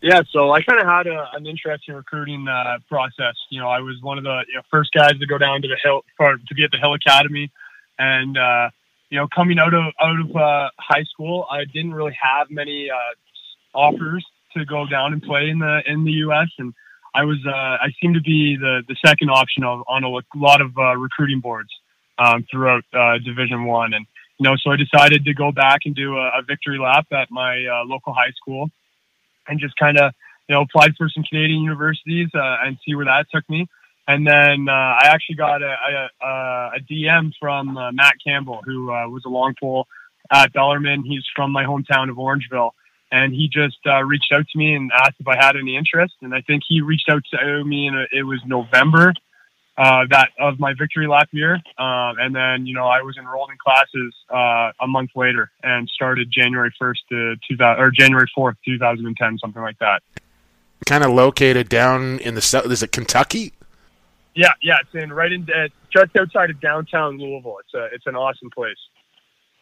Yeah, 0.01 0.21
so 0.31 0.53
I 0.53 0.63
kind 0.63 0.81
of 0.81 0.87
had 0.87 1.07
a, 1.07 1.31
an 1.33 1.47
interesting 1.47 1.95
recruiting 1.95 2.47
uh, 2.47 2.79
process. 2.91 3.35
You 3.49 3.61
know, 3.61 3.69
I 3.69 3.81
was 3.81 4.03
one 4.03 4.19
of 4.19 4.25
the 4.25 4.45
you 4.49 4.57
know, 4.57 4.63
first 4.71 4.93
guys 4.93 5.19
to 5.19 5.27
go 5.27 5.39
down 5.39 5.63
to 5.63 5.69
the 5.69 5.79
hill 5.83 6.03
for, 6.17 6.37
to 6.37 6.55
be 6.55 6.63
at 6.63 6.71
the 6.71 6.79
Hill 6.79 6.95
Academy, 6.95 7.51
and 7.99 8.37
uh, 8.37 8.69
you 9.11 9.19
know, 9.19 9.27
coming 9.35 9.59
out 9.59 9.73
of 9.73 9.85
out 10.01 10.21
of 10.21 10.37
uh, 10.37 10.71
high 10.79 11.05
school, 11.05 11.47
I 11.51 11.65
didn't 11.65 11.95
really 11.95 12.17
have 12.21 12.51
many 12.51 12.91
uh, 12.91 13.77
offers 13.79 14.25
to 14.57 14.65
go 14.65 14.87
down 14.87 15.13
and 15.13 15.23
play 15.23 15.49
in 15.49 15.59
the 15.59 15.83
in 15.87 16.05
the 16.05 16.13
U.S. 16.13 16.49
and 16.59 16.75
I 17.15 17.25
was 17.25 17.39
uh, 17.47 17.51
I 17.51 17.93
seemed 18.03 18.15
to 18.15 18.21
be 18.21 18.57
the 18.57 18.83
the 18.89 18.97
second 19.05 19.31
option 19.31 19.63
of, 19.63 19.83
on 19.89 20.03
a 20.03 20.09
lot 20.09 20.61
of 20.61 20.77
uh, 20.77 20.97
recruiting 20.97 21.41
boards 21.41 21.71
um, 22.19 22.45
throughout 22.51 22.85
uh, 22.93 23.19
Division 23.19 23.65
One, 23.65 23.95
and 23.95 24.05
you 24.39 24.45
know, 24.45 24.57
so 24.57 24.73
I 24.73 24.77
decided 24.77 25.25
to 25.25 25.35
go 25.35 25.53
back 25.53 25.81
and 25.85 25.95
do 25.95 26.17
a, 26.17 26.39
a 26.39 26.43
victory 26.43 26.79
lap 26.79 27.07
at 27.13 27.31
my 27.31 27.65
uh, 27.67 27.85
local 27.85 28.13
high 28.13 28.33
school 28.37 28.69
and 29.47 29.61
just 29.61 29.77
kind 29.77 29.99
of 29.99 30.13
you 30.49 30.57
know 30.57 30.63
applied 30.63 30.95
for 30.99 31.09
some 31.09 31.23
Canadian 31.23 31.63
universities 31.63 32.29
uh, 32.35 32.57
and 32.65 32.77
see 32.85 32.95
where 32.95 33.07
that 33.07 33.27
took 33.33 33.49
me. 33.49 33.69
And 34.07 34.27
then 34.27 34.69
uh, 34.69 34.73
I 34.73 35.05
actually 35.05 35.37
got 35.37 35.63
a, 35.63 36.11
a, 36.21 36.27
a 36.77 36.81
DM 36.91 37.33
from 37.41 37.73
Matt 37.95 38.17
Campbell, 38.23 38.61
who 38.63 38.87
was 38.87 39.23
a 39.25 39.31
long 39.31 39.55
pole 39.59 39.87
at 40.31 40.53
Bellarmine. 40.53 41.05
He's 41.05 41.25
from 41.35 41.53
my 41.53 41.65
hometown 41.65 42.11
of 42.11 42.17
Orangeville, 42.17 42.73
and 43.15 43.33
he 43.33 43.47
just 43.47 43.79
uh, 43.87 44.03
reached 44.03 44.33
out 44.33 44.45
to 44.49 44.59
me 44.59 44.75
and 44.75 44.91
asked 44.93 45.21
if 45.21 45.29
I 45.29 45.37
had 45.37 45.55
any 45.55 45.77
interest. 45.77 46.15
And 46.21 46.35
I 46.35 46.41
think 46.41 46.65
he 46.69 46.81
reached 46.81 47.09
out 47.09 47.23
to 47.31 47.65
me 47.65 47.87
and 47.87 48.09
it 48.11 48.25
was 48.25 48.41
November 48.45 49.13
uh, 49.79 50.05
that 50.11 50.31
of 50.41 50.59
my 50.59 50.75
victory 50.75 51.07
lap 51.07 51.29
year. 51.31 51.55
Uh, 51.79 52.15
and 52.19 52.35
then, 52.35 52.67
you 52.67 52.75
know, 52.75 52.87
I 52.87 53.03
was 53.03 53.17
enrolled 53.17 53.51
in 53.51 53.57
classes 53.57 54.13
uh, 54.31 54.73
a 54.81 54.89
month 54.89 55.11
later 55.15 55.53
and 55.63 55.89
started 55.89 56.29
January 56.29 56.75
1st 56.81 56.99
to 57.11 57.37
2000, 57.49 57.81
or 57.81 57.91
January 57.93 58.27
4th, 58.37 58.57
2010, 58.65 59.39
something 59.39 59.63
like 59.63 59.79
that. 59.79 60.03
Kind 60.85 61.05
of 61.05 61.13
located 61.13 61.69
down 61.69 62.19
in 62.19 62.35
the 62.35 62.43
south. 62.43 62.67
Is 62.67 62.83
it 62.83 62.91
Kentucky? 62.91 63.53
Yeah, 64.35 64.53
yeah, 64.61 64.79
it's 64.81 64.95
in 65.01 65.13
right 65.13 65.31
in 65.31 65.49
uh, 65.55 65.69
just 65.93 66.17
outside 66.17 66.51
of 66.51 66.61
downtown 66.61 67.17
Louisville. 67.19 67.59
It's 67.61 67.75
a 67.75 67.85
it's 67.95 68.07
an 68.07 68.17
awesome 68.17 68.51
place. 68.51 68.77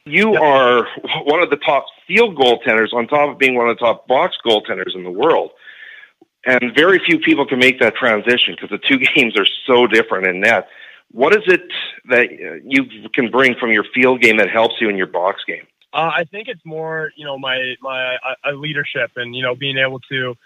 You 0.05 0.35
are 0.35 0.87
one 1.25 1.43
of 1.43 1.51
the 1.51 1.57
top 1.57 1.87
field 2.07 2.37
goaltenders, 2.37 2.93
on 2.93 3.07
top 3.07 3.31
of 3.31 3.38
being 3.38 3.55
one 3.55 3.69
of 3.69 3.79
the 3.79 3.85
top 3.85 4.09
box 4.09 4.37
goaltenders 4.45 4.95
in 4.95 5.05
the 5.05 5.11
world 5.11 5.53
and 6.45 6.75
very 6.75 7.01
few 7.05 7.19
people 7.19 7.47
can 7.47 7.59
make 7.59 7.79
that 7.81 7.95
transition 7.95 8.55
because 8.55 8.71
the 8.71 8.79
two 8.79 8.99
games 9.15 9.38
are 9.38 9.47
so 9.67 9.87
different 9.87 10.27
in 10.27 10.41
net. 10.41 10.69
What 11.11 11.35
is 11.35 11.43
it 11.47 11.62
that 12.09 12.31
you 12.65 13.09
can 13.12 13.31
bring 13.31 13.55
from 13.57 13.71
your 13.71 13.85
field 13.95 14.23
game 14.23 14.38
that 14.38 14.49
helps 14.49 14.77
you 14.81 14.88
in 14.88 14.97
your 14.97 15.07
box 15.07 15.43
game? 15.47 15.67
Uh, 15.93 16.11
I 16.17 16.25
think 16.25 16.49
it's 16.49 16.65
more, 16.65 17.12
you 17.17 17.27
know, 17.27 17.38
my 17.38 17.75
my 17.83 18.17
uh, 18.17 18.53
leadership 18.53 19.11
and 19.17 19.37
you 19.37 19.43
know 19.43 19.55
being 19.55 19.77
able 19.77 20.01
to, 20.01 20.15
you 20.15 20.37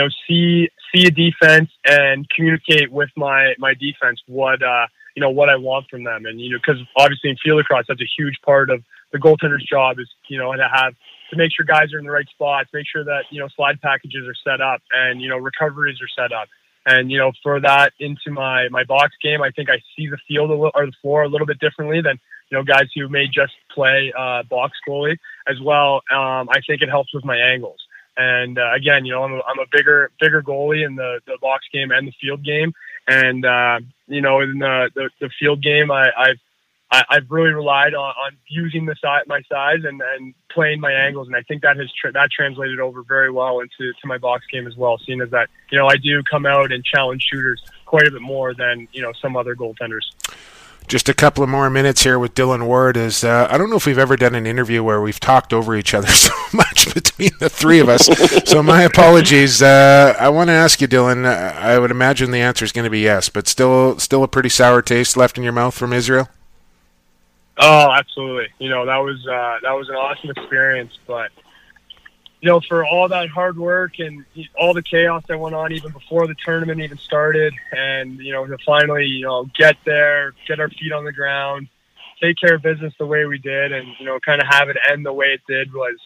know, 0.00 0.08
see 0.26 0.70
see 0.94 1.06
a 1.06 1.10
defense 1.10 1.70
and 1.84 2.28
communicate 2.30 2.90
with 2.90 3.10
my 3.16 3.54
my 3.58 3.74
defense 3.74 4.22
what 4.26 4.62
uh, 4.62 4.86
you 5.14 5.20
know 5.20 5.30
what 5.30 5.48
I 5.48 5.56
want 5.56 5.88
from 5.88 6.04
them, 6.04 6.26
and 6.26 6.40
you 6.40 6.50
know, 6.50 6.58
because 6.58 6.82
obviously 6.96 7.30
in 7.30 7.36
field 7.36 7.58
lacrosse 7.58 7.86
that's 7.88 8.00
a 8.00 8.10
huge 8.16 8.38
part 8.44 8.70
of 8.70 8.82
the 9.12 9.18
goaltender's 9.18 9.64
job 9.64 9.98
is 9.98 10.08
you 10.28 10.38
know 10.38 10.52
to 10.54 10.68
have 10.72 10.94
to 11.30 11.36
make 11.36 11.52
sure 11.54 11.64
guys 11.64 11.92
are 11.92 11.98
in 11.98 12.04
the 12.04 12.10
right 12.10 12.28
spots, 12.28 12.68
make 12.72 12.86
sure 12.86 13.04
that 13.04 13.24
you 13.30 13.40
know 13.40 13.48
slide 13.56 13.80
packages 13.80 14.26
are 14.26 14.34
set 14.44 14.60
up 14.60 14.82
and 14.92 15.20
you 15.20 15.28
know 15.28 15.36
recoveries 15.36 15.98
are 16.00 16.08
set 16.08 16.32
up. 16.32 16.48
And 16.86 17.10
you 17.10 17.18
know, 17.18 17.32
for 17.42 17.60
that 17.60 17.92
into 17.98 18.30
my 18.30 18.68
my 18.68 18.84
box 18.84 19.14
game, 19.22 19.42
I 19.42 19.50
think 19.50 19.70
I 19.70 19.78
see 19.96 20.08
the 20.08 20.18
field 20.28 20.50
little, 20.50 20.70
or 20.74 20.86
the 20.86 20.92
floor 21.00 21.22
a 21.22 21.28
little 21.28 21.46
bit 21.46 21.58
differently 21.58 22.02
than 22.02 22.20
you 22.50 22.58
know 22.58 22.64
guys 22.64 22.88
who 22.94 23.08
may 23.08 23.26
just 23.26 23.54
play 23.74 24.12
uh, 24.16 24.42
box 24.42 24.76
goalie 24.86 25.16
as 25.48 25.60
well. 25.60 26.02
Um, 26.10 26.48
I 26.50 26.60
think 26.66 26.82
it 26.82 26.88
helps 26.88 27.14
with 27.14 27.24
my 27.24 27.38
angles. 27.38 27.78
And 28.16 28.58
uh, 28.58 28.72
again, 28.74 29.04
you 29.04 29.12
know, 29.12 29.24
I'm 29.24 29.32
a, 29.32 29.40
I'm 29.48 29.58
a 29.58 29.66
bigger 29.72 30.10
bigger 30.20 30.42
goalie 30.42 30.86
in 30.86 30.94
the 30.94 31.20
the 31.26 31.38
box 31.40 31.64
game 31.72 31.90
and 31.90 32.06
the 32.06 32.12
field 32.20 32.44
game. 32.44 32.72
And 33.08 33.44
uh, 33.44 33.80
you 34.06 34.20
know, 34.20 34.40
in 34.40 34.58
the, 34.58 34.90
the 34.94 35.10
the 35.20 35.30
field 35.38 35.62
game, 35.62 35.90
I, 35.90 36.10
I've 36.16 36.38
I, 36.90 37.04
have 37.10 37.30
really 37.30 37.50
relied 37.50 37.94
on, 37.94 38.10
on 38.10 38.36
using 38.48 38.86
the 38.86 38.94
size, 39.00 39.22
my 39.26 39.40
size 39.50 39.80
and, 39.84 40.00
and 40.00 40.34
playing 40.50 40.80
my 40.80 40.92
angles, 40.92 41.26
and 41.26 41.34
I 41.34 41.42
think 41.42 41.62
that 41.62 41.76
has 41.76 41.90
tra- 41.92 42.12
that 42.12 42.30
translated 42.30 42.78
over 42.78 43.02
very 43.02 43.30
well 43.30 43.60
into 43.60 43.92
to 43.92 44.06
my 44.06 44.18
box 44.18 44.44
game 44.52 44.66
as 44.66 44.76
well. 44.76 44.98
Seeing 45.04 45.20
as 45.20 45.30
that 45.30 45.48
you 45.70 45.78
know 45.78 45.86
I 45.86 45.96
do 45.96 46.22
come 46.30 46.46
out 46.46 46.72
and 46.72 46.84
challenge 46.84 47.26
shooters 47.28 47.62
quite 47.84 48.06
a 48.06 48.10
bit 48.10 48.22
more 48.22 48.54
than 48.54 48.86
you 48.92 49.02
know 49.02 49.12
some 49.20 49.36
other 49.36 49.56
goaltenders. 49.56 50.04
Just 50.86 51.08
a 51.08 51.14
couple 51.14 51.42
of 51.42 51.48
more 51.48 51.70
minutes 51.70 52.02
here 52.02 52.18
with 52.18 52.34
Dillon 52.34 52.66
Ward. 52.66 52.96
Is 52.96 53.24
uh, 53.24 53.48
I 53.50 53.56
don't 53.56 53.70
know 53.70 53.76
if 53.76 53.86
we've 53.86 53.98
ever 53.98 54.16
done 54.16 54.34
an 54.34 54.46
interview 54.46 54.82
where 54.82 55.00
we've 55.00 55.18
talked 55.18 55.52
over 55.52 55.74
each 55.74 55.94
other 55.94 56.08
so 56.12 56.32
much 56.52 56.92
between 56.92 57.30
the 57.40 57.48
three 57.48 57.80
of 57.80 57.88
us. 57.88 58.06
so 58.48 58.62
my 58.62 58.82
apologies. 58.92 59.62
Uh, 59.62 60.14
I 60.18 60.28
want 60.28 60.48
to 60.48 60.52
ask 60.52 60.80
you, 60.82 60.86
Dillon. 60.86 61.24
Uh, 61.24 61.54
I 61.56 61.78
would 61.78 61.90
imagine 61.90 62.30
the 62.32 62.40
answer 62.40 62.64
is 62.64 62.72
going 62.72 62.84
to 62.84 62.90
be 62.90 63.00
yes, 63.00 63.30
but 63.30 63.48
still, 63.48 63.98
still 63.98 64.22
a 64.22 64.28
pretty 64.28 64.50
sour 64.50 64.82
taste 64.82 65.16
left 65.16 65.38
in 65.38 65.44
your 65.44 65.54
mouth 65.54 65.74
from 65.74 65.92
Israel. 65.92 66.28
Oh, 67.56 67.90
absolutely. 67.92 68.48
You 68.58 68.68
know, 68.68 68.84
that 68.84 68.98
was 68.98 69.26
uh, 69.26 69.58
that 69.62 69.72
was 69.72 69.88
an 69.88 69.94
awesome 69.94 70.30
experience. 70.30 70.98
But 71.06 71.30
you 72.44 72.50
know, 72.50 72.60
for 72.60 72.84
all 72.84 73.08
that 73.08 73.30
hard 73.30 73.56
work 73.56 73.98
and 74.00 74.22
all 74.54 74.74
the 74.74 74.82
chaos 74.82 75.22
that 75.28 75.40
went 75.40 75.54
on 75.54 75.72
even 75.72 75.90
before 75.92 76.26
the 76.26 76.34
tournament 76.44 76.78
even 76.78 76.98
started, 76.98 77.54
and 77.72 78.18
you 78.18 78.32
know, 78.32 78.46
to 78.46 78.58
finally 78.66 79.06
you 79.06 79.22
know 79.22 79.46
get 79.58 79.78
there, 79.86 80.34
get 80.46 80.60
our 80.60 80.68
feet 80.68 80.92
on 80.92 81.06
the 81.06 81.12
ground, 81.12 81.68
take 82.20 82.36
care 82.38 82.56
of 82.56 82.60
business 82.60 82.92
the 82.98 83.06
way 83.06 83.24
we 83.24 83.38
did, 83.38 83.72
and 83.72 83.88
you 83.98 84.04
know, 84.04 84.20
kind 84.20 84.42
of 84.42 84.46
have 84.46 84.68
it 84.68 84.76
end 84.92 85.06
the 85.06 85.12
way 85.12 85.28
it 85.28 85.40
did 85.48 85.72
was 85.72 85.96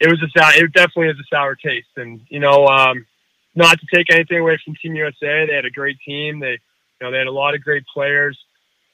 it 0.00 0.08
was 0.08 0.22
a 0.22 0.30
sour, 0.30 0.54
it 0.54 0.72
definitely 0.72 1.08
is 1.08 1.20
a 1.20 1.28
sour 1.30 1.54
taste. 1.54 1.94
And 1.96 2.22
you 2.30 2.40
know, 2.40 2.66
um, 2.68 3.04
not 3.54 3.78
to 3.78 3.86
take 3.94 4.10
anything 4.10 4.38
away 4.38 4.58
from 4.64 4.76
Team 4.76 4.94
USA, 4.94 5.44
they 5.44 5.52
had 5.52 5.66
a 5.66 5.70
great 5.70 5.98
team. 6.06 6.40
They 6.40 6.52
you 6.52 7.02
know 7.02 7.10
they 7.10 7.18
had 7.18 7.26
a 7.26 7.32
lot 7.32 7.54
of 7.54 7.62
great 7.62 7.84
players 7.92 8.38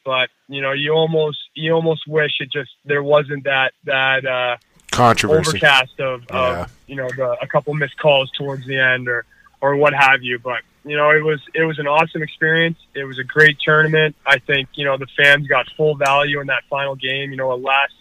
but 0.04 0.30
you 0.48 0.60
know, 0.60 0.72
you 0.72 0.92
almost 0.92 1.38
you 1.54 1.72
almost 1.72 2.06
wish 2.08 2.32
it 2.40 2.50
just 2.50 2.70
there 2.84 3.02
wasn't 3.02 3.44
that 3.44 3.72
that 3.84 4.26
uh, 4.26 4.56
controversy 4.92 5.48
overcast 5.48 5.98
of, 5.98 6.22
yeah. 6.30 6.62
of 6.62 6.72
you 6.86 6.96
know 6.96 7.08
the, 7.16 7.36
a 7.42 7.46
couple 7.46 7.74
missed 7.74 7.98
calls 7.98 8.30
towards 8.30 8.66
the 8.66 8.78
end 8.78 9.08
or 9.08 9.24
or 9.60 9.76
what 9.76 9.94
have 9.94 10.22
you. 10.22 10.38
But 10.38 10.62
you 10.84 10.96
know, 10.96 11.10
it 11.10 11.24
was 11.24 11.40
it 11.54 11.64
was 11.64 11.78
an 11.78 11.86
awesome 11.86 12.22
experience. 12.22 12.78
It 12.94 13.04
was 13.04 13.18
a 13.18 13.24
great 13.24 13.58
tournament. 13.58 14.14
I 14.26 14.38
think 14.38 14.68
you 14.74 14.84
know 14.84 14.96
the 14.96 15.06
fans 15.16 15.46
got 15.46 15.66
full 15.76 15.96
value 15.96 16.40
in 16.40 16.46
that 16.48 16.64
final 16.70 16.94
game. 16.94 17.30
You 17.30 17.36
know, 17.36 17.52
a 17.52 17.56
last 17.56 17.94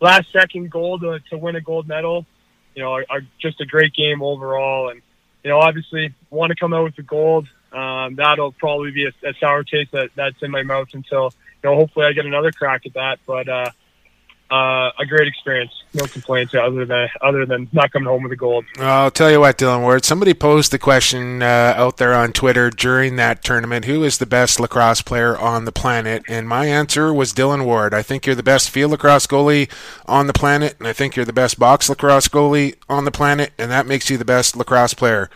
last 0.00 0.32
second 0.32 0.70
goal 0.70 0.98
to, 0.98 1.20
to 1.30 1.38
win 1.38 1.56
a 1.56 1.60
gold 1.60 1.86
medal. 1.86 2.26
You 2.74 2.82
know, 2.82 3.00
just 3.40 3.60
a 3.60 3.66
great 3.66 3.92
game 3.92 4.22
overall. 4.22 4.90
And 4.90 5.02
you 5.44 5.50
know, 5.50 5.58
obviously 5.58 6.14
want 6.30 6.50
to 6.50 6.56
come 6.56 6.72
out 6.72 6.84
with 6.84 6.96
the 6.96 7.02
gold. 7.02 7.48
Um, 7.72 8.14
that'll 8.14 8.52
probably 8.52 8.92
be 8.92 9.06
a, 9.06 9.12
a 9.28 9.34
sour 9.38 9.62
taste 9.62 9.92
that, 9.92 10.10
that's 10.14 10.42
in 10.42 10.50
my 10.50 10.62
mouth 10.62 10.88
until 10.94 11.32
you 11.62 11.70
know, 11.70 11.76
hopefully 11.76 12.06
I 12.06 12.12
get 12.12 12.24
another 12.24 12.52
crack 12.52 12.86
at 12.86 12.94
that. 12.94 13.18
But 13.26 13.48
uh, 13.48 13.70
uh, 14.50 14.90
a 14.98 15.06
great 15.06 15.28
experience. 15.28 15.72
No 15.94 16.04
complaints 16.04 16.54
other 16.54 16.84
than 16.84 17.08
other 17.22 17.46
than 17.46 17.68
not 17.72 17.90
coming 17.92 18.08
home 18.08 18.22
with 18.22 18.32
a 18.32 18.36
gold. 18.36 18.64
I'll 18.78 19.10
tell 19.10 19.30
you 19.30 19.40
what, 19.40 19.56
Dillon 19.56 19.82
Ward. 19.82 20.04
Somebody 20.04 20.34
posed 20.34 20.70
the 20.70 20.78
question 20.78 21.42
uh, 21.42 21.74
out 21.76 21.96
there 21.96 22.12
on 22.12 22.32
Twitter 22.32 22.68
during 22.68 23.16
that 23.16 23.42
tournament: 23.42 23.86
Who 23.86 24.04
is 24.04 24.18
the 24.18 24.26
best 24.26 24.60
lacrosse 24.60 25.00
player 25.00 25.36
on 25.36 25.64
the 25.64 25.72
planet? 25.72 26.24
And 26.28 26.46
my 26.46 26.66
answer 26.66 27.12
was 27.12 27.32
Dillon 27.32 27.64
Ward. 27.64 27.94
I 27.94 28.02
think 28.02 28.26
you're 28.26 28.34
the 28.34 28.42
best 28.42 28.70
field 28.70 28.90
lacrosse 28.90 29.26
goalie 29.26 29.70
on 30.06 30.26
the 30.26 30.32
planet, 30.32 30.76
and 30.78 30.86
I 30.86 30.92
think 30.92 31.16
you're 31.16 31.24
the 31.24 31.32
best 31.32 31.58
box 31.58 31.88
lacrosse 31.88 32.28
goalie 32.28 32.74
on 32.88 33.04
the 33.04 33.10
planet, 33.10 33.52
and 33.58 33.70
that 33.70 33.86
makes 33.86 34.10
you 34.10 34.18
the 34.18 34.24
best 34.24 34.56
lacrosse 34.56 34.94
player 34.94 35.30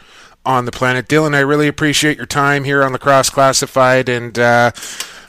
on 0.45 0.65
the 0.65 0.73
planet. 0.73 1.09
Dillon, 1.09 1.35
I 1.35 1.41
really 1.41 1.69
appreciate 1.69 2.17
your 2.17 2.27
time 2.27 2.65
here 2.65 2.83
on 2.83 2.93
Lacrosse 2.93 3.31
Classified, 3.31 4.09
and 4.09 4.39
uh, 4.39 4.73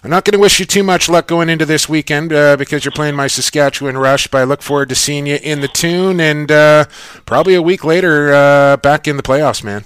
I'm 0.04 0.10
not 0.10 0.26
going 0.26 0.34
to 0.34 0.40
wish 0.40 0.60
you 0.60 0.66
too 0.66 0.84
much 0.84 1.08
luck 1.08 1.28
going 1.28 1.48
into 1.48 1.66
this 1.66 1.88
weekend 1.88 2.34
uh, 2.34 2.58
because 2.58 2.84
you're 2.84 2.92
playing 2.92 3.16
my 3.16 3.28
Saskatchewan 3.28 3.98
Rush, 3.98 4.28
but 4.28 4.40
I 4.40 4.44
look 4.44 4.62
forward 4.62 4.90
to 4.90 4.96
seeing 4.96 5.26
you 5.26 5.40
in 5.42 5.62
the 5.62 5.70
tune 5.70 6.20
and 6.20 6.52
uh, 6.52 6.86
probably 7.26 7.56
a 7.56 7.62
week 7.62 7.86
later 7.86 8.34
uh, 8.34 8.76
back 8.76 9.08
in 9.08 9.16
the 9.16 9.24
playoffs, 9.24 9.64
man. 9.64 9.86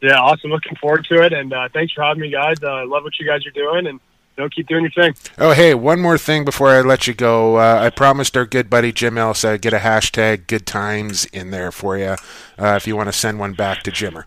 Yeah, 0.00 0.18
awesome. 0.18 0.50
Looking 0.50 0.76
forward 0.76 1.04
to 1.10 1.22
it, 1.22 1.34
and 1.34 1.52
uh, 1.52 1.68
thanks 1.74 1.92
for 1.92 2.02
having 2.02 2.22
me, 2.22 2.30
guys. 2.30 2.56
Uh, 2.62 2.86
love 2.86 3.04
what 3.04 3.18
you 3.20 3.26
guys 3.26 3.44
are 3.46 3.50
doing, 3.50 3.86
and 3.86 4.00
you 4.38 4.44
know, 4.44 4.48
keep 4.48 4.66
doing 4.66 4.82
your 4.82 4.92
thing. 4.92 5.14
Oh, 5.36 5.52
hey, 5.52 5.74
one 5.74 6.00
more 6.00 6.16
thing 6.16 6.46
before 6.46 6.70
I 6.70 6.80
let 6.80 7.06
you 7.06 7.12
go. 7.12 7.56
Uh, 7.56 7.80
I 7.82 7.90
promised 7.90 8.34
our 8.34 8.46
good 8.46 8.70
buddy 8.70 8.92
Jim 8.92 9.18
Ellis 9.18 9.44
I'd 9.44 9.60
get 9.60 9.74
a 9.74 9.78
hashtag 9.78 10.46
good 10.46 10.64
times 10.64 11.26
in 11.26 11.50
there 11.50 11.70
for 11.70 11.98
you 11.98 12.16
if 12.56 12.86
you 12.86 12.96
want 12.96 13.08
to 13.08 13.12
send 13.12 13.38
one 13.38 13.52
back 13.52 13.82
to 13.82 13.90
Jimmer. 13.90 14.24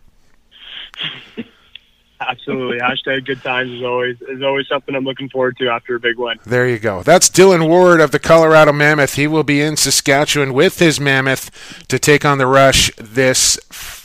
Absolutely. 2.21 2.77
Hashtag 2.77 3.25
good 3.25 3.41
times 3.41 3.71
is 3.71 3.83
always 3.83 4.21
is 4.21 4.43
always 4.43 4.67
something 4.67 4.95
I'm 4.95 5.03
looking 5.03 5.27
forward 5.29 5.57
to 5.57 5.69
after 5.69 5.95
a 5.95 5.99
big 5.99 6.19
win. 6.19 6.37
There 6.45 6.67
you 6.67 6.77
go. 6.77 7.01
That's 7.01 7.29
Dillon 7.29 7.67
Ward 7.67 7.99
of 7.99 8.11
the 8.11 8.19
Colorado 8.19 8.71
Mammoth. 8.71 9.15
He 9.15 9.25
will 9.25 9.43
be 9.43 9.59
in 9.59 9.75
Saskatchewan 9.75 10.53
with 10.53 10.77
his 10.77 10.99
Mammoth 10.99 11.87
to 11.87 11.97
take 11.97 12.23
on 12.23 12.37
the 12.37 12.45
Rush 12.45 12.91
this 12.97 13.57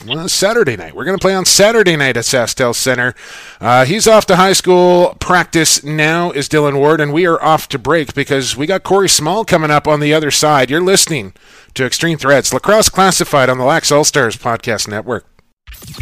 well, 0.06 0.28
Saturday 0.28 0.76
night. 0.76 0.94
We're 0.94 1.04
going 1.04 1.18
to 1.18 1.22
play 1.22 1.34
on 1.34 1.44
Saturday 1.44 1.94
night 1.94 2.16
at 2.16 2.24
SaskTel 2.24 2.74
Center. 2.74 3.14
Uh, 3.60 3.84
he's 3.84 4.08
off 4.08 4.24
to 4.26 4.36
high 4.36 4.54
school 4.54 5.16
practice 5.20 5.84
now, 5.84 6.30
is 6.30 6.48
Dillon 6.48 6.78
Ward, 6.78 7.00
and 7.00 7.12
we 7.12 7.26
are 7.26 7.42
off 7.42 7.68
to 7.68 7.78
break 7.78 8.14
because 8.14 8.56
we 8.56 8.66
got 8.66 8.82
Corey 8.82 9.08
Small 9.10 9.44
coming 9.44 9.70
up 9.70 9.86
on 9.86 10.00
the 10.00 10.14
other 10.14 10.30
side. 10.30 10.70
You're 10.70 10.80
listening 10.80 11.34
to 11.74 11.84
Extreme 11.84 12.18
Threads 12.18 12.54
Lacrosse 12.54 12.88
Classified 12.88 13.50
on 13.50 13.58
the 13.58 13.64
Lax 13.64 13.92
All 13.92 14.04
Stars 14.04 14.36
Podcast 14.36 14.88
Network. 14.88 15.26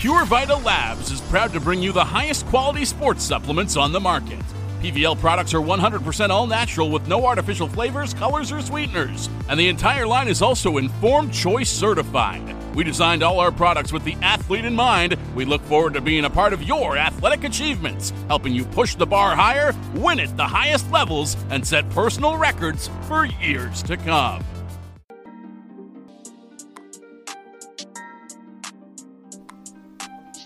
Pure 0.05 0.27
Vita 0.27 0.57
Labs 0.57 1.11
is 1.11 1.23
proud 1.23 1.51
to 1.55 1.59
bring 1.59 1.83
you 1.83 1.91
the 1.91 2.05
highest 2.05 2.45
quality 2.49 2.85
sports 2.85 3.25
supplements 3.25 3.75
on 3.75 3.91
the 3.91 3.99
market. 3.99 4.39
PVL 4.83 5.19
products 5.19 5.55
are 5.55 5.62
100% 5.62 6.29
all 6.29 6.47
natural 6.47 6.91
with 6.91 7.09
no 7.09 7.25
artificial 7.25 7.69
flavors, 7.69 8.12
colors, 8.12 8.53
or 8.53 8.61
sweeteners. 8.61 9.31
And 9.49 9.59
the 9.59 9.71
entire 9.71 10.07
line 10.07 10.29
is 10.29 10.43
also 10.43 10.77
Informed 10.77 11.33
Choice 11.33 11.71
certified. 11.71 12.55
We 12.75 12.85
designed 12.85 13.23
all 13.23 13.41
our 13.41 13.51
products 13.51 13.95
with 13.95 14.05
the 14.05 14.15
athlete 14.21 14.67
in 14.67 14.75
mind. 14.75 15.17
We 15.35 15.47
look 15.47 15.62
forward 15.62 15.95
to 15.95 16.03
being 16.03 16.27
a 16.27 16.31
part 16.31 16.53
of 16.53 16.62
your 16.62 16.99
athletic 16.99 17.45
achievements, 17.45 18.12
helping 18.29 18.53
you 18.53 18.67
push 18.67 18.97
the 18.97 19.07
bar 19.07 19.35
higher, 19.35 19.73
win 19.95 20.21
at 20.21 20.37
the 20.37 20.45
highest 20.45 20.91
levels, 20.91 21.35
and 21.49 21.67
set 21.67 21.89
personal 21.89 22.37
records 22.37 22.91
for 23.09 23.25
years 23.25 23.83
to 23.85 23.97
come. 23.97 24.45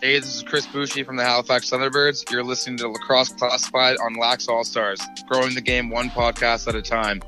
Hey, 0.01 0.17
this 0.21 0.37
is 0.37 0.45
Chris 0.45 0.65
Boucher 0.65 1.05
from 1.05 1.17
the 1.17 1.25
Halifax 1.25 1.71
Thunderbirds. 1.71 2.31
You're 2.31 2.45
listening 2.45 2.77
to 2.77 2.89
Lacrosse 2.89 3.33
Classified 3.33 3.97
on 3.97 4.15
Lax 4.15 4.47
All 4.47 4.63
Stars, 4.63 5.01
growing 5.27 5.57
the 5.57 5.61
game 5.61 5.91
one 5.91 6.09
podcast 6.09 6.69
at 6.69 6.77
a 6.77 6.83
time. 6.83 7.21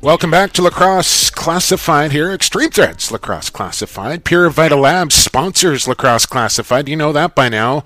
Welcome 0.00 0.30
back 0.30 0.52
to 0.52 0.62
Lacrosse 0.62 1.28
Classified 1.28 2.12
here, 2.12 2.32
Extreme 2.32 2.70
Threads 2.70 3.12
Lacrosse 3.12 3.50
Classified. 3.50 4.24
Pure 4.24 4.48
Vita 4.50 4.76
Labs 4.76 5.14
sponsors 5.14 5.86
Lacrosse 5.86 6.24
Classified. 6.24 6.88
You 6.88 6.96
know 6.96 7.12
that 7.12 7.34
by 7.34 7.50
now. 7.50 7.84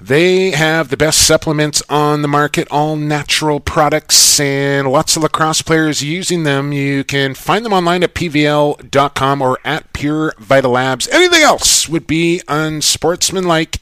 They 0.00 0.52
have 0.52 0.88
the 0.88 0.96
best 0.96 1.26
supplements 1.26 1.82
on 1.90 2.22
the 2.22 2.28
market, 2.28 2.66
all 2.70 2.96
natural 2.96 3.60
products, 3.60 4.40
and 4.40 4.90
lots 4.90 5.14
of 5.14 5.22
lacrosse 5.22 5.60
players 5.60 6.02
using 6.02 6.44
them. 6.44 6.72
You 6.72 7.04
can 7.04 7.34
find 7.34 7.66
them 7.66 7.74
online 7.74 8.02
at 8.02 8.14
pvl.com 8.14 9.42
or 9.42 9.58
at 9.62 9.92
Pure 9.92 10.32
Vita 10.38 10.68
Labs. 10.68 11.06
Anything 11.08 11.42
else 11.42 11.86
would 11.86 12.06
be 12.06 12.40
unsportsmanlike. 12.48 13.76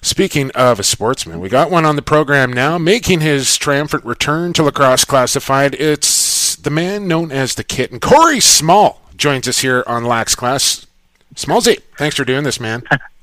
Speaking 0.00 0.50
of 0.52 0.80
a 0.80 0.84
sportsman, 0.84 1.40
we 1.40 1.50
got 1.50 1.70
one 1.70 1.84
on 1.84 1.96
the 1.96 2.02
program 2.02 2.50
now, 2.50 2.78
making 2.78 3.20
his 3.20 3.58
triumphant 3.58 4.06
return 4.06 4.54
to 4.54 4.62
Lacrosse 4.62 5.04
Classified. 5.04 5.74
It's 5.74 6.56
the 6.56 6.70
man 6.70 7.08
known 7.08 7.30
as 7.30 7.56
the 7.56 7.64
Kitten. 7.64 8.00
Corey 8.00 8.40
Small 8.40 9.02
joins 9.16 9.46
us 9.48 9.58
here 9.58 9.84
on 9.86 10.04
Lax 10.04 10.34
Class. 10.34 10.86
Smallsy, 11.34 11.80
thanks 11.98 12.16
for 12.16 12.24
doing 12.24 12.44
this, 12.44 12.58
man. 12.58 12.84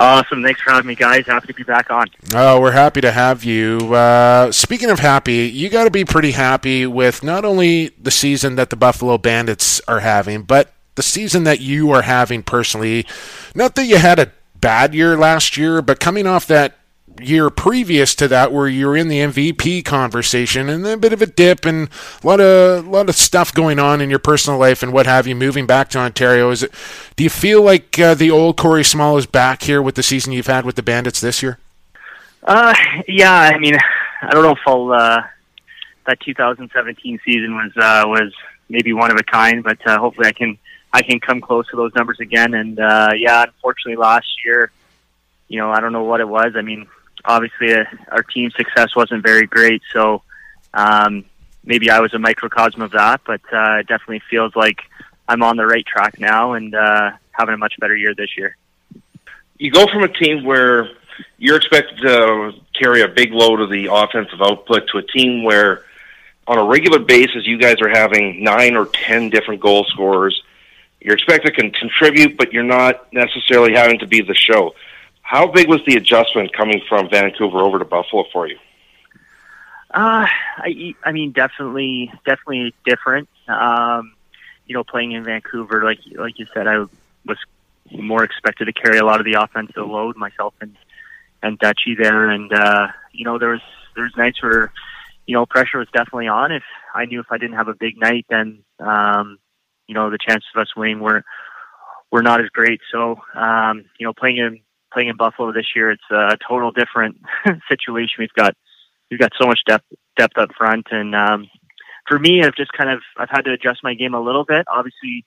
Awesome. 0.00 0.42
Thanks 0.42 0.62
for 0.62 0.70
having 0.70 0.86
me, 0.86 0.94
guys. 0.94 1.26
Happy 1.26 1.46
to 1.48 1.54
be 1.54 1.62
back 1.62 1.90
on. 1.90 2.06
Oh, 2.34 2.58
we're 2.58 2.72
happy 2.72 3.02
to 3.02 3.12
have 3.12 3.44
you. 3.44 3.94
Uh, 3.94 4.50
speaking 4.50 4.88
of 4.88 4.98
happy, 4.98 5.46
you 5.46 5.68
got 5.68 5.84
to 5.84 5.90
be 5.90 6.06
pretty 6.06 6.30
happy 6.30 6.86
with 6.86 7.22
not 7.22 7.44
only 7.44 7.88
the 8.00 8.10
season 8.10 8.56
that 8.56 8.70
the 8.70 8.76
Buffalo 8.76 9.18
Bandits 9.18 9.78
are 9.86 10.00
having, 10.00 10.44
but 10.44 10.72
the 10.94 11.02
season 11.02 11.44
that 11.44 11.60
you 11.60 11.90
are 11.90 12.00
having 12.00 12.42
personally. 12.42 13.06
Not 13.54 13.74
that 13.74 13.84
you 13.84 13.98
had 13.98 14.18
a 14.18 14.32
bad 14.58 14.94
year 14.94 15.18
last 15.18 15.58
year, 15.58 15.82
but 15.82 16.00
coming 16.00 16.26
off 16.26 16.46
that 16.46 16.78
year 17.18 17.50
previous 17.50 18.14
to 18.14 18.28
that 18.28 18.52
where 18.52 18.68
you're 18.68 18.96
in 18.96 19.08
the 19.08 19.18
MVP 19.18 19.84
conversation 19.84 20.68
and 20.68 20.86
a 20.86 20.96
bit 20.96 21.12
of 21.12 21.20
a 21.20 21.26
dip 21.26 21.64
and 21.64 21.88
a 22.22 22.26
lot 22.26 22.40
of 22.40 22.86
lot 22.86 23.08
of 23.08 23.14
stuff 23.14 23.52
going 23.52 23.78
on 23.78 24.00
in 24.00 24.08
your 24.08 24.18
personal 24.18 24.58
life 24.58 24.82
and 24.82 24.92
what 24.92 25.06
have 25.06 25.26
you 25.26 25.34
moving 25.34 25.66
back 25.66 25.88
to 25.90 25.98
Ontario 25.98 26.50
is 26.50 26.62
it 26.62 26.72
do 27.16 27.24
you 27.24 27.30
feel 27.30 27.62
like 27.62 27.98
uh, 27.98 28.14
the 28.14 28.30
old 28.30 28.56
Corey 28.56 28.84
Small 28.84 29.18
is 29.18 29.26
back 29.26 29.62
here 29.62 29.82
with 29.82 29.96
the 29.96 30.02
season 30.02 30.32
you've 30.32 30.46
had 30.46 30.64
with 30.64 30.76
the 30.76 30.82
Bandits 30.82 31.20
this 31.20 31.42
year? 31.42 31.58
Uh 32.42 32.74
yeah, 33.06 33.32
I 33.32 33.58
mean 33.58 33.76
I 34.22 34.30
don't 34.30 34.42
know 34.42 34.52
if 34.52 34.60
I'll 34.66 34.92
uh 34.92 35.22
that 36.06 36.20
2017 36.20 37.20
season 37.24 37.54
was 37.54 37.72
uh 37.76 38.04
was 38.06 38.32
maybe 38.68 38.92
one 38.92 39.10
of 39.10 39.18
a 39.18 39.24
kind, 39.24 39.62
but 39.62 39.78
uh, 39.86 39.98
hopefully 39.98 40.28
I 40.28 40.32
can 40.32 40.58
I 40.92 41.02
can 41.02 41.20
come 41.20 41.40
close 41.40 41.68
to 41.68 41.76
those 41.76 41.94
numbers 41.94 42.20
again 42.20 42.54
and 42.54 42.78
uh 42.78 43.10
yeah, 43.16 43.44
unfortunately 43.44 43.96
last 43.96 44.28
year 44.44 44.70
you 45.50 45.58
know, 45.58 45.70
I 45.70 45.80
don't 45.80 45.92
know 45.92 46.04
what 46.04 46.20
it 46.20 46.28
was. 46.28 46.52
I 46.56 46.62
mean, 46.62 46.86
obviously 47.24 47.74
uh, 47.74 47.84
our 48.10 48.22
team 48.22 48.50
success 48.50 48.94
wasn't 48.96 49.22
very 49.22 49.46
great, 49.46 49.82
so 49.92 50.22
um, 50.74 51.24
maybe 51.64 51.90
I 51.90 52.00
was 52.00 52.14
a 52.14 52.18
microcosm 52.18 52.82
of 52.82 52.92
that. 52.92 53.22
But 53.26 53.40
uh, 53.52 53.78
it 53.80 53.86
definitely 53.86 54.22
feels 54.30 54.54
like 54.56 54.78
I'm 55.28 55.42
on 55.42 55.56
the 55.56 55.66
right 55.66 55.84
track 55.86 56.18
now 56.18 56.54
and 56.54 56.74
uh, 56.74 57.12
having 57.32 57.54
a 57.54 57.58
much 57.58 57.74
better 57.78 57.96
year 57.96 58.14
this 58.14 58.36
year. 58.36 58.56
You 59.58 59.70
go 59.70 59.86
from 59.86 60.02
a 60.02 60.08
team 60.08 60.44
where 60.44 60.88
you're 61.38 61.56
expected 61.56 61.98
to 61.98 62.52
carry 62.74 63.02
a 63.02 63.08
big 63.08 63.32
load 63.32 63.60
of 63.60 63.70
the 63.70 63.88
offensive 63.92 64.40
output 64.40 64.88
to 64.88 64.98
a 64.98 65.02
team 65.02 65.44
where, 65.44 65.84
on 66.46 66.58
a 66.58 66.64
regular 66.64 66.98
basis, 66.98 67.46
you 67.46 67.58
guys 67.58 67.76
are 67.80 67.88
having 67.88 68.42
nine 68.42 68.76
or 68.76 68.86
ten 68.86 69.30
different 69.30 69.60
goal 69.60 69.84
scorers. 69.84 70.42
You're 71.00 71.14
expected 71.14 71.54
to 71.54 71.70
contribute, 71.70 72.36
but 72.36 72.52
you're 72.52 72.62
not 72.62 73.12
necessarily 73.12 73.74
having 73.74 74.00
to 74.00 74.06
be 74.06 74.20
the 74.22 74.34
show. 74.34 74.74
How 75.30 75.46
big 75.46 75.68
was 75.68 75.80
the 75.86 75.94
adjustment 75.94 76.52
coming 76.52 76.82
from 76.88 77.08
Vancouver 77.08 77.58
over 77.58 77.78
to 77.78 77.84
Buffalo 77.84 78.24
for 78.32 78.48
you? 78.48 78.58
Uh, 79.94 80.26
I, 80.26 80.96
I 81.04 81.12
mean, 81.12 81.30
definitely, 81.30 82.12
definitely 82.26 82.74
different. 82.84 83.28
Um, 83.46 84.14
you 84.66 84.74
know, 84.74 84.82
playing 84.82 85.12
in 85.12 85.22
Vancouver, 85.22 85.84
like 85.84 86.00
like 86.16 86.40
you 86.40 86.46
said, 86.52 86.66
I 86.66 86.78
was 87.24 87.38
more 87.92 88.24
expected 88.24 88.64
to 88.64 88.72
carry 88.72 88.98
a 88.98 89.04
lot 89.04 89.20
of 89.20 89.24
the 89.24 89.40
offensive 89.40 89.86
load 89.86 90.16
myself 90.16 90.52
and 90.60 90.76
and 91.44 91.60
Dutchy 91.60 91.94
there, 91.96 92.28
and 92.28 92.52
uh, 92.52 92.88
you 93.12 93.24
know, 93.24 93.38
there 93.38 93.50
was 93.50 93.62
there 93.94 94.02
was 94.02 94.16
nights 94.16 94.42
where 94.42 94.72
you 95.26 95.34
know 95.34 95.46
pressure 95.46 95.78
was 95.78 95.86
definitely 95.92 96.26
on. 96.26 96.50
If 96.50 96.64
I 96.92 97.04
knew 97.04 97.20
if 97.20 97.30
I 97.30 97.38
didn't 97.38 97.56
have 97.56 97.68
a 97.68 97.74
big 97.74 97.96
night, 98.00 98.26
then 98.28 98.64
um, 98.80 99.38
you 99.86 99.94
know 99.94 100.10
the 100.10 100.18
chances 100.18 100.48
of 100.56 100.62
us 100.62 100.74
winning 100.74 100.98
were 100.98 101.22
were 102.10 102.22
not 102.24 102.40
as 102.40 102.48
great. 102.48 102.80
So 102.90 103.20
um, 103.36 103.84
you 103.96 104.04
know, 104.04 104.12
playing 104.12 104.38
in 104.38 104.60
playing 104.92 105.08
in 105.08 105.16
Buffalo 105.16 105.52
this 105.52 105.66
year, 105.74 105.90
it's 105.90 106.02
a 106.10 106.36
total 106.46 106.70
different 106.72 107.20
situation. 107.68 108.16
We've 108.18 108.32
got 108.36 108.54
we've 109.10 109.20
got 109.20 109.32
so 109.40 109.46
much 109.46 109.60
depth 109.66 109.86
depth 110.16 110.38
up 110.38 110.50
front, 110.56 110.86
and 110.90 111.14
um, 111.14 111.46
for 112.08 112.18
me, 112.18 112.42
I've 112.42 112.54
just 112.54 112.72
kind 112.72 112.90
of 112.90 113.00
I've 113.16 113.30
had 113.30 113.42
to 113.42 113.52
adjust 113.52 113.80
my 113.82 113.94
game 113.94 114.14
a 114.14 114.20
little 114.20 114.44
bit. 114.44 114.66
Obviously, 114.68 115.24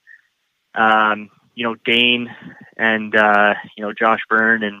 um, 0.74 1.30
you 1.54 1.64
know 1.64 1.74
Dhane 1.86 2.26
and 2.76 3.14
uh, 3.16 3.54
you 3.76 3.84
know 3.84 3.92
Josh 3.98 4.20
Byrne 4.28 4.62
and 4.62 4.80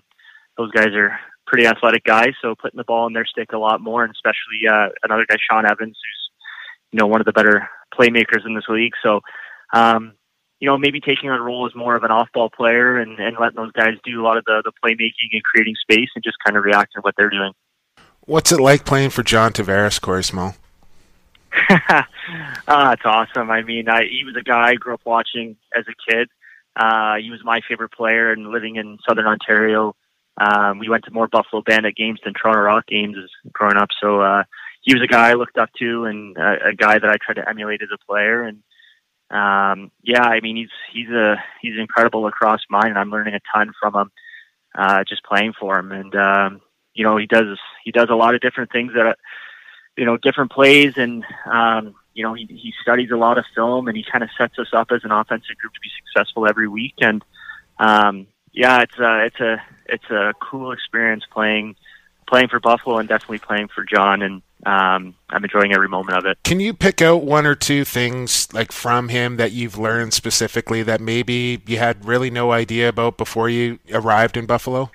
those 0.56 0.70
guys 0.70 0.88
are 0.94 1.18
pretty 1.46 1.66
athletic 1.66 2.04
guys, 2.04 2.32
so 2.40 2.54
putting 2.54 2.78
the 2.78 2.84
ball 2.84 3.06
in 3.06 3.12
their 3.12 3.26
stick 3.26 3.52
a 3.52 3.58
lot 3.58 3.80
more, 3.80 4.04
and 4.04 4.12
especially 4.12 4.68
uh, 4.70 4.88
another 5.02 5.26
guy, 5.28 5.36
Sean 5.50 5.66
Evans, 5.66 5.98
who's 6.02 6.30
you 6.92 6.98
know 6.98 7.06
one 7.06 7.20
of 7.20 7.26
the 7.26 7.32
better 7.32 7.68
playmakers 7.98 8.46
in 8.46 8.54
this 8.54 8.68
league. 8.68 8.92
So 9.02 9.20
um, 9.72 10.14
you 10.64 10.70
know, 10.70 10.78
maybe 10.78 10.98
taking 10.98 11.28
on 11.28 11.38
a 11.38 11.42
role 11.42 11.66
as 11.66 11.74
more 11.74 11.94
of 11.94 12.04
an 12.04 12.10
off-ball 12.10 12.48
player 12.48 12.96
and, 12.96 13.20
and 13.20 13.36
letting 13.38 13.56
those 13.56 13.72
guys 13.72 13.98
do 14.02 14.18
a 14.18 14.24
lot 14.24 14.38
of 14.38 14.46
the, 14.46 14.62
the 14.64 14.72
playmaking 14.82 15.28
and 15.30 15.42
creating 15.44 15.74
space 15.78 16.08
and 16.14 16.24
just 16.24 16.38
kind 16.42 16.56
of 16.56 16.64
reacting 16.64 16.94
to 16.94 17.00
what 17.02 17.14
they're 17.18 17.28
doing. 17.28 17.52
What's 18.22 18.50
it 18.50 18.58
like 18.58 18.86
playing 18.86 19.10
for 19.10 19.22
John 19.22 19.52
Tavares, 19.52 20.00
Corey 20.00 20.24
Small? 20.24 20.56
ah, 21.68 22.92
it's 22.92 23.02
awesome. 23.04 23.50
I 23.50 23.60
mean, 23.60 23.90
I, 23.90 24.04
he 24.04 24.24
was 24.24 24.36
a 24.36 24.42
guy 24.42 24.70
I 24.70 24.74
grew 24.76 24.94
up 24.94 25.02
watching 25.04 25.58
as 25.76 25.84
a 25.86 26.10
kid. 26.10 26.30
Uh, 26.74 27.16
he 27.16 27.30
was 27.30 27.40
my 27.44 27.60
favorite 27.68 27.92
player, 27.92 28.32
and 28.32 28.46
living 28.46 28.76
in 28.76 28.96
Southern 29.06 29.26
Ontario, 29.26 29.94
um, 30.38 30.78
we 30.78 30.88
went 30.88 31.04
to 31.04 31.10
more 31.10 31.28
Buffalo 31.28 31.60
Bandit 31.60 31.94
games 31.94 32.20
than 32.24 32.32
Toronto 32.32 32.62
Rock 32.62 32.86
games 32.86 33.16
as 33.22 33.28
growing 33.52 33.76
up. 33.76 33.90
So 34.00 34.22
uh, 34.22 34.44
he 34.80 34.94
was 34.94 35.02
a 35.02 35.06
guy 35.06 35.28
I 35.28 35.34
looked 35.34 35.58
up 35.58 35.68
to, 35.78 36.06
and 36.06 36.38
a, 36.38 36.68
a 36.68 36.74
guy 36.74 36.98
that 36.98 37.10
I 37.10 37.16
tried 37.22 37.42
to 37.42 37.46
emulate 37.46 37.82
as 37.82 37.90
a 37.92 38.02
player. 38.06 38.42
And 38.44 38.62
um, 39.30 39.90
yeah, 40.02 40.22
I 40.22 40.40
mean, 40.40 40.56
he's 40.56 40.70
he's 40.92 41.10
a 41.10 41.36
he's 41.60 41.78
incredible 41.78 42.22
lacrosse 42.22 42.64
mind, 42.68 42.88
and 42.88 42.98
I'm 42.98 43.10
learning 43.10 43.34
a 43.34 43.40
ton 43.52 43.72
from 43.80 43.94
him 43.94 44.10
uh, 44.74 45.04
just 45.08 45.24
playing 45.24 45.54
for 45.58 45.78
him. 45.78 45.92
And 45.92 46.14
um, 46.14 46.60
you 46.94 47.04
know, 47.04 47.16
he 47.16 47.26
does 47.26 47.58
he 47.84 47.90
does 47.90 48.08
a 48.10 48.16
lot 48.16 48.34
of 48.34 48.40
different 48.40 48.70
things 48.70 48.92
that 48.94 49.16
you 49.96 50.04
know 50.04 50.16
different 50.16 50.52
plays, 50.52 50.96
and 50.96 51.24
um, 51.50 51.94
you 52.14 52.22
know, 52.22 52.34
he 52.34 52.46
he 52.46 52.72
studies 52.82 53.10
a 53.10 53.16
lot 53.16 53.38
of 53.38 53.44
film, 53.54 53.88
and 53.88 53.96
he 53.96 54.04
kind 54.10 54.24
of 54.24 54.30
sets 54.38 54.58
us 54.58 54.68
up 54.72 54.88
as 54.92 55.04
an 55.04 55.10
offensive 55.10 55.56
group 55.58 55.72
to 55.74 55.80
be 55.80 55.90
successful 56.04 56.48
every 56.48 56.68
week. 56.68 56.94
And 57.00 57.24
um, 57.78 58.26
yeah, 58.52 58.82
it's 58.82 58.98
a 58.98 59.24
it's 59.26 59.40
a 59.40 59.62
it's 59.86 60.10
a 60.10 60.32
cool 60.40 60.72
experience 60.72 61.24
playing 61.32 61.76
playing 62.26 62.48
for 62.48 62.60
Buffalo 62.60 62.98
and 62.98 63.08
definitely 63.08 63.38
playing 63.38 63.68
for 63.68 63.84
John, 63.84 64.22
and 64.22 64.42
um, 64.66 65.14
I'm 65.30 65.44
enjoying 65.44 65.72
every 65.72 65.88
moment 65.88 66.18
of 66.18 66.24
it. 66.26 66.38
Can 66.44 66.60
you 66.60 66.72
pick 66.74 67.02
out 67.02 67.22
one 67.24 67.46
or 67.46 67.54
two 67.54 67.84
things 67.84 68.52
like 68.52 68.72
from 68.72 69.08
him 69.08 69.36
that 69.36 69.52
you've 69.52 69.78
learned 69.78 70.14
specifically 70.14 70.82
that 70.82 71.00
maybe 71.00 71.62
you 71.66 71.78
had 71.78 72.04
really 72.04 72.30
no 72.30 72.52
idea 72.52 72.88
about 72.88 73.16
before 73.18 73.48
you 73.48 73.78
arrived 73.92 74.36
in 74.36 74.46
Buffalo? 74.46 74.90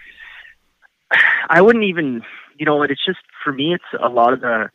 I 1.50 1.62
wouldn't 1.62 1.86
even, 1.86 2.24
you 2.58 2.66
know, 2.66 2.84
it's 2.84 3.06
just 3.06 3.20
for 3.44 3.54
me, 3.54 3.74
it's 3.74 4.02
a 4.02 4.10
lot 4.10 4.34
of 4.34 4.42
the 4.42 4.70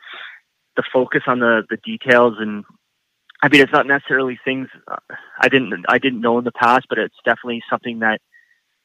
the 0.76 0.82
focus 0.92 1.22
on 1.28 1.38
the 1.38 1.62
the 1.70 1.76
details 1.76 2.34
and 2.40 2.64
I 3.44 3.48
mean, 3.48 3.60
it's 3.60 3.72
not 3.72 3.86
necessarily 3.86 4.38
things 4.42 4.68
uh, 4.88 4.96
I 5.38 5.48
didn't 5.48 5.84
I 5.86 5.98
didn't 5.98 6.22
know 6.22 6.38
in 6.38 6.44
the 6.44 6.52
past, 6.52 6.86
but 6.88 6.98
it's 6.98 7.14
definitely 7.26 7.62
something 7.68 7.98
that 7.98 8.20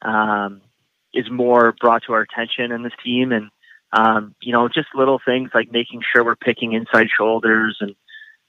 um, 0.02 0.60
is 1.14 1.32
more 1.32 1.74
brought 1.80 2.04
to 2.08 2.14
our 2.14 2.22
attention 2.22 2.74
in 2.74 2.84
this 2.84 2.94
team, 3.02 3.32
and 3.32 3.52
um, 3.92 4.36
you 4.42 4.54
know, 4.54 4.68
just 4.68 4.88
little 4.94 5.20
things 5.24 5.52
like 5.54 5.72
making 5.72 6.02
sure 6.02 6.24
we're 6.24 6.36
picking 6.36 6.74
inside 6.74 7.08
shoulders 7.16 7.78
and 7.82 7.96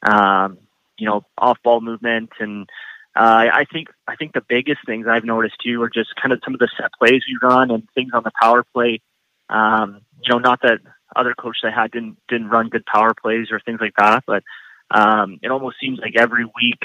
um, 0.03 0.59
you 0.99 1.07
know 1.07 1.24
off 1.38 1.59
ball 1.62 1.80
movement, 1.80 2.30
and 2.38 2.68
uh, 3.16 3.47
I 3.53 3.64
think 3.72 3.88
I 4.07 4.16
think 4.16 4.32
the 4.32 4.45
biggest 4.47 4.80
things 4.86 5.07
I've 5.09 5.24
noticed 5.24 5.57
too 5.64 5.82
are 5.82 5.91
just 5.91 6.14
kind 6.20 6.32
of 6.32 6.41
some 6.45 6.55
of 6.55 6.61
the 6.61 6.68
set 6.76 6.93
plays 6.99 7.22
we 7.26 7.38
run 7.43 7.70
and 7.70 7.88
things 7.95 8.11
on 8.14 8.22
the 8.22 8.32
power 8.41 8.64
play. 8.74 9.01
Um, 9.49 10.03
you 10.22 10.32
know, 10.32 10.38
not 10.38 10.62
that 10.62 10.80
other 11.16 11.34
coaches 11.34 11.62
I 11.64 11.70
had 11.70 11.91
didn't 11.91 12.18
didn't 12.28 12.49
run 12.49 12.68
good 12.68 12.86
power 12.86 13.12
plays 13.14 13.49
or 13.51 13.61
things 13.61 13.80
like 13.80 13.95
that, 13.97 14.24
but 14.26 14.43
um, 14.91 15.38
it 15.43 15.51
almost 15.51 15.76
seems 15.80 15.99
like 15.99 16.14
every 16.16 16.45
week 16.45 16.82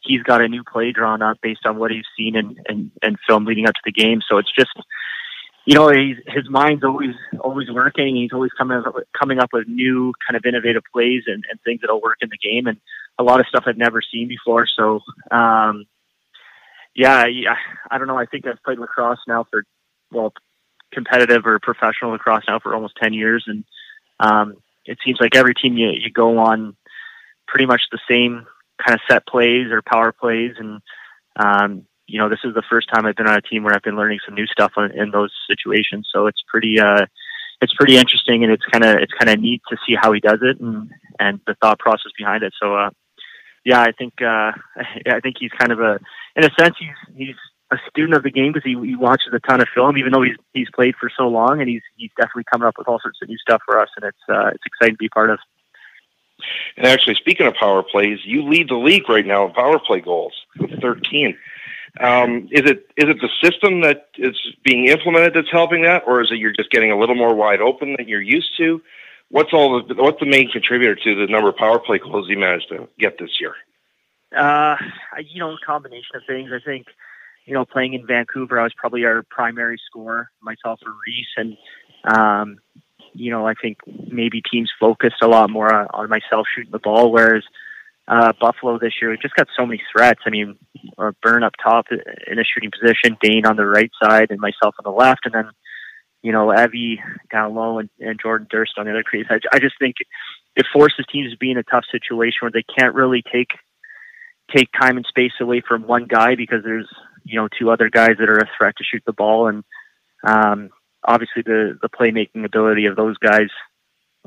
he's 0.00 0.22
got 0.22 0.40
a 0.40 0.48
new 0.48 0.62
play 0.64 0.92
drawn 0.92 1.22
up 1.22 1.38
based 1.42 1.66
on 1.66 1.78
what 1.78 1.90
he's 1.90 2.04
seen 2.16 2.36
in, 2.36 2.56
in, 2.68 2.90
in 3.02 3.16
film 3.26 3.44
leading 3.44 3.66
up 3.66 3.74
to 3.74 3.80
the 3.84 3.92
game. 3.92 4.20
So 4.28 4.38
it's 4.38 4.52
just, 4.52 4.70
you 5.66 5.74
know, 5.74 5.88
he's, 5.88 6.16
his 6.28 6.48
mind's 6.48 6.84
always 6.84 7.14
always 7.40 7.68
working. 7.70 8.14
He's 8.14 8.32
always 8.32 8.52
coming 8.52 8.78
up, 8.78 8.94
coming 9.18 9.40
up 9.40 9.50
with 9.52 9.66
new 9.66 10.12
kind 10.26 10.36
of 10.36 10.46
innovative 10.46 10.84
plays 10.92 11.24
and, 11.26 11.44
and 11.50 11.60
things 11.62 11.80
that'll 11.80 12.00
work 12.00 12.18
in 12.22 12.30
the 12.30 12.38
game, 12.38 12.66
and 12.68 12.78
a 13.18 13.24
lot 13.24 13.40
of 13.40 13.46
stuff 13.48 13.64
I've 13.66 13.76
never 13.76 14.00
seen 14.00 14.28
before. 14.28 14.66
So, 14.66 15.00
um, 15.30 15.86
yeah, 16.94 17.26
yeah, 17.26 17.56
I 17.90 17.98
don't 17.98 18.06
know. 18.06 18.18
I 18.18 18.26
think 18.26 18.46
I've 18.46 18.62
played 18.62 18.78
lacrosse 18.78 19.18
now 19.26 19.44
for 19.50 19.64
well, 20.12 20.32
competitive 20.92 21.44
or 21.46 21.58
professional 21.58 22.12
lacrosse 22.12 22.44
now 22.46 22.60
for 22.60 22.72
almost 22.72 22.96
ten 23.02 23.12
years, 23.12 23.44
and 23.48 23.64
um, 24.20 24.54
it 24.84 24.98
seems 25.04 25.18
like 25.20 25.34
every 25.34 25.54
team 25.54 25.76
you, 25.76 25.90
you 25.90 26.10
go 26.10 26.38
on 26.38 26.76
pretty 27.48 27.66
much 27.66 27.82
the 27.90 27.98
same 28.08 28.46
kind 28.78 28.94
of 28.94 29.00
set 29.10 29.26
plays 29.26 29.66
or 29.70 29.82
power 29.82 30.12
plays. 30.12 30.52
And, 30.58 30.80
um, 31.36 31.86
you 32.06 32.18
know, 32.18 32.28
this 32.28 32.40
is 32.44 32.54
the 32.54 32.62
first 32.68 32.88
time 32.92 33.06
I've 33.06 33.16
been 33.16 33.26
on 33.26 33.36
a 33.36 33.42
team 33.42 33.64
where 33.64 33.74
I've 33.74 33.82
been 33.82 33.96
learning 33.96 34.20
some 34.24 34.34
new 34.34 34.46
stuff 34.46 34.72
in, 34.76 35.10
those 35.10 35.32
situations. 35.48 36.08
So 36.12 36.26
it's 36.26 36.42
pretty, 36.48 36.78
uh, 36.78 37.06
it's 37.60 37.74
pretty 37.74 37.96
interesting 37.96 38.44
and 38.44 38.52
it's 38.52 38.64
kind 38.64 38.84
of, 38.84 38.96
it's 38.96 39.12
kind 39.12 39.30
of 39.30 39.40
neat 39.40 39.62
to 39.68 39.76
see 39.86 39.96
how 40.00 40.12
he 40.12 40.20
does 40.20 40.38
it 40.42 40.60
and, 40.60 40.90
and 41.18 41.40
the 41.46 41.54
thought 41.60 41.78
process 41.78 42.12
behind 42.16 42.42
it. 42.42 42.52
So, 42.60 42.76
uh, 42.76 42.90
yeah, 43.64 43.80
I 43.80 43.92
think, 43.92 44.14
uh, 44.20 44.52
I 45.06 45.20
think 45.20 45.36
he's 45.38 45.50
kind 45.50 45.72
of 45.72 45.80
a, 45.80 45.98
in 46.36 46.44
a 46.44 46.50
sense, 46.58 46.76
he's, 46.78 47.16
he's 47.16 47.36
a 47.72 47.76
student 47.90 48.14
of 48.14 48.22
the 48.22 48.30
game 48.30 48.52
because 48.52 48.64
he, 48.64 48.78
he 48.86 48.94
watches 48.94 49.32
a 49.32 49.40
ton 49.40 49.60
of 49.60 49.68
film, 49.74 49.98
even 49.98 50.12
though 50.12 50.22
he's, 50.22 50.36
he's 50.52 50.70
played 50.72 50.94
for 51.00 51.10
so 51.16 51.26
long 51.26 51.60
and 51.60 51.68
he's, 51.68 51.82
he's 51.96 52.12
definitely 52.16 52.44
coming 52.50 52.68
up 52.68 52.78
with 52.78 52.86
all 52.86 53.00
sorts 53.00 53.18
of 53.20 53.28
new 53.28 53.38
stuff 53.38 53.60
for 53.66 53.80
us. 53.80 53.88
And 53.96 54.06
it's, 54.06 54.22
uh, 54.28 54.48
it's 54.48 54.64
exciting 54.64 54.94
to 54.94 54.98
be 54.98 55.08
part 55.08 55.30
of. 55.30 55.40
And 56.76 56.86
actually, 56.86 57.14
speaking 57.14 57.46
of 57.46 57.54
power 57.54 57.82
plays, 57.82 58.18
you 58.24 58.42
lead 58.42 58.68
the 58.68 58.76
league 58.76 59.08
right 59.08 59.26
now 59.26 59.46
in 59.46 59.52
power 59.52 59.78
play 59.78 60.00
goals 60.00 60.34
with 60.58 60.80
13. 60.80 61.36
Um, 61.98 62.48
is 62.50 62.68
it 62.70 62.90
is 62.96 63.08
it 63.08 63.16
the 63.20 63.30
system 63.42 63.80
that 63.80 64.08
is 64.18 64.36
being 64.64 64.86
implemented 64.86 65.34
that's 65.34 65.50
helping 65.50 65.82
that, 65.82 66.02
or 66.06 66.22
is 66.22 66.30
it 66.30 66.38
you're 66.38 66.52
just 66.52 66.70
getting 66.70 66.92
a 66.92 66.98
little 66.98 67.14
more 67.14 67.34
wide 67.34 67.60
open 67.60 67.94
than 67.96 68.08
you're 68.08 68.20
used 68.20 68.50
to? 68.58 68.82
What's 69.30 69.52
all 69.52 69.82
the, 69.82 69.94
what's 69.94 70.20
the 70.20 70.26
main 70.26 70.50
contributor 70.50 70.94
to 70.94 71.14
the 71.14 71.26
number 71.32 71.48
of 71.48 71.56
power 71.56 71.78
play 71.78 71.98
goals 71.98 72.28
you 72.28 72.38
managed 72.38 72.68
to 72.68 72.88
get 72.98 73.18
this 73.18 73.40
year? 73.40 73.54
Uh, 74.36 74.76
you 75.24 75.40
know, 75.40 75.52
a 75.52 75.58
combination 75.64 76.16
of 76.16 76.22
things. 76.26 76.50
I 76.52 76.58
think, 76.64 76.86
you 77.44 77.54
know, 77.54 77.64
playing 77.64 77.94
in 77.94 78.06
Vancouver, 78.06 78.60
I 78.60 78.64
was 78.64 78.74
probably 78.76 79.04
our 79.04 79.24
primary 79.30 79.80
scorer, 79.86 80.30
myself 80.40 80.80
or 80.84 80.92
Rhys, 80.92 81.26
and 81.36 81.56
um, 82.04 82.58
you 83.14 83.30
know, 83.30 83.46
I 83.46 83.54
think 83.54 83.78
maybe 83.86 84.42
teams 84.42 84.70
focused 84.78 85.22
a 85.22 85.28
lot 85.28 85.50
more 85.50 85.72
on, 85.72 85.86
on 85.94 86.08
myself 86.10 86.46
shooting 86.54 86.72
the 86.72 86.78
ball, 86.78 87.10
whereas 87.10 87.44
uh, 88.08 88.32
Buffalo 88.40 88.78
this 88.78 88.94
year, 89.00 89.10
We've 89.10 89.20
just 89.20 89.34
got 89.34 89.48
so 89.56 89.66
many 89.66 89.82
threats. 89.92 90.20
I 90.26 90.30
mean, 90.30 90.56
uh, 90.96 91.12
Byrne 91.22 91.42
up 91.42 91.54
top 91.62 91.86
in 91.90 92.38
a 92.38 92.44
shooting 92.44 92.70
position, 92.70 93.16
Dhane 93.22 93.46
on 93.46 93.56
the 93.56 93.66
right 93.66 93.90
side, 94.02 94.30
and 94.30 94.40
myself 94.40 94.74
on 94.78 94.84
the 94.84 94.96
left, 94.96 95.20
and 95.24 95.34
then 95.34 95.50
you 96.22 96.32
know 96.32 96.52
Evie 96.52 97.00
down 97.32 97.54
low 97.54 97.78
and, 97.78 97.90
and 97.98 98.20
Jordan 98.20 98.46
Durst 98.50 98.74
on 98.78 98.86
the 98.86 98.92
other 98.92 99.02
crease. 99.02 99.26
I, 99.28 99.38
I 99.52 99.58
just 99.58 99.74
think 99.78 99.96
it 100.54 100.66
forces 100.72 101.04
teams 101.12 101.32
to 101.32 101.38
be 101.38 101.50
in 101.50 101.58
a 101.58 101.62
tough 101.62 101.84
situation 101.90 102.38
where 102.40 102.50
they 102.50 102.64
can't 102.78 102.94
really 102.94 103.22
take 103.22 103.50
take 104.54 104.68
time 104.80 104.96
and 104.96 105.06
space 105.06 105.32
away 105.40 105.60
from 105.66 105.86
one 105.86 106.06
guy 106.06 106.36
because 106.36 106.62
there's 106.64 106.88
you 107.24 107.40
know 107.40 107.48
two 107.58 107.70
other 107.70 107.90
guys 107.90 108.16
that 108.18 108.28
are 108.28 108.38
a 108.38 108.50
threat 108.56 108.76
to 108.76 108.84
shoot 108.84 109.02
the 109.04 109.12
ball, 109.12 109.48
and 109.48 109.64
um, 110.24 110.70
obviously 111.04 111.42
the 111.42 111.78
the 111.82 111.88
playmaking 111.88 112.44
ability 112.44 112.86
of 112.86 112.96
those 112.96 113.16
guys 113.18 113.48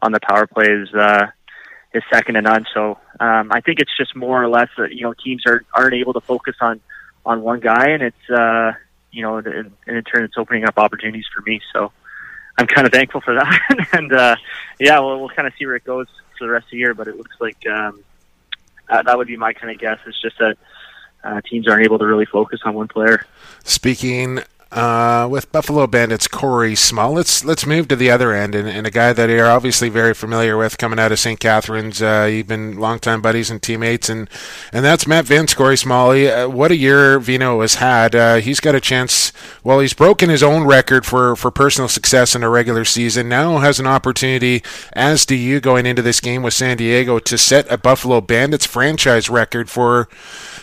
on 0.02 0.12
the 0.12 0.20
power 0.28 0.48
play 0.48 0.66
is 0.66 0.94
uh, 0.94 1.28
is 1.94 2.04
second 2.12 2.36
to 2.36 2.42
none. 2.42 2.66
So 2.74 2.98
um, 3.20 3.52
I 3.52 3.62
think 3.62 3.80
it's 3.80 3.96
just 3.98 4.16
more 4.16 4.44
or 4.44 4.50
less 4.50 4.70
that 4.78 4.94
you 4.94 5.02
know 5.02 5.14
teams 5.14 5.44
are 5.46 5.64
aren't 5.74 5.96
able 5.96 6.14
to 6.14 6.22
focus 6.22 6.56
on 6.62 6.82
on 7.26 7.42
one 7.42 7.60
guy, 7.60 7.90
and 7.90 8.04
it's 8.04 8.30
uh, 8.30 8.74
you 9.12 9.22
know, 9.22 9.38
and, 9.38 9.72
in 9.88 10.04
turn, 10.04 10.24
it's 10.24 10.38
opening 10.38 10.66
up 10.66 10.78
opportunities 10.78 11.26
for 11.34 11.42
me. 11.42 11.62
So 11.74 11.92
I'm 12.58 12.68
kind 12.68 12.86
of 12.86 12.94
thankful 12.94 13.22
for 13.22 13.36
that, 13.36 13.88
and 13.94 14.12
uh, 14.14 14.36
yeah, 14.80 15.00
we'll 15.00 15.20
we'll 15.20 15.30
kind 15.30 15.48
of 15.48 15.54
see 15.58 15.66
where 15.66 15.76
it 15.76 15.84
goes 15.84 16.08
for 16.38 16.46
the 16.46 16.52
rest 16.52 16.66
of 16.66 16.72
the 16.72 16.78
year. 16.78 16.94
But 16.94 17.08
it 17.08 17.18
looks 17.18 17.36
like 17.40 17.66
um, 17.68 18.04
uh, 18.88 19.04
that 19.04 19.18
would 19.18 19.28
be 19.28 19.38
my 19.38 19.54
kind 19.54 19.72
of 19.72 19.80
guess. 19.80 20.00
It's 20.06 20.22
just 20.22 20.38
that. 20.40 20.58
Uh, 21.22 21.42
teams 21.42 21.68
aren't 21.68 21.84
able 21.84 22.00
to 22.00 22.06
really 22.06 22.24
focus 22.24 22.62
on 22.64 22.74
one 22.74 22.88
player. 22.88 23.26
Speaking 23.66 24.40
uh, 24.72 25.28
with 25.30 25.52
Buffalo 25.52 25.88
Bandits 25.88 26.28
Corey 26.28 26.76
Small. 26.76 27.14
Let's 27.14 27.44
let's 27.44 27.66
move 27.66 27.88
to 27.88 27.96
the 27.96 28.12
other 28.12 28.34
end, 28.34 28.54
and, 28.54 28.68
and, 28.68 28.86
a 28.86 28.92
guy 28.92 29.14
that 29.14 29.30
you're 29.30 29.50
obviously 29.50 29.90
very 29.90 30.14
familiar 30.14 30.58
with 30.58 30.78
coming 30.78 31.00
out 31.00 31.12
of 31.12 31.18
St. 31.18 31.40
Catharines. 31.40 32.02
Uh, 32.02 32.30
you've 32.32 32.48
been 32.48 32.80
longtime 32.80 33.22
buddies 33.22 33.50
and 33.50 33.62
teammates, 33.62 34.10
and 34.10 34.30
and 34.72 34.86
that's 34.86 35.08
Matt 35.08 35.26
Vinc, 35.26 35.56
Corey 35.56 35.76
Smalley. 35.76 36.30
Uh, 36.30 36.48
what 36.48 36.70
a 36.70 36.76
year 36.76 37.20
Vino 37.20 37.62
has 37.62 37.76
had. 37.76 38.14
Uh, 38.14 38.36
he's 38.36 38.60
got 38.60 38.76
a 38.76 38.80
chance. 38.80 39.34
Well, 39.64 39.80
he's 39.80 39.94
broken 39.96 40.30
his 40.30 40.44
own 40.44 40.66
record 40.66 41.04
for 41.04 41.36
for 41.36 41.50
personal 41.50 41.88
success 41.88 42.36
in 42.36 42.44
a 42.44 42.50
regular 42.50 42.86
season. 42.86 43.28
Now 43.28 43.58
has 43.58 43.80
an 43.80 43.88
opportunity, 43.88 44.62
as 44.94 45.26
do 45.26 45.36
you, 45.36 45.60
going 45.60 45.88
into 45.88 46.04
this 46.04 46.20
game 46.20 46.44
with 46.44 46.54
San 46.54 46.78
Diego, 46.78 47.18
to 47.18 47.38
set 47.40 47.72
a 47.72 47.78
Buffalo 47.78 48.22
Bandits 48.22 48.68
franchise 48.68 49.30
record 49.30 49.68
for 49.68 50.08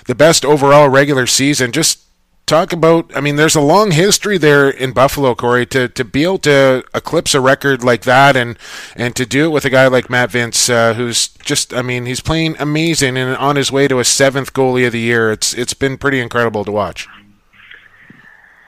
the 0.07 0.15
best 0.15 0.45
overall 0.45 0.89
regular 0.89 1.27
season. 1.27 1.73
Just 1.73 2.06
talk 2.47 2.73
about 2.73 3.11
i 3.17 3.21
mean 3.21 3.35
there's 3.37 3.57
a 3.57 3.61
long 3.61 3.91
history 3.91 4.39
there 4.39 4.71
in 4.71 4.93
buffalo 4.93 5.35
corey 5.35 5.67
to, 5.67 5.89
to 5.89 6.05
be 6.05 6.23
able 6.23 6.39
to 6.39 6.85
eclipse 6.95 7.35
a 7.35 7.41
record 7.41 7.83
like 7.83 8.03
that 8.03 8.37
and 8.37 8.57
and 8.95 9.17
to 9.17 9.27
do 9.27 9.47
it 9.47 9.49
with 9.49 9.65
a 9.65 9.71
guy 9.71 9.89
like 9.89 10.09
matt 10.09 10.31
vinc 10.31 10.71
uh, 10.71 10.95
who's 10.95 11.29
just 11.47 11.75
i 11.75 11.83
mean 11.83 12.07
he's 12.07 12.21
playing 12.21 12.55
amazing 12.59 13.17
and 13.17 13.37
on 13.37 13.57
his 13.57 13.73
way 13.73 13.89
to 13.89 13.99
a 13.99 14.05
seventh 14.05 14.53
goalie 14.53 14.87
of 14.87 14.93
the 14.93 15.01
year. 15.01 15.31
It's 15.31 15.55
it's 15.55 15.75
been 15.75 15.97
pretty 15.97 16.21
incredible 16.21 16.65
to 16.65 16.73
watch. 16.73 17.09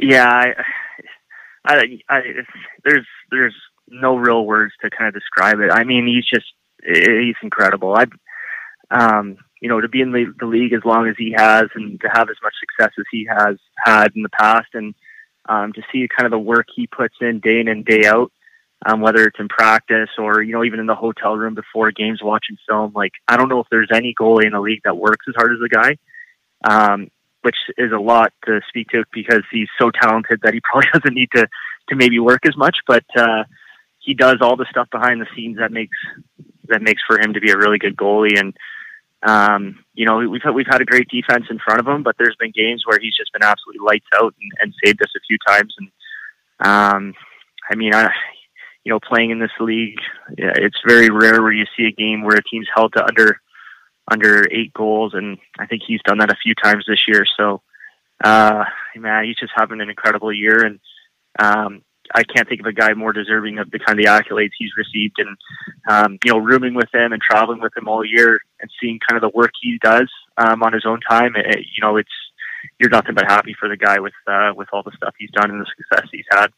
Yeah 0.00 0.26
i 0.26 0.54
i, 1.64 1.98
I 2.08 2.20
there's 2.84 3.06
there's 3.30 3.54
no 3.88 4.16
real 4.16 4.46
words 4.46 4.72
to 4.82 4.90
kind 4.90 5.08
of 5.08 5.14
describe 5.14 5.60
it. 5.60 5.70
I 5.72 5.84
mean 5.84 6.06
he's 6.06 6.26
just 6.26 6.46
he's 6.84 7.36
incredible. 7.42 7.96
I 7.96 8.04
um 8.90 9.36
you 9.60 9.68
know, 9.68 9.80
to 9.80 9.88
be 9.88 10.00
in 10.00 10.12
the, 10.12 10.32
the 10.38 10.46
league 10.46 10.72
as 10.72 10.84
long 10.84 11.08
as 11.08 11.16
he 11.18 11.34
has 11.36 11.64
and 11.74 12.00
to 12.00 12.08
have 12.08 12.30
as 12.30 12.36
much 12.42 12.54
success 12.60 12.92
as 12.98 13.04
he 13.10 13.26
has 13.28 13.56
had 13.84 14.14
in 14.14 14.22
the 14.22 14.28
past 14.28 14.68
and 14.74 14.94
um, 15.48 15.72
to 15.72 15.82
see 15.90 16.06
kind 16.08 16.26
of 16.26 16.30
the 16.30 16.38
work 16.38 16.66
he 16.74 16.86
puts 16.86 17.14
in 17.20 17.40
day 17.40 17.60
in 17.60 17.68
and 17.68 17.84
day 17.84 18.06
out, 18.06 18.30
um, 18.86 19.00
whether 19.00 19.24
it's 19.24 19.40
in 19.40 19.48
practice 19.48 20.10
or, 20.18 20.42
you 20.42 20.52
know, 20.52 20.62
even 20.62 20.78
in 20.78 20.86
the 20.86 20.94
hotel 20.94 21.36
room 21.36 21.54
before 21.54 21.90
games 21.90 22.20
watching 22.22 22.56
film. 22.68 22.92
Like, 22.94 23.12
I 23.26 23.36
don't 23.36 23.48
know 23.48 23.60
if 23.60 23.66
there's 23.70 23.90
any 23.92 24.14
goalie 24.18 24.44
in 24.44 24.52
the 24.52 24.60
league 24.60 24.82
that 24.84 24.96
works 24.96 25.26
as 25.28 25.34
hard 25.36 25.52
as 25.52 25.58
the 25.60 25.68
guy, 25.68 25.96
um, 26.64 27.10
which 27.42 27.56
is 27.76 27.92
a 27.92 28.00
lot 28.00 28.32
to 28.44 28.60
speak 28.68 28.88
to 28.90 29.04
because 29.12 29.42
he's 29.50 29.68
so 29.80 29.90
talented 29.90 30.40
that 30.42 30.54
he 30.54 30.60
probably 30.64 30.88
doesn't 30.92 31.14
need 31.14 31.30
to, 31.34 31.48
to 31.88 31.96
maybe 31.96 32.18
work 32.18 32.46
as 32.46 32.56
much, 32.56 32.76
but, 32.86 33.04
uh, 33.16 33.44
he 34.00 34.14
does 34.14 34.36
all 34.40 34.56
the 34.56 34.66
stuff 34.70 34.88
behind 34.90 35.20
the 35.20 35.26
scenes 35.36 35.58
that 35.58 35.70
makes, 35.70 35.96
that 36.68 36.80
makes 36.80 37.02
for 37.06 37.20
him 37.20 37.34
to 37.34 37.40
be 37.40 37.50
a 37.50 37.58
really 37.58 37.78
good 37.78 37.96
goalie. 37.96 38.38
And, 38.38 38.56
um, 39.26 39.84
you 39.94 40.06
know, 40.06 40.18
we've 40.18 40.42
we've 40.54 40.66
had 40.66 40.80
a 40.80 40.86
great 40.86 41.08
defense 41.08 41.46
in 41.50 41.58
front 41.58 41.80
of 41.80 41.88
him, 41.88 42.02
but 42.02 42.16
there's 42.18 42.36
been 42.38 42.52
games 42.54 42.84
where 42.86 42.98
he's 43.00 43.16
just 43.16 43.32
been 43.32 43.42
absolutely 43.42 43.84
lights 43.84 44.06
out 44.14 44.34
and, 44.40 44.52
and 44.60 44.74
saved 44.84 45.02
us 45.02 45.12
a 45.16 45.20
few 45.26 45.38
times. 45.46 45.74
And 45.78 45.88
um, 46.60 47.14
I 47.70 47.74
mean, 47.74 47.94
I, 47.94 48.10
you 48.84 48.92
know, 48.92 49.00
playing 49.00 49.30
in 49.30 49.40
this 49.40 49.50
league, 49.60 49.98
yeah, 50.36 50.52
it's 50.54 50.78
very 50.86 51.10
rare 51.10 51.42
where 51.42 51.52
you 51.52 51.66
see 51.76 51.86
a 51.86 51.92
game 51.92 52.22
where 52.22 52.36
a 52.36 52.44
team's 52.44 52.68
held 52.74 52.92
to 52.92 53.04
under 53.04 53.40
under 54.10 54.44
eight 54.52 54.72
goals, 54.72 55.14
and 55.14 55.38
I 55.58 55.66
think 55.66 55.82
he's 55.86 56.00
done 56.04 56.18
that 56.18 56.30
a 56.30 56.38
few 56.42 56.54
times 56.54 56.84
this 56.86 57.02
year. 57.06 57.24
So, 57.36 57.60
uh, 58.24 58.64
man, 58.96 59.24
he's 59.24 59.36
just 59.36 59.52
having 59.54 59.80
an 59.80 59.90
incredible 59.90 60.32
year, 60.32 60.64
and 60.64 60.80
um, 61.38 61.82
I 62.14 62.24
can't 62.24 62.48
think 62.48 62.60
of 62.60 62.66
a 62.66 62.72
guy 62.72 62.94
more 62.94 63.12
deserving 63.12 63.58
of 63.58 63.70
the 63.70 63.78
kind 63.78 63.98
of 63.98 64.04
the 64.04 64.10
accolades 64.10 64.50
he's 64.58 64.70
received. 64.76 65.16
And 65.18 65.36
um, 65.88 66.18
you 66.24 66.32
know, 66.32 66.38
rooming 66.38 66.74
with 66.74 66.92
him 66.94 67.12
and 67.12 67.20
traveling 67.20 67.60
with 67.60 67.76
him 67.76 67.88
all 67.88 68.04
year 68.04 68.40
and 68.60 68.70
seeing 68.80 68.98
kind 69.08 69.22
of 69.22 69.30
the 69.30 69.36
work 69.36 69.50
he 69.60 69.78
does 69.82 70.10
um, 70.36 70.62
on 70.62 70.72
his 70.72 70.84
own 70.86 71.00
time, 71.08 71.34
it, 71.36 71.58
you 71.58 71.82
know, 71.82 71.96
it's 71.96 72.08
you're 72.78 72.90
nothing 72.90 73.14
but 73.14 73.24
happy 73.24 73.54
for 73.58 73.68
the 73.68 73.76
guy 73.76 73.98
with 74.00 74.14
uh, 74.26 74.52
with 74.54 74.68
all 74.72 74.82
the 74.82 74.92
stuff 74.96 75.14
he's 75.18 75.30
done 75.30 75.50
and 75.50 75.60
the 75.60 75.66
success 75.76 76.08
he's 76.12 76.26
had. 76.30 76.52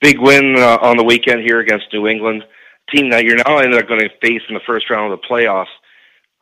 Big 0.00 0.18
win 0.18 0.56
uh, 0.56 0.78
on 0.80 0.96
the 0.96 1.04
weekend 1.04 1.42
here 1.42 1.60
against 1.60 1.92
New 1.92 2.06
England, 2.06 2.44
team 2.92 3.10
that 3.10 3.24
you're 3.24 3.36
now 3.36 3.58
ended 3.58 3.80
up 3.80 3.88
going 3.88 4.00
to 4.00 4.10
face 4.20 4.42
in 4.48 4.54
the 4.54 4.60
first 4.66 4.90
round 4.90 5.12
of 5.12 5.20
the 5.20 5.26
playoffs. 5.26 5.72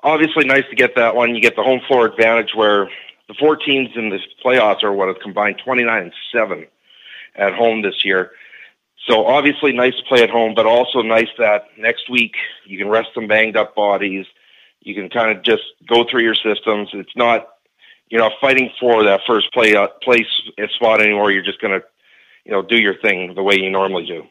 Obviously, 0.03 0.45
nice 0.45 0.65
to 0.69 0.77
get 0.77 0.97
that 0.97 1.15
one. 1.15 1.35
You 1.35 1.41
get 1.41 1.55
the 1.55 1.63
home 1.63 1.81
floor 1.87 2.07
advantage 2.07 2.55
where 2.55 2.91
the 3.29 3.35
four 3.39 3.57
teams 3.57 3.91
in 3.95 4.11
the 4.11 4.19
playoffs 4.45 4.83
are 4.83 4.93
what 4.93 5.09
have 5.09 5.21
combined 5.21 5.61
29 5.65 6.03
and 6.03 6.13
seven 6.33 6.67
at 7.35 7.55
home 7.55 7.83
this 7.83 8.05
year. 8.05 8.33
So 9.09 9.27
obviously 9.27 9.73
nice 9.73 9.97
to 9.97 10.03
play 10.05 10.23
at 10.23 10.31
home, 10.31 10.55
but 10.55 10.67
also 10.67 11.03
nice 11.03 11.29
that 11.39 11.67
next 11.77 12.09
week 12.09 12.35
you 12.65 12.79
can 12.79 12.89
rest 12.89 13.09
some 13.15 13.27
banged 13.27 13.57
up 13.57 13.75
bodies. 13.75 14.27
You 14.81 14.95
can 14.95 15.09
kind 15.09 15.37
of 15.37 15.45
just 15.45 15.63
go 15.89 16.05
through 16.09 16.23
your 16.23 16.35
systems. 16.35 16.91
It's 16.93 17.17
not 17.17 17.49
you 18.13 18.19
know, 18.19 18.31
fighting 18.43 18.71
for 18.79 19.05
that 19.05 19.23
first 19.27 19.51
play 19.55 19.75
uh, 19.75 19.89
place 20.03 20.29
spot 20.75 21.01
anymore. 21.01 21.33
You're 21.33 21.43
just 21.43 21.63
going 21.63 21.81
to, 21.81 21.87
you 22.45 22.53
know, 22.53 22.61
do 22.61 22.77
your 22.77 22.95
thing 22.95 23.35
the 23.35 23.43
way 23.43 23.57
you 23.59 23.71
normally 23.71 24.05
do. 24.05 24.25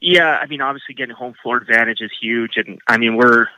Yeah, 0.00 0.38
I 0.40 0.46
mean, 0.46 0.62
obviously 0.62 0.94
getting 0.94 1.14
home 1.14 1.34
floor 1.42 1.58
advantage 1.58 2.00
is 2.00 2.10
huge, 2.18 2.52
and 2.56 2.78
I 2.88 2.96
mean 2.96 3.16
we're 3.16 3.48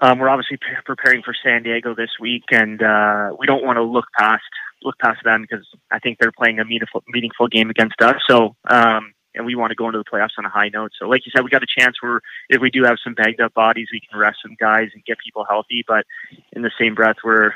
um, 0.00 0.18
we're 0.18 0.28
obviously 0.28 0.56
pre- 0.56 0.82
preparing 0.84 1.22
for 1.22 1.32
San 1.44 1.62
Diego 1.62 1.94
this 1.94 2.10
week, 2.18 2.42
and 2.50 2.82
uh, 2.82 3.30
we 3.38 3.46
don't 3.46 3.64
want 3.64 3.76
to 3.76 3.84
look 3.84 4.06
past 4.18 4.42
look 4.84 4.98
past 4.98 5.20
them 5.24 5.42
because 5.42 5.66
I 5.90 5.98
think 5.98 6.18
they're 6.18 6.32
playing 6.32 6.60
a 6.60 6.64
meaningful 6.64 7.02
meaningful 7.08 7.48
game 7.48 7.70
against 7.70 8.00
us. 8.00 8.16
So 8.28 8.56
um, 8.68 9.14
and 9.34 9.44
we 9.44 9.54
want 9.54 9.70
to 9.70 9.74
go 9.74 9.86
into 9.86 9.98
the 9.98 10.04
playoffs 10.04 10.38
on 10.38 10.44
a 10.44 10.48
high 10.48 10.68
note. 10.68 10.92
So, 10.98 11.08
like 11.08 11.26
you 11.26 11.32
said, 11.34 11.42
we 11.42 11.50
got 11.50 11.62
a 11.62 11.80
chance 11.80 11.96
where 12.00 12.20
if 12.48 12.60
we 12.60 12.70
do 12.70 12.84
have 12.84 12.98
some 13.02 13.14
banged 13.14 13.40
up 13.40 13.52
bodies, 13.54 13.88
we 13.92 14.00
can 14.00 14.18
rest 14.18 14.38
some 14.42 14.56
guys 14.58 14.90
and 14.94 15.04
get 15.04 15.18
people 15.18 15.44
healthy. 15.44 15.84
But 15.86 16.04
in 16.52 16.62
the 16.62 16.70
same 16.78 16.94
breath, 16.94 17.16
we're 17.24 17.52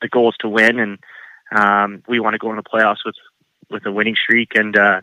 the 0.00 0.08
goal 0.08 0.30
is 0.30 0.36
to 0.40 0.48
win, 0.48 0.78
and 0.78 0.98
um, 1.54 2.02
we 2.08 2.20
want 2.20 2.34
to 2.34 2.38
go 2.38 2.50
into 2.50 2.62
the 2.62 2.68
playoffs 2.68 3.04
with 3.04 3.16
with 3.70 3.86
a 3.86 3.92
winning 3.92 4.16
streak. 4.16 4.52
And 4.54 4.76
uh, 4.78 5.00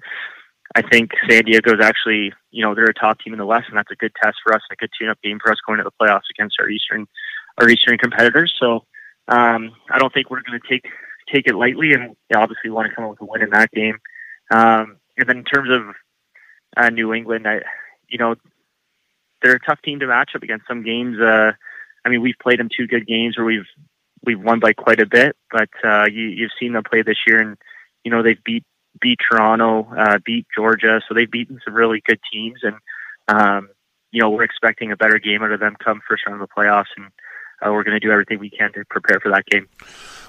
I 0.75 0.81
think 0.81 1.11
San 1.29 1.43
Diego 1.43 1.73
is 1.73 1.81
actually, 1.81 2.33
you 2.51 2.63
know, 2.63 2.73
they're 2.73 2.85
a 2.85 2.93
top 2.93 3.19
team 3.19 3.33
in 3.33 3.39
the 3.39 3.45
West, 3.45 3.65
and 3.69 3.77
that's 3.77 3.91
a 3.91 3.95
good 3.95 4.13
test 4.21 4.37
for 4.43 4.53
us, 4.53 4.61
a 4.71 4.75
good 4.75 4.91
tune-up 4.97 5.21
game 5.21 5.39
for 5.41 5.51
us 5.51 5.59
going 5.65 5.77
to 5.77 5.83
the 5.83 5.91
playoffs 5.91 6.29
against 6.31 6.57
our 6.59 6.69
Eastern 6.69 7.07
our 7.59 7.69
Eastern 7.69 7.97
competitors. 7.97 8.53
So 8.59 8.85
um, 9.27 9.71
I 9.89 9.99
don't 9.99 10.13
think 10.13 10.29
we're 10.29 10.41
going 10.41 10.59
to 10.59 10.67
take 10.67 10.85
take 11.33 11.47
it 11.47 11.55
lightly, 11.55 11.93
and 11.93 12.15
obviously 12.35 12.69
want 12.69 12.89
to 12.89 12.95
come 12.95 13.05
up 13.05 13.11
with 13.11 13.21
a 13.21 13.25
win 13.25 13.43
in 13.43 13.49
that 13.51 13.71
game. 13.71 13.97
Um, 14.51 14.97
and 15.17 15.27
then 15.27 15.37
in 15.37 15.43
terms 15.43 15.69
of 15.71 15.95
uh, 16.77 16.89
New 16.89 17.13
England, 17.13 17.47
I, 17.47 17.61
you 18.07 18.17
know, 18.17 18.35
they're 19.41 19.55
a 19.55 19.59
tough 19.59 19.81
team 19.81 19.99
to 19.99 20.07
match 20.07 20.31
up 20.35 20.43
against. 20.43 20.67
Some 20.67 20.83
games, 20.83 21.19
uh, 21.19 21.51
I 22.05 22.09
mean, 22.09 22.21
we've 22.21 22.35
played 22.41 22.59
them 22.59 22.69
two 22.75 22.87
good 22.87 23.07
games 23.07 23.37
where 23.37 23.45
we've 23.45 23.67
we've 24.23 24.41
won 24.41 24.59
by 24.59 24.73
quite 24.73 24.99
a 24.99 25.05
bit, 25.05 25.35
but 25.51 25.69
uh, 25.83 26.05
you, 26.05 26.23
you've 26.23 26.51
seen 26.59 26.73
them 26.73 26.83
play 26.83 27.01
this 27.01 27.17
year, 27.25 27.41
and 27.41 27.57
you 28.03 28.11
know 28.11 28.21
they've 28.23 28.43
beat 28.43 28.63
beat 28.99 29.19
Toronto, 29.29 29.87
uh, 29.97 30.19
beat 30.23 30.45
Georgia, 30.55 31.01
so 31.07 31.15
they've 31.15 31.31
beaten 31.31 31.59
some 31.63 31.73
really 31.73 32.01
good 32.05 32.19
teams, 32.31 32.59
and 32.63 32.75
um, 33.27 33.69
you 34.11 34.21
know 34.21 34.29
we're 34.29 34.43
expecting 34.43 34.91
a 34.91 34.97
better 34.97 35.19
game 35.19 35.43
out 35.43 35.51
of 35.51 35.59
them 35.59 35.75
come 35.83 36.01
first 36.07 36.23
round 36.27 36.41
of 36.41 36.47
the 36.47 36.61
playoffs, 36.61 36.93
and 36.97 37.07
uh, 37.65 37.71
we're 37.71 37.83
going 37.83 37.99
to 37.99 37.99
do 37.99 38.11
everything 38.11 38.39
we 38.39 38.49
can 38.49 38.71
to 38.73 38.83
prepare 38.85 39.19
for 39.19 39.29
that 39.29 39.45
game. 39.45 39.67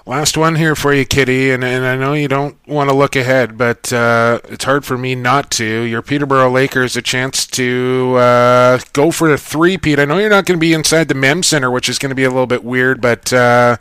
Last 0.04 0.36
one 0.36 0.56
here 0.56 0.74
for 0.74 0.92
you, 0.92 1.04
Kitty, 1.04 1.52
and, 1.52 1.62
and 1.62 1.84
I 1.84 1.94
know 1.94 2.12
you 2.12 2.26
don't 2.26 2.56
want 2.66 2.90
to 2.90 2.96
look 2.96 3.14
ahead, 3.14 3.56
but 3.56 3.92
uh, 3.92 4.40
it's 4.48 4.64
hard 4.64 4.84
for 4.84 4.98
me 4.98 5.14
not 5.14 5.48
to. 5.52 5.64
Your 5.64 6.02
Peterborough 6.02 6.50
Lakers 6.50 6.96
a 6.96 7.02
chance 7.02 7.46
to 7.46 8.16
uh, 8.16 8.80
go 8.92 9.12
for 9.12 9.32
a 9.32 9.38
three-peat. 9.38 10.00
I 10.00 10.04
know 10.04 10.18
you're 10.18 10.28
not 10.28 10.44
going 10.44 10.58
to 10.58 10.60
be 10.60 10.72
inside 10.72 11.06
the 11.06 11.14
Mem 11.14 11.44
Center, 11.44 11.70
which 11.70 11.88
is 11.88 12.00
going 12.00 12.10
to 12.10 12.16
be 12.16 12.24
a 12.24 12.30
little 12.30 12.48
bit 12.48 12.64
weird, 12.64 13.00
but 13.00 13.32
uh, 13.32 13.76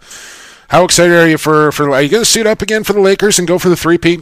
how 0.68 0.84
excited 0.84 1.14
are 1.14 1.28
you 1.28 1.40
for, 1.40 1.72
for 1.72 1.90
are 1.90 2.04
you 2.04 2.10
going 2.10 2.24
to 2.24 2.30
suit 2.30 2.46
up 2.46 2.62
again 2.62 2.84
for 2.84 2.94
the 2.94 3.02
Lakers 3.02 3.40
and 3.40 3.48
go 3.48 3.58
for 3.58 3.70
the 3.70 3.76
three-peat? 3.76 4.22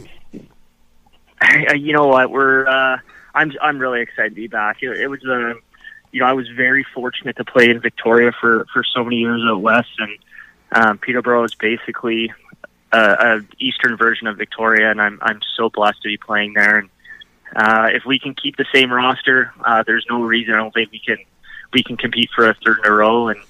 You 1.74 1.92
know 1.92 2.06
what? 2.06 2.30
We're 2.30 2.66
uh, 2.66 2.98
I'm 3.34 3.52
I'm 3.62 3.78
really 3.78 4.00
excited 4.00 4.30
to 4.30 4.34
be 4.34 4.46
back. 4.46 4.82
It, 4.82 4.90
it 5.00 5.06
was 5.06 5.22
a 5.24 5.54
you 6.12 6.20
know 6.20 6.26
I 6.26 6.32
was 6.32 6.48
very 6.48 6.84
fortunate 6.94 7.36
to 7.36 7.44
play 7.44 7.70
in 7.70 7.80
Victoria 7.80 8.32
for 8.40 8.66
for 8.72 8.82
so 8.84 9.04
many 9.04 9.16
years 9.16 9.42
out 9.48 9.60
west 9.60 9.90
and 9.98 10.18
um, 10.72 10.98
Peterborough 10.98 11.44
is 11.44 11.54
basically 11.54 12.32
a, 12.92 12.98
a 12.98 13.40
eastern 13.58 13.96
version 13.96 14.26
of 14.26 14.36
Victoria, 14.36 14.90
and 14.90 15.00
I'm 15.00 15.18
I'm 15.22 15.40
so 15.56 15.70
blessed 15.70 16.02
to 16.02 16.08
be 16.08 16.16
playing 16.16 16.54
there. 16.54 16.78
And 16.78 16.88
uh, 17.54 17.88
if 17.92 18.04
we 18.04 18.18
can 18.18 18.34
keep 18.34 18.56
the 18.56 18.66
same 18.72 18.92
roster, 18.92 19.52
uh, 19.64 19.82
there's 19.86 20.06
no 20.08 20.22
reason 20.22 20.54
I 20.54 20.58
don't 20.58 20.72
think 20.72 20.90
we 20.92 21.00
can 21.00 21.18
we 21.72 21.82
can 21.82 21.96
compete 21.96 22.30
for 22.34 22.48
a 22.48 22.54
third 22.54 22.78
in 22.80 22.86
a 22.86 22.92
row. 22.92 23.28
And 23.28 23.40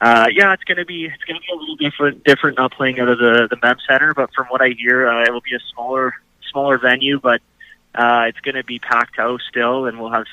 uh, 0.00 0.26
yeah, 0.32 0.52
it's 0.52 0.64
gonna 0.64 0.84
be 0.84 1.04
it's 1.04 1.24
gonna 1.24 1.40
be 1.40 1.52
a 1.52 1.56
little 1.56 1.76
different 1.76 2.24
different 2.24 2.58
not 2.58 2.72
playing 2.72 3.00
out 3.00 3.08
of 3.08 3.18
the 3.18 3.48
the 3.48 3.56
Mem 3.62 3.76
Center, 3.88 4.14
but 4.14 4.32
from 4.34 4.46
what 4.46 4.60
I 4.60 4.70
hear, 4.70 5.08
uh, 5.08 5.24
it 5.24 5.32
will 5.32 5.42
be 5.42 5.54
a 5.54 5.60
smaller 5.72 6.14
smaller 6.50 6.78
venue, 6.78 7.20
but 7.20 7.40
uh, 7.94 8.24
it's 8.26 8.40
gonna 8.40 8.64
be 8.64 8.78
packed 8.78 9.16
house 9.16 9.42
still, 9.48 9.86
and 9.86 10.00
we'll 10.00 10.10
have. 10.10 10.26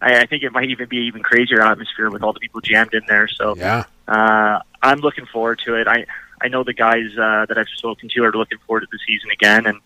I, 0.00 0.20
I 0.20 0.26
think 0.26 0.42
it 0.42 0.52
might 0.52 0.70
even 0.70 0.88
be 0.88 0.98
even 0.98 1.22
crazier 1.22 1.60
atmosphere 1.60 2.10
with 2.10 2.22
all 2.22 2.32
the 2.32 2.40
people 2.40 2.60
jammed 2.60 2.94
in 2.94 3.02
there. 3.08 3.28
So 3.28 3.56
yeah. 3.56 3.84
Uh, 4.06 4.60
I'm 4.82 5.00
looking 5.00 5.26
forward 5.26 5.60
to 5.64 5.74
it. 5.74 5.88
I 5.88 6.06
I 6.40 6.48
know 6.48 6.62
the 6.62 6.74
guys 6.74 7.16
uh, 7.18 7.46
that 7.46 7.56
I've 7.58 7.68
spoken 7.68 8.08
to 8.10 8.24
are 8.24 8.32
looking 8.32 8.58
forward 8.66 8.80
to 8.80 8.88
the 8.90 8.98
season 9.06 9.30
again, 9.30 9.66
and 9.66 9.80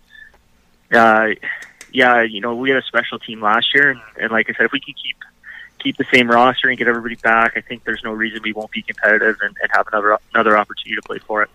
uh, 0.93 1.35
yeah, 1.93 2.23
you 2.23 2.41
know 2.41 2.55
we 2.55 2.71
had 2.71 2.79
a 2.79 2.87
special 2.87 3.19
team 3.19 3.41
last 3.41 3.75
year, 3.75 3.91
and, 3.91 4.01
and 4.21 4.31
like 4.31 4.51
I 4.51 4.55
said, 4.55 4.67
if 4.67 4.73
we 4.73 4.81
can 4.81 4.95
keep 4.95 5.17
keep 5.79 5.97
the 5.97 6.07
same 6.13 6.31
roster 6.31 6.69
and 6.69 6.77
get 6.77 6.89
everybody 6.89 7.15
back, 7.17 7.55
I 7.57 7.61
think 7.61 7.85
there's 7.85 8.03
no 8.05 8.13
reason 8.13 8.41
we 8.43 8.53
won't 8.53 8.71
be 8.71 8.83
competitive 8.83 9.37
and, 9.43 9.57
and 9.63 9.71
have 9.73 9.87
another 9.89 10.19
another 10.35 10.59
opportunity 10.59 10.97
to 11.01 11.03
play 11.03 11.19
for 11.19 11.43
it. 11.43 11.51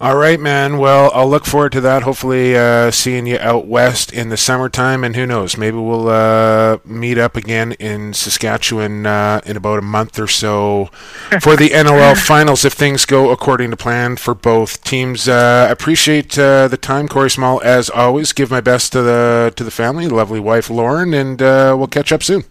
All 0.00 0.16
right, 0.16 0.38
man. 0.38 0.78
Well, 0.78 1.10
I'll 1.12 1.28
look 1.28 1.44
forward 1.44 1.72
to 1.72 1.80
that. 1.80 2.04
Hopefully, 2.04 2.56
uh, 2.56 2.92
seeing 2.92 3.26
you 3.26 3.36
out 3.40 3.66
west 3.66 4.12
in 4.12 4.28
the 4.28 4.36
summertime, 4.36 5.02
and 5.02 5.16
who 5.16 5.26
knows, 5.26 5.56
maybe 5.56 5.76
we'll 5.76 6.08
uh, 6.08 6.78
meet 6.84 7.18
up 7.18 7.34
again 7.34 7.72
in 7.80 8.14
Saskatchewan 8.14 9.06
uh, 9.06 9.40
in 9.44 9.56
about 9.56 9.80
a 9.80 9.82
month 9.82 10.20
or 10.20 10.28
so 10.28 10.84
for 11.40 11.56
the 11.56 11.70
NLL 11.70 12.16
finals 12.16 12.64
if 12.64 12.74
things 12.74 13.06
go 13.06 13.30
according 13.30 13.72
to 13.72 13.76
plan 13.76 14.14
for 14.14 14.36
both 14.36 14.84
teams. 14.84 15.28
Uh, 15.28 15.66
appreciate 15.68 16.38
uh, 16.38 16.68
the 16.68 16.76
time, 16.76 17.08
Corey 17.08 17.30
Small, 17.30 17.60
as 17.62 17.90
always. 17.90 18.32
Give 18.32 18.52
my 18.52 18.60
best 18.60 18.92
to 18.92 19.02
the 19.02 19.52
to 19.56 19.64
the 19.64 19.72
family, 19.72 20.06
lovely 20.06 20.38
wife 20.38 20.70
Lauren, 20.70 21.12
and 21.12 21.42
uh, 21.42 21.74
we'll 21.76 21.88
catch 21.88 22.12
up 22.12 22.22
soon. 22.22 22.44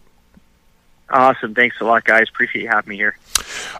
Awesome. 1.10 1.56
Thanks 1.56 1.78
a 1.80 1.86
lot, 1.86 2.04
guys. 2.04 2.28
Appreciate 2.30 2.64
you 2.64 2.68
having 2.68 2.90
me 2.90 2.96
here. 2.98 3.18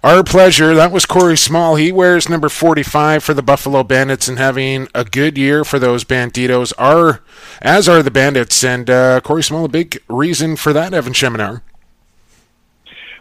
Our 0.02 0.24
pleasure. 0.24 0.74
That 0.76 0.92
was 0.92 1.06
Corey 1.06 1.36
Small. 1.36 1.76
He 1.76 1.92
wears 1.92 2.30
number 2.30 2.48
45 2.48 3.24
for 3.24 3.34
the 3.34 3.42
Buffalo 3.42 3.84
Bandits 3.84 4.28
and 4.30 4.38
having 4.38 4.88
a 4.96 5.04
good 5.04 5.38
year 5.38 5.66
for 5.66 5.78
those 5.78 6.06
Banditos, 6.06 6.72
are, 6.78 7.22
as 7.62 7.90
are 7.90 8.02
the 8.02 8.12
Bandits. 8.12 8.64
And 8.64 8.90
uh, 8.90 9.20
Corey 9.22 9.44
Small, 9.44 9.66
a 9.66 9.70
big 9.70 10.02
reason 10.08 10.56
for 10.56 10.72
that, 10.72 10.94
Evan 10.94 11.14
Schemenauer. 11.14 11.62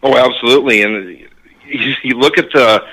Oh, 0.03 0.17
absolutely. 0.17 0.83
And 0.83 1.29
you 1.67 2.17
look 2.17 2.39
at 2.39 2.47
the 2.53 2.85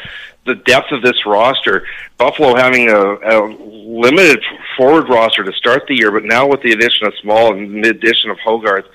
the 0.45 0.55
depth 0.55 0.91
of 0.91 1.01
this 1.01 1.25
roster. 1.25 1.85
Buffalo 2.17 2.55
having 2.55 2.89
a, 2.89 2.95
a 2.95 3.47
limited 3.47 4.43
forward 4.75 5.07
roster 5.07 5.43
to 5.43 5.53
start 5.53 5.83
the 5.87 5.95
year, 5.95 6.11
but 6.11 6.25
now 6.25 6.47
with 6.47 6.61
the 6.61 6.71
addition 6.71 7.07
of 7.07 7.13
Small 7.21 7.53
and 7.53 7.83
the 7.83 7.89
addition 7.89 8.29
of 8.29 8.37
Hogarth 8.39 8.85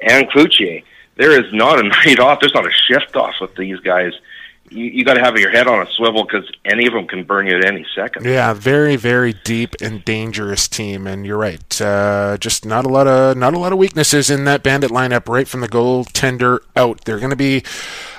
and 0.00 0.26
Cloutier, 0.30 0.82
there 1.16 1.32
is 1.32 1.52
not 1.52 1.78
a 1.78 1.88
night 1.88 2.18
off. 2.20 2.40
There's 2.40 2.54
not 2.54 2.66
a 2.66 2.72
shift 2.72 3.16
off 3.16 3.34
with 3.40 3.54
these 3.56 3.80
guys. 3.80 4.12
You, 4.70 4.86
you 4.86 5.04
got 5.04 5.14
to 5.14 5.20
have 5.20 5.36
your 5.38 5.50
head 5.50 5.66
on 5.66 5.86
a 5.86 5.90
swivel 5.92 6.24
because 6.24 6.50
any 6.64 6.86
of 6.86 6.94
them 6.94 7.06
can 7.06 7.24
burn 7.24 7.46
you 7.46 7.56
at 7.58 7.64
any 7.64 7.84
second. 7.94 8.24
Yeah, 8.24 8.54
very, 8.54 8.96
very 8.96 9.34
deep 9.44 9.74
and 9.80 10.04
dangerous 10.04 10.68
team. 10.68 11.06
And 11.06 11.26
you're 11.26 11.38
right, 11.38 11.80
uh, 11.80 12.38
just 12.38 12.64
not 12.64 12.86
a 12.86 12.88
lot 12.88 13.06
of 13.06 13.36
not 13.36 13.52
a 13.54 13.58
lot 13.58 13.72
of 13.72 13.78
weaknesses 13.78 14.30
in 14.30 14.44
that 14.44 14.62
Bandit 14.62 14.90
lineup 14.90 15.28
right 15.28 15.46
from 15.46 15.60
the 15.60 15.68
goaltender 15.68 16.60
out. 16.76 17.04
They're 17.04 17.18
going 17.18 17.30
to 17.30 17.36
be 17.36 17.62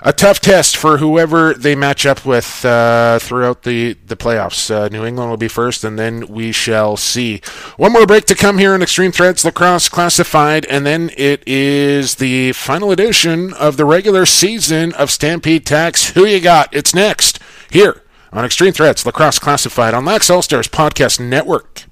a 0.03 0.13
tough 0.13 0.39
test 0.39 0.77
for 0.77 0.97
whoever 0.97 1.55
they 1.55 1.75
match 1.75 2.05
up 2.05 2.25
with 2.25 2.63
uh, 2.63 3.17
throughout 3.19 3.63
the 3.63 3.93
the 4.05 4.15
playoffs. 4.15 4.69
Uh, 4.69 4.87
New 4.89 5.03
England 5.03 5.31
will 5.31 5.37
be 5.37 5.47
first, 5.47 5.83
and 5.83 5.97
then 5.97 6.27
we 6.27 6.51
shall 6.51 6.95
see. 6.95 7.41
One 7.77 7.91
more 7.91 8.05
break 8.05 8.25
to 8.25 8.35
come 8.35 8.59
here 8.59 8.75
in 8.75 8.83
Extreme 8.83 9.13
Threads 9.13 9.43
Lacrosse 9.43 9.89
Classified, 9.89 10.65
and 10.65 10.85
then 10.85 11.09
it 11.17 11.43
is 11.47 12.15
the 12.15 12.51
final 12.53 12.91
edition 12.91 13.51
of 13.53 13.77
the 13.77 13.85
regular 13.85 14.27
season 14.27 14.93
of 14.93 15.09
Stampede 15.09 15.65
Tack. 15.65 15.95
Who 16.15 16.25
you 16.35 16.41
got? 16.41 16.73
It's 16.73 16.93
next 16.93 17.39
here 17.71 18.03
on 18.33 18.43
Extreme 18.43 18.73
Threads 18.73 19.05
Lacrosse 19.05 19.39
Classified 19.39 19.93
on 19.93 20.05
Lax 20.05 20.29
All 20.29 20.41
Stars 20.41 20.67
Podcast 20.67 21.19
Network. 21.19 21.85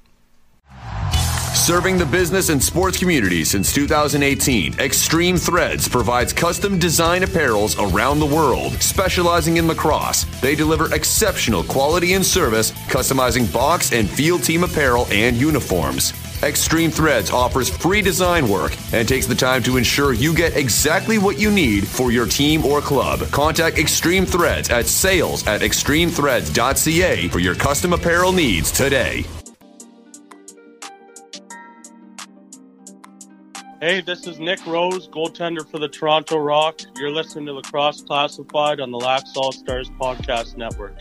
Serving 1.54 1.96
the 1.96 2.04
business 2.04 2.50
and 2.50 2.62
sports 2.62 2.98
community 2.98 3.42
since 3.42 3.72
2018, 3.72 4.78
Extreme 4.78 5.38
Threads 5.38 5.88
provides 5.88 6.32
custom 6.32 6.78
design 6.78 7.22
apparels 7.22 7.78
around 7.78 8.18
the 8.18 8.26
world. 8.26 8.72
Specializing 8.82 9.56
in 9.56 9.66
lacrosse, 9.66 10.24
they 10.42 10.54
deliver 10.54 10.94
exceptional 10.94 11.64
quality 11.64 12.12
and 12.12 12.26
service, 12.26 12.72
customizing 12.88 13.50
box 13.50 13.92
and 13.92 14.10
field 14.10 14.42
team 14.42 14.64
apparel 14.64 15.06
and 15.10 15.36
uniforms. 15.36 16.12
Extreme 16.44 16.90
Threads 16.90 17.30
offers 17.30 17.68
free 17.68 18.02
design 18.02 18.48
work 18.48 18.76
and 18.92 19.08
takes 19.08 19.26
the 19.26 19.34
time 19.34 19.62
to 19.64 19.76
ensure 19.76 20.12
you 20.12 20.34
get 20.34 20.56
exactly 20.56 21.18
what 21.18 21.38
you 21.38 21.50
need 21.50 21.86
for 21.86 22.12
your 22.12 22.26
team 22.26 22.64
or 22.64 22.80
club. 22.80 23.20
Contact 23.30 23.78
Extreme 23.78 24.26
Threads 24.26 24.70
at 24.70 24.86
sales 24.86 25.46
at 25.46 25.62
extremethreads.ca 25.62 27.28
for 27.28 27.38
your 27.38 27.54
custom 27.54 27.92
apparel 27.92 28.32
needs 28.32 28.70
today. 28.70 29.24
Hey, 33.80 34.00
this 34.00 34.26
is 34.26 34.38
Nick 34.38 34.66
Rose, 34.66 35.08
goaltender 35.08 35.70
for 35.70 35.78
the 35.78 35.88
Toronto 35.88 36.38
Rock. 36.38 36.80
You're 36.96 37.10
listening 37.10 37.44
to 37.46 37.52
Lacrosse 37.52 38.02
Classified 38.02 38.80
on 38.80 38.90
the 38.90 38.96
Lax 38.96 39.36
All 39.36 39.52
Stars 39.52 39.90
Podcast 40.00 40.56
Network. 40.56 40.96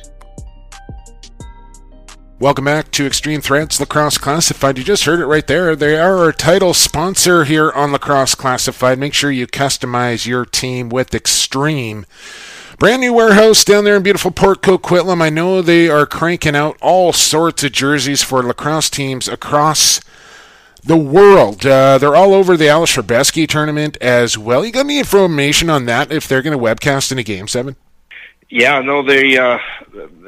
Welcome 2.44 2.66
back 2.66 2.92
to 2.92 3.06
Extreme 3.06 3.40
Threads 3.40 3.80
Lacrosse 3.80 4.18
Classified. 4.18 4.78
You 4.78 4.84
just 4.84 5.06
heard 5.06 5.22
it 5.22 5.28
right 5.28 5.48
there. 5.48 5.78
They 5.78 5.98
are 5.98 6.18
our 6.18 6.34
title 6.34 6.74
sponsor 6.74 7.46
here 7.46 7.72
on 7.72 7.94
Lacrosse 7.94 8.36
Classified. 8.36 9.00
Make 9.00 9.14
sure 9.14 9.32
you 9.32 9.48
customize 9.48 10.28
your 10.28 10.44
team 10.44 10.90
with 10.90 11.16
Extreme. 11.16 12.06
Brand 12.78 13.00
new 13.00 13.14
warehouse 13.14 13.64
down 13.64 13.86
there 13.86 13.96
in 13.96 14.04
beautiful 14.04 14.30
Port 14.30 14.62
Coquitlam. 14.62 15.22
I 15.22 15.30
know 15.30 15.62
they 15.62 15.88
are 15.88 16.06
cranking 16.06 16.54
out 16.54 16.76
all 16.82 17.14
sorts 17.14 17.64
of 17.64 17.72
jerseys 17.72 18.24
for 18.24 18.44
lacrosse 18.44 18.90
teams 18.90 19.30
across 19.30 20.02
the 20.84 20.98
world. 20.98 21.66
Uh, 21.66 21.98
they're 21.98 22.14
all 22.14 22.34
over 22.34 22.58
the 22.58 22.68
Alice 22.68 22.98
Hrabeski 22.98 23.48
tournament 23.48 23.96
as 24.02 24.38
well. 24.38 24.66
You 24.66 24.74
got 24.74 24.82
any 24.82 25.00
information 25.00 25.70
on 25.70 25.86
that 25.86 26.12
if 26.12 26.28
they're 26.28 26.42
going 26.42 26.60
to 26.60 26.62
webcast 26.62 27.10
in 27.10 27.18
a 27.18 27.24
game, 27.24 27.48
Seven? 27.48 27.78
Yeah, 28.50 28.82
no, 28.82 29.04
they 29.04 29.38
uh, 29.38 29.58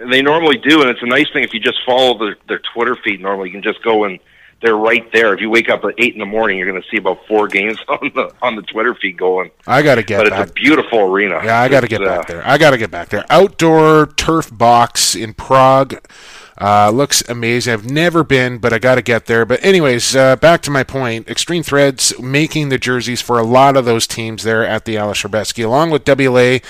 they 0.10 0.22
normally 0.22 0.58
do, 0.58 0.82
and 0.82 0.90
it's 0.90 1.02
a 1.02 1.08
nice 1.08 1.28
thing 1.32 1.44
if 1.44 1.54
you 1.54 1.60
just 1.60 1.80
follow 1.86 2.18
their, 2.18 2.38
their 2.48 2.62
Twitter 2.74 2.96
feed. 3.04 3.22
Normally, 3.22 3.50
you 3.50 3.54
can 3.54 3.64
just 3.64 3.84
go 3.84 4.06
and 4.06 4.20
they're 4.62 4.76
right 4.76 5.12
there. 5.12 5.34
If 5.34 5.42
you 5.42 5.50
wake 5.50 5.70
up 5.70 5.84
at 5.84 5.94
eight 5.98 6.14
in 6.14 6.20
the 6.20 6.26
morning, 6.26 6.58
you're 6.58 6.70
going 6.70 6.82
to 6.82 6.88
see 6.90 6.98
about 6.98 7.20
four 7.28 7.48
games 7.48 7.78
on 7.88 8.12
the 8.16 8.34
on 8.42 8.56
the 8.56 8.62
Twitter 8.64 8.96
feed 8.96 9.18
going. 9.18 9.52
I 9.68 9.82
got 9.82 9.96
to 9.96 10.04
get. 10.04 10.24
But 10.24 10.32
back. 10.32 10.42
it's 10.42 10.52
a 10.52 10.54
beautiful 10.54 11.00
arena. 11.02 11.42
Yeah, 11.44 11.62
I 11.62 11.68
got 11.68 11.82
to 11.82 11.88
get 11.88 12.02
uh, 12.02 12.06
back 12.06 12.28
there. 12.28 12.48
I 12.48 12.58
got 12.58 12.72
to 12.72 12.78
get 12.78 12.92
back 12.92 13.10
there. 13.10 13.26
Outdoor 13.30 14.08
turf 14.08 14.50
box 14.56 15.16
in 15.16 15.34
Prague. 15.34 15.96
Uh, 16.60 16.90
looks 16.90 17.22
amazing. 17.28 17.74
I've 17.74 17.90
never 17.90 18.24
been, 18.24 18.60
but 18.60 18.72
I 18.72 18.80
got 18.80 18.96
to 18.96 19.02
get 19.02 19.26
there. 19.26 19.46
But 19.46 19.64
anyways, 19.64 20.16
uh, 20.16 20.38
back 20.38 20.62
to 20.62 20.72
my 20.72 20.84
point. 20.84 21.28
Extreme 21.28 21.64
Threads 21.64 22.18
making 22.20 22.70
the 22.70 22.78
jerseys 22.78 23.22
for 23.22 23.38
a 23.38 23.44
lot 23.44 23.76
of 23.76 23.84
those 23.84 24.08
teams 24.08 24.44
there 24.44 24.66
at 24.66 24.86
the 24.86 24.98
Alice 24.98 25.22
Hrabeski, 25.22 25.66
along 25.66 25.90
with 25.90 26.06
WLA, 26.06 26.62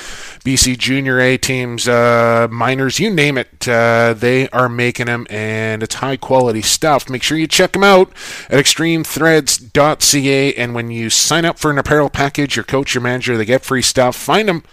BC 0.44 0.78
Junior 0.80 1.20
A 1.20 1.38
teams, 1.38 1.88
uh, 1.88 2.48
minors, 2.50 3.00
you 3.00 3.12
name 3.12 3.38
it. 3.38 3.68
Uh, 3.68 4.16
they 4.18 4.50
are 4.50 4.70
making 4.70 5.06
them, 5.06 5.28
and 5.30 5.84
it's 5.84 5.96
high 5.96 6.18
quality 6.18 6.64
stuff. 6.64 7.08
Make 7.08 7.22
sure 7.22 7.38
you 7.38 7.48
check 7.48 7.74
them 7.74 7.84
out 7.84 8.10
at 8.50 8.60
extremethreads.ca. 8.60 10.54
And 10.56 10.74
when 10.74 10.90
you 10.90 11.12
sign 11.12 11.46
up 11.46 11.60
for 11.60 11.70
an 11.70 11.78
apparel 11.78 12.10
package, 12.10 12.56
your 12.56 12.66
coach, 12.66 12.96
your 12.96 13.04
manager, 13.04 13.38
they 13.38 13.46
get 13.46 13.64
free 13.64 13.84
stuff. 13.84 14.16
Find 14.16 14.50
them 14.50 14.64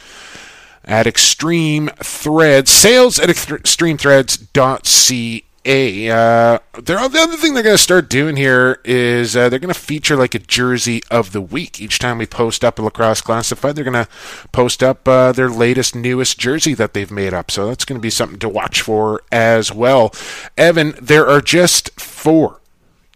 at 0.85 1.07
Extreme 1.07 1.91
Threads. 2.03 2.70
Sales 2.70 3.18
at 3.18 3.28
extremethreads.ca. 3.28 5.45
Uh, 5.64 6.59
the 6.72 6.97
other 6.99 7.37
thing 7.37 7.55
they're 7.55 7.62
going 7.62 7.76
to 7.76 7.78
start 7.78 8.11
doing 8.11 8.37
here 8.37 8.80
is 8.85 9.37
uh, 9.37 9.49
they're 9.49 9.61
going 9.61 9.72
to 9.72 9.78
feature 9.78 10.16
like 10.16 10.35
a 10.35 10.41
jersey 10.41 11.03
of 11.09 11.30
the 11.30 11.41
week. 11.41 11.80
Each 11.80 12.01
time 12.01 12.18
we 12.18 12.26
post 12.26 12.64
up 12.64 12.80
a 12.80 12.83
lacrosse 12.83 13.20
classified, 13.20 13.76
they're 13.76 13.85
going 13.85 14.05
to 14.05 14.11
post 14.51 14.83
up 14.83 15.07
uh, 15.07 15.30
their 15.30 15.49
latest, 15.49 15.95
newest 15.95 16.37
jersey 16.39 16.74
that 16.74 16.95
they've 16.95 17.12
made 17.12 17.33
up. 17.33 17.53
So 17.53 17.68
that's 17.68 17.85
going 17.85 18.01
to 18.01 18.03
be 18.03 18.11
something 18.11 18.41
to 18.41 18.49
watch 18.49 18.83
for 18.83 19.22
as 19.30 19.72
well. 19.72 20.12
Evan, 20.59 20.95
there 21.01 21.28
are 21.28 21.41
just 21.41 21.91
four 22.01 22.61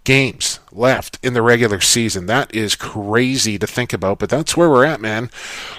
games 0.07 0.61
left 0.73 1.19
in 1.23 1.35
the 1.35 1.43
regular 1.43 1.81
season. 1.81 2.27
That 2.27 2.55
is 2.55 2.77
crazy 2.77 3.59
to 3.59 3.67
think 3.67 3.93
about, 3.93 4.21
but 4.21 4.31
that's 4.31 4.57
where 4.57 4.71
we're 4.71 4.85
at, 4.85 5.01
man. 5.01 5.31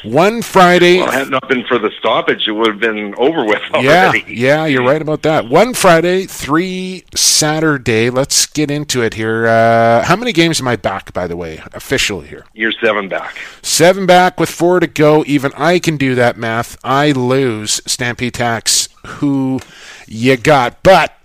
One 0.03 0.41
Friday. 0.41 0.97
Well, 0.97 1.11
had 1.11 1.30
not 1.30 1.47
been 1.47 1.63
for 1.65 1.80
the 1.80 1.89
stoppage, 1.97 2.47
it 2.47 2.51
would 2.51 2.67
have 2.67 2.80
been 2.80 3.15
over 3.15 3.45
with 3.45 3.61
Yeah, 3.80 4.13
yeah, 4.28 4.65
you're 4.65 4.84
right 4.84 5.01
about 5.01 5.21
that. 5.21 5.47
One 5.47 5.73
Friday, 5.73 6.25
three 6.25 7.05
Saturday. 7.15 8.09
Let's 8.09 8.45
get 8.45 8.69
into 8.69 9.01
it 9.01 9.13
here. 9.13 9.47
Uh, 9.47 10.03
how 10.03 10.17
many 10.17 10.34
games 10.34 10.59
am 10.59 10.67
I 10.67 10.75
back, 10.75 11.13
by 11.13 11.25
the 11.25 11.38
way, 11.38 11.63
officially 11.73 12.28
here? 12.28 12.45
You're 12.53 12.73
seven 12.73 13.07
back. 13.07 13.38
Seven 13.61 14.05
back 14.05 14.39
with 14.39 14.49
four 14.49 14.82
to 14.82 14.88
go. 14.88 15.23
Even 15.25 15.53
I 15.55 15.80
can 15.80 15.95
do 15.95 16.15
that 16.15 16.38
math. 16.38 16.78
I 16.84 17.13
lose 17.13 17.82
Stampede 17.86 18.34
Tack. 18.34 18.67
Who 19.05 19.61
you 20.05 20.36
got? 20.36 20.84
But 20.84 21.16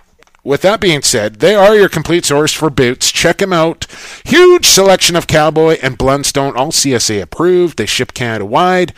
with 0.44 0.62
that 0.62 0.80
being 0.80 1.02
said, 1.02 1.36
they 1.36 1.54
are 1.54 1.76
your 1.76 1.88
complete 1.88 2.24
source 2.24 2.52
for 2.52 2.68
boots. 2.68 3.12
Check 3.12 3.38
them 3.38 3.52
out. 3.52 3.86
Huge 4.24 4.66
selection 4.66 5.14
of 5.14 5.28
Cowboy 5.28 5.78
and 5.80 5.96
Blundstone, 5.96 6.56
all 6.56 6.72
CSA 6.72 7.22
approved. 7.22 7.78
They 7.78 7.86
ship 7.86 8.12
Canada 8.12 8.44
wide. 8.44 8.92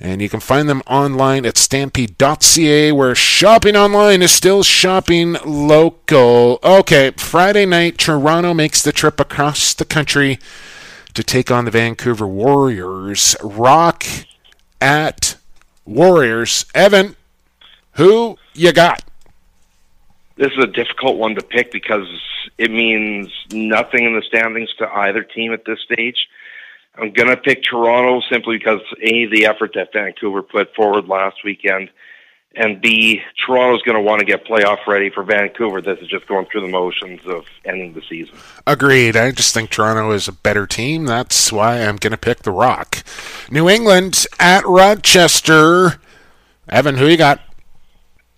And 0.00 0.22
you 0.22 0.28
can 0.28 0.38
find 0.38 0.68
them 0.68 0.82
online 0.86 1.46
at 1.46 1.56
stampede.ca, 1.56 2.92
where 2.92 3.14
shopping 3.14 3.74
online 3.74 4.22
is 4.22 4.30
still 4.30 4.62
shopping 4.62 5.36
local. 5.44 6.60
Okay, 6.62 7.10
Friday 7.16 7.66
night, 7.66 7.98
Toronto 7.98 8.54
makes 8.54 8.80
the 8.80 8.92
trip 8.92 9.18
across 9.18 9.74
the 9.74 9.84
country 9.84 10.38
to 11.14 11.24
take 11.24 11.50
on 11.50 11.64
the 11.64 11.70
Vancouver 11.72 12.26
Warriors. 12.26 13.34
Rock 13.42 14.04
at 14.80 15.36
Warriors. 15.84 16.66
Evan, 16.72 17.16
who 17.92 18.36
you 18.52 18.72
got? 18.72 19.02
This 20.36 20.50
is 20.52 20.64
a 20.64 20.66
difficult 20.66 21.16
one 21.16 21.36
to 21.36 21.42
pick 21.42 21.70
because 21.70 22.06
it 22.58 22.70
means 22.70 23.32
nothing 23.52 24.04
in 24.04 24.14
the 24.14 24.22
standings 24.22 24.70
to 24.78 24.88
either 24.88 25.22
team 25.22 25.52
at 25.52 25.64
this 25.64 25.78
stage. 25.80 26.26
I'm 26.96 27.12
going 27.12 27.28
to 27.28 27.36
pick 27.36 27.62
Toronto 27.62 28.20
simply 28.30 28.58
because 28.58 28.80
A, 29.02 29.26
the 29.26 29.46
effort 29.46 29.72
that 29.74 29.92
Vancouver 29.92 30.42
put 30.42 30.74
forward 30.74 31.08
last 31.08 31.36
weekend, 31.44 31.90
and 32.56 32.80
B, 32.80 33.20
Toronto's 33.44 33.82
going 33.82 33.96
to 33.96 34.02
want 34.02 34.20
to 34.20 34.24
get 34.24 34.44
playoff 34.44 34.86
ready 34.86 35.10
for 35.10 35.24
Vancouver. 35.24 35.80
This 35.80 35.98
is 36.00 36.08
just 36.08 36.26
going 36.28 36.46
through 36.46 36.60
the 36.60 36.68
motions 36.68 37.20
of 37.26 37.46
ending 37.64 37.94
the 37.94 38.02
season. 38.08 38.36
Agreed. 38.66 39.16
I 39.16 39.32
just 39.32 39.52
think 39.52 39.70
Toronto 39.70 40.12
is 40.12 40.28
a 40.28 40.32
better 40.32 40.66
team. 40.66 41.04
That's 41.04 41.50
why 41.50 41.82
I'm 41.82 41.96
going 41.96 42.12
to 42.12 42.16
pick 42.16 42.42
the 42.42 42.52
Rock. 42.52 43.02
New 43.50 43.68
England 43.68 44.26
at 44.38 44.64
Rochester. 44.66 45.98
Evan, 46.68 46.96
who 46.96 47.06
you 47.06 47.16
got? 47.16 47.40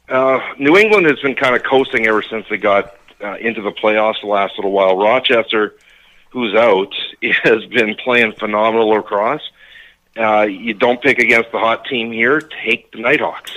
Uh, 0.09 0.41
New 0.59 0.77
England 0.77 1.07
has 1.07 1.21
been 1.21 1.35
kind 1.35 1.57
of 1.57 1.63
coasting 1.65 2.07
ever 2.07 2.23
since 2.23 2.47
they 2.49 2.57
got 2.57 2.95
uh, 3.23 3.37
into 3.37 3.61
the 3.61 3.73
playoffs 3.73 4.21
the 4.21 4.29
last 4.29 4.57
little 4.57 4.73
while. 4.73 4.97
Rochester, 4.97 5.75
who's 6.31 6.55
out, 6.55 6.95
has 7.43 7.65
been 7.67 7.95
playing 7.97 8.33
phenomenal 8.33 8.89
lacrosse. 8.89 9.51
Uh, 10.17 10.43
you 10.43 10.73
don't 10.73 11.03
pick 11.03 11.19
against 11.19 11.53
the 11.53 11.59
hot 11.59 11.85
team 11.85 12.13
here. 12.13 12.41
Take 12.41 12.91
the 12.93 13.01
Nighthawks. 13.01 13.53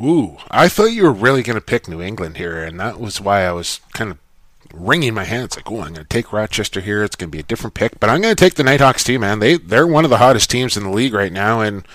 Ooh, 0.00 0.36
I 0.50 0.68
thought 0.68 0.92
you 0.92 1.04
were 1.04 1.12
really 1.12 1.42
going 1.42 1.56
to 1.56 1.64
pick 1.64 1.88
New 1.88 2.02
England 2.02 2.36
here, 2.36 2.62
and 2.62 2.78
that 2.78 3.00
was 3.00 3.20
why 3.20 3.44
I 3.44 3.52
was 3.52 3.80
kind 3.94 4.10
of 4.10 4.18
wringing 4.72 5.14
my 5.14 5.24
hands 5.24 5.56
like, 5.56 5.70
oh, 5.70 5.80
I'm 5.80 5.94
going 5.94 5.94
to 5.94 6.04
take 6.04 6.32
Rochester 6.32 6.80
here. 6.80 7.02
It's 7.02 7.16
going 7.16 7.30
to 7.30 7.36
be 7.36 7.40
a 7.40 7.44
different 7.44 7.74
pick, 7.74 7.98
but 7.98 8.10
I'm 8.10 8.20
going 8.20 8.34
to 8.34 8.44
take 8.44 8.54
the 8.54 8.62
Nighthawks 8.62 9.04
too, 9.04 9.18
man. 9.18 9.38
They 9.38 9.56
they're 9.56 9.86
one 9.86 10.04
of 10.04 10.10
the 10.10 10.18
hottest 10.18 10.50
teams 10.50 10.76
in 10.76 10.82
the 10.82 10.90
league 10.90 11.14
right 11.14 11.32
now, 11.32 11.60
and 11.60 11.86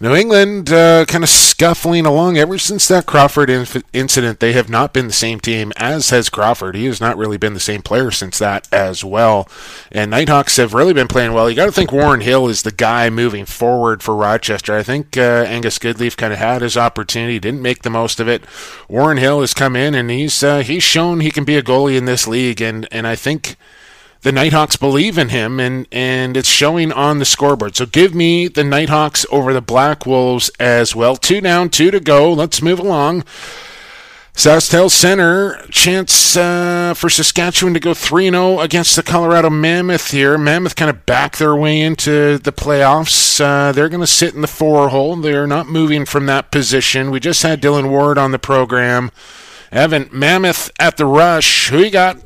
New 0.00 0.14
England 0.14 0.70
uh, 0.70 1.04
kind 1.06 1.24
of 1.24 1.30
scuffling 1.30 2.06
along 2.06 2.38
ever 2.38 2.56
since 2.56 2.86
that 2.86 3.04
Crawford 3.04 3.50
inf- 3.50 3.82
incident. 3.92 4.38
They 4.38 4.52
have 4.52 4.68
not 4.68 4.92
been 4.92 5.08
the 5.08 5.12
same 5.12 5.40
team 5.40 5.72
as 5.76 6.10
has 6.10 6.28
Crawford. 6.28 6.76
He 6.76 6.84
has 6.84 7.00
not 7.00 7.16
really 7.16 7.36
been 7.36 7.54
the 7.54 7.58
same 7.58 7.82
player 7.82 8.12
since 8.12 8.38
that 8.38 8.68
as 8.72 9.02
well. 9.02 9.48
And 9.90 10.12
Nighthawks 10.12 10.56
have 10.56 10.72
really 10.72 10.92
been 10.92 11.08
playing 11.08 11.32
well. 11.32 11.50
You 11.50 11.56
got 11.56 11.66
to 11.66 11.72
think 11.72 11.90
Warren 11.90 12.20
Hill 12.20 12.46
is 12.46 12.62
the 12.62 12.70
guy 12.70 13.10
moving 13.10 13.44
forward 13.44 14.00
for 14.00 14.14
Rochester. 14.14 14.76
I 14.76 14.84
think 14.84 15.16
uh, 15.16 15.44
Angus 15.48 15.80
Goodleaf 15.80 16.16
kind 16.16 16.32
of 16.32 16.38
had 16.38 16.62
his 16.62 16.76
opportunity, 16.76 17.40
didn't 17.40 17.62
make 17.62 17.82
the 17.82 17.90
most 17.90 18.20
of 18.20 18.28
it. 18.28 18.44
Warren 18.88 19.18
Hill 19.18 19.40
has 19.40 19.52
come 19.52 19.74
in 19.74 19.96
and 19.96 20.12
he's 20.12 20.44
uh, 20.44 20.60
he's 20.60 20.84
shown 20.84 21.18
he 21.18 21.32
can 21.32 21.42
be 21.42 21.56
a 21.56 21.62
goalie 21.62 21.98
in 21.98 22.04
this 22.04 22.28
league, 22.28 22.62
and 22.62 22.86
and 22.92 23.04
I 23.04 23.16
think 23.16 23.56
the 24.22 24.32
Nighthawks 24.32 24.76
believe 24.76 25.16
in 25.16 25.28
him, 25.28 25.60
and, 25.60 25.86
and 25.92 26.36
it's 26.36 26.48
showing 26.48 26.92
on 26.92 27.18
the 27.18 27.24
scoreboard. 27.24 27.76
So 27.76 27.86
give 27.86 28.14
me 28.14 28.48
the 28.48 28.64
Nighthawks 28.64 29.24
over 29.30 29.52
the 29.52 29.60
Black 29.60 30.06
Wolves 30.06 30.50
as 30.58 30.94
well. 30.96 31.16
Two 31.16 31.40
down, 31.40 31.70
two 31.70 31.90
to 31.90 32.00
go. 32.00 32.32
Let's 32.32 32.60
move 32.60 32.78
along. 32.78 33.24
SaskTel 34.38 34.88
Center, 34.88 35.60
chance 35.72 36.36
uh, 36.36 36.94
for 36.96 37.10
Saskatchewan 37.10 37.74
to 37.74 37.80
go 37.80 37.92
3 37.92 38.30
0 38.30 38.60
against 38.60 38.94
the 38.94 39.02
Colorado 39.02 39.50
Mammoth 39.50 40.12
here. 40.12 40.38
Mammoth 40.38 40.76
kind 40.76 40.88
of 40.88 41.04
back 41.06 41.38
their 41.38 41.56
way 41.56 41.80
into 41.80 42.38
the 42.38 42.52
playoffs. 42.52 43.40
Uh, 43.40 43.72
they're 43.72 43.88
going 43.88 44.00
to 44.00 44.06
sit 44.06 44.36
in 44.36 44.40
the 44.40 44.46
four 44.46 44.90
hole. 44.90 45.16
They're 45.16 45.48
not 45.48 45.66
moving 45.66 46.04
from 46.04 46.26
that 46.26 46.52
position. 46.52 47.10
We 47.10 47.18
just 47.18 47.42
had 47.42 47.60
Dillon 47.60 47.90
Ward 47.90 48.16
on 48.16 48.30
the 48.30 48.38
program. 48.38 49.10
Evan, 49.72 50.08
Mammoth 50.12 50.70
at 50.78 50.98
the 50.98 51.06
rush. 51.06 51.70
Who 51.70 51.78
you 51.78 51.90
got? 51.90 52.18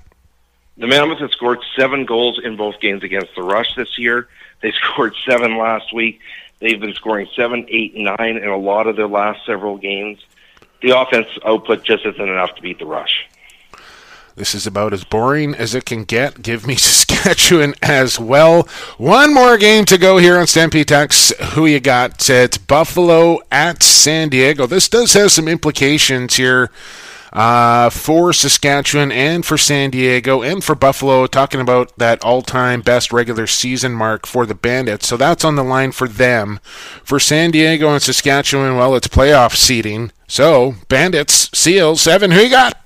The 0.77 0.87
Mammoth 0.87 1.19
has 1.19 1.31
scored 1.33 1.61
seven 1.77 2.07
goals 2.07 2.41
in 2.43 2.57
both 2.57 2.81
games 2.81 3.03
against 3.03 3.35
the 3.35 3.43
Rush 3.43 3.75
this 3.77 3.99
year. 3.99 4.29
They 4.63 4.73
scored 4.93 5.15
seven 5.27 5.59
last 5.59 5.93
week. 5.93 6.21
They've 6.61 6.81
been 6.81 6.95
scoring 6.95 7.29
seven, 7.35 7.67
eight, 7.69 7.95
nine 7.95 8.37
in 8.37 8.49
a 8.49 8.57
lot 8.57 8.87
of 8.87 8.97
their 8.97 9.09
last 9.09 9.45
several 9.45 9.77
games. 9.77 10.25
The 10.81 10.99
offense 10.99 11.27
output 11.45 11.85
just 11.85 12.07
isn't 12.07 12.21
enough 12.21 12.55
to 12.57 12.63
beat 12.63 12.79
the 12.79 12.87
Rush. 12.87 13.29
This 14.35 14.55
is 14.55 14.67
about 14.67 14.95
as 14.95 15.05
boring 15.05 15.55
as 15.55 15.75
it 15.75 15.85
can 15.85 16.05
get. 16.05 16.41
Give 16.41 16.67
me 16.67 16.75
Saskatchewan 16.77 17.75
as 17.83 18.19
well. 18.19 18.63
One 18.97 19.35
more 19.35 19.59
game 19.59 19.85
to 19.87 19.99
go 19.99 20.17
here 20.17 20.39
on 20.39 20.47
Stampede. 20.47 20.91
Who 20.91 21.67
you 21.67 21.81
got? 21.81 22.31
It's 22.31 22.57
Buffalo 22.57 23.41
at 23.51 23.83
San 23.83 24.31
Diego. 24.31 24.67
This 24.67 24.89
does 24.89 25.13
have 25.13 25.31
some 25.31 25.49
implications 25.49 26.37
here 26.37 26.71
uh, 27.33 27.91
for 27.91 28.33
Saskatchewan 28.33 29.11
and 29.11 29.45
for 29.45 29.57
San 29.57 29.91
Diego 29.91 30.43
and 30.43 30.63
for 30.63 30.75
Buffalo, 30.75 31.27
talking 31.27 31.61
about 31.61 31.97
that 31.99 32.23
all 32.23 32.43
time 32.43 32.83
best 32.83 33.13
regular 33.13 33.47
season 33.47 33.93
mark 33.93 34.27
for 34.27 34.45
the 34.45 34.55
Bandits. 34.55 35.07
So 35.07 35.17
that's 35.17 35.45
on 35.45 35.57
the 35.57 35.65
line 35.65 35.93
for 35.93 36.09
them. 36.09 36.61
For 37.03 37.19
San 37.19 37.51
Diego 37.51 37.91
and 37.93 38.03
Saskatchewan, 38.03 38.77
well, 38.77 38.95
it's 38.95 39.09
playoff 39.09 39.57
seeding. 39.57 40.13
So, 40.27 40.75
Bandits, 40.89 41.51
Seals, 41.57 42.07
Evan, 42.07 42.31
who 42.31 42.41
you 42.41 42.51
got? 42.51 42.79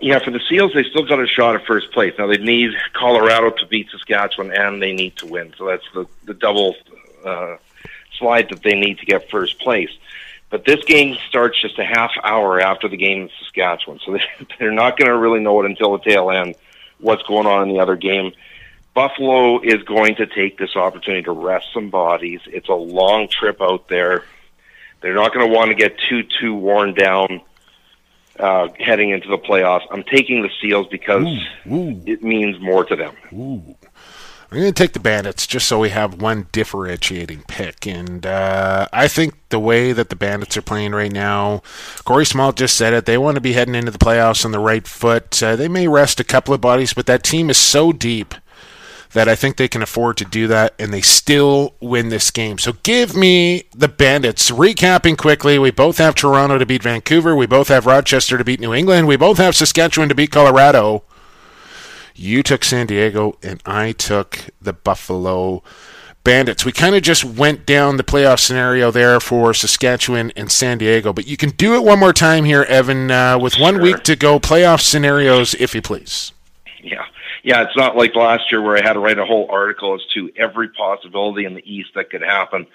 Yeah, 0.00 0.20
for 0.20 0.30
the 0.30 0.40
Seals, 0.48 0.72
they 0.74 0.84
still 0.84 1.04
got 1.04 1.20
a 1.20 1.26
shot 1.26 1.56
at 1.56 1.66
first 1.66 1.90
place. 1.90 2.14
Now 2.18 2.28
they 2.28 2.36
need 2.36 2.70
Colorado 2.92 3.50
to 3.50 3.66
beat 3.66 3.90
Saskatchewan, 3.90 4.52
and 4.52 4.80
they 4.80 4.92
need 4.92 5.16
to 5.16 5.26
win. 5.26 5.52
So 5.58 5.66
that's 5.66 5.84
the 5.92 6.06
the 6.24 6.34
double 6.34 6.76
uh, 7.24 7.56
slide 8.16 8.48
that 8.50 8.62
they 8.62 8.78
need 8.78 8.98
to 8.98 9.06
get 9.06 9.28
first 9.30 9.58
place. 9.58 9.90
But 10.50 10.64
this 10.64 10.82
game 10.84 11.16
starts 11.28 11.60
just 11.60 11.78
a 11.78 11.84
half 11.84 12.10
hour 12.22 12.60
after 12.60 12.88
the 12.88 12.96
game 12.96 13.22
in 13.22 13.30
Saskatchewan, 13.40 14.00
so 14.04 14.18
they're 14.58 14.72
not 14.72 14.96
going 14.96 15.10
to 15.10 15.16
really 15.16 15.40
know 15.40 15.60
it 15.62 15.66
until 15.66 15.92
the 15.92 16.02
tail 16.04 16.30
end 16.30 16.54
what's 17.00 17.22
going 17.24 17.46
on 17.46 17.68
in 17.68 17.74
the 17.74 17.80
other 17.80 17.96
game. 17.96 18.32
Buffalo 18.94 19.60
is 19.60 19.82
going 19.84 20.16
to 20.16 20.26
take 20.26 20.58
this 20.58 20.74
opportunity 20.74 21.22
to 21.22 21.32
rest 21.32 21.66
some 21.72 21.90
bodies. 21.90 22.40
It's 22.46 22.68
a 22.68 22.74
long 22.74 23.28
trip 23.28 23.62
out 23.62 23.88
there. 23.88 24.24
They're 25.00 25.14
not 25.14 25.32
going 25.32 25.46
to 25.46 25.54
want 25.54 25.68
to 25.68 25.76
get 25.76 25.96
too 26.08 26.24
too 26.24 26.54
worn 26.54 26.94
down 26.94 27.40
uh, 28.40 28.68
heading 28.80 29.10
into 29.10 29.28
the 29.28 29.38
playoffs. 29.38 29.86
I'm 29.90 30.02
taking 30.02 30.42
the 30.42 30.50
Seals 30.60 30.88
because 30.88 31.24
ooh, 31.66 31.72
ooh. 31.72 32.02
it 32.06 32.22
means 32.22 32.60
more 32.60 32.84
to 32.84 32.96
them. 32.96 33.14
Ooh. 33.32 33.76
I'm 34.50 34.58
going 34.58 34.72
to 34.72 34.82
take 34.82 34.94
the 34.94 35.00
Bandits 35.00 35.46
just 35.46 35.68
so 35.68 35.78
we 35.78 35.90
have 35.90 36.22
one 36.22 36.46
differentiating 36.52 37.44
pick. 37.48 37.86
And 37.86 38.24
uh, 38.24 38.88
I 38.94 39.06
think 39.06 39.34
the 39.50 39.58
way 39.58 39.92
that 39.92 40.08
the 40.08 40.16
Bandits 40.16 40.56
are 40.56 40.62
playing 40.62 40.92
right 40.92 41.12
now, 41.12 41.62
Corey 42.04 42.24
Small 42.24 42.52
just 42.52 42.74
said 42.74 42.94
it. 42.94 43.04
They 43.04 43.18
want 43.18 43.34
to 43.34 43.42
be 43.42 43.52
heading 43.52 43.74
into 43.74 43.90
the 43.90 43.98
playoffs 43.98 44.46
on 44.46 44.52
the 44.52 44.58
right 44.58 44.86
foot. 44.86 45.42
Uh, 45.42 45.54
they 45.54 45.68
may 45.68 45.86
rest 45.86 46.18
a 46.18 46.24
couple 46.24 46.54
of 46.54 46.62
bodies, 46.62 46.94
but 46.94 47.04
that 47.06 47.24
team 47.24 47.50
is 47.50 47.58
so 47.58 47.92
deep 47.92 48.34
that 49.12 49.28
I 49.28 49.34
think 49.34 49.56
they 49.56 49.68
can 49.68 49.82
afford 49.82 50.16
to 50.18 50.24
do 50.24 50.46
that, 50.48 50.74
and 50.78 50.92
they 50.92 51.00
still 51.00 51.74
win 51.80 52.08
this 52.08 52.30
game. 52.30 52.58
So 52.58 52.74
give 52.82 53.14
me 53.16 53.64
the 53.74 53.88
Bandits. 53.88 54.50
Recapping 54.50 55.16
quickly, 55.16 55.58
we 55.58 55.70
both 55.70 55.98
have 55.98 56.14
Toronto 56.14 56.58
to 56.58 56.66
beat 56.66 56.82
Vancouver. 56.82 57.34
We 57.34 57.46
both 57.46 57.68
have 57.68 57.86
Rochester 57.86 58.38
to 58.38 58.44
beat 58.44 58.60
New 58.60 58.74
England. 58.74 59.08
We 59.08 59.16
both 59.16 59.38
have 59.38 59.56
Saskatchewan 59.56 60.08
to 60.08 60.14
beat 60.14 60.30
Colorado. 60.30 61.04
You 62.18 62.42
took 62.42 62.64
San 62.64 62.86
Diego, 62.86 63.38
and 63.42 63.62
I 63.64 63.92
took 63.92 64.46
the 64.60 64.72
Buffalo 64.72 65.62
Bandits. 66.24 66.64
We 66.64 66.72
kind 66.72 66.94
of 66.96 67.02
just 67.02 67.24
went 67.24 67.64
down 67.64 67.96
the 67.96 68.02
playoff 68.02 68.40
scenario 68.40 68.90
there 68.90 69.20
for 69.20 69.54
Saskatchewan 69.54 70.32
and 70.36 70.50
San 70.50 70.78
Diego, 70.78 71.12
but 71.12 71.26
you 71.28 71.36
can 71.36 71.50
do 71.50 71.74
it 71.76 71.84
one 71.84 71.98
more 72.00 72.12
time 72.12 72.44
here, 72.44 72.64
Evan, 72.64 73.10
uh, 73.10 73.38
with 73.38 73.58
one 73.58 73.74
Sure. 73.74 73.82
week 73.82 74.02
to 74.02 74.16
go. 74.16 74.40
Playoff 74.40 74.80
scenarios, 74.80 75.54
if 75.54 75.74
you 75.74 75.80
please. 75.80 76.32
Yeah. 76.82 77.04
Yeah, 77.44 77.62
it's 77.62 77.76
not 77.76 77.96
like 77.96 78.14
last 78.16 78.50
year 78.50 78.60
where 78.60 78.76
I 78.76 78.82
had 78.82 78.94
to 78.94 78.98
write 78.98 79.18
a 79.18 79.24
whole 79.24 79.48
article 79.50 79.94
as 79.94 80.04
to 80.14 80.30
every 80.36 80.68
possibility 80.70 81.44
in 81.46 81.54
the 81.54 81.62
East 81.64 81.90
that 81.94 82.10
could 82.10 82.20
happen. 82.22 82.66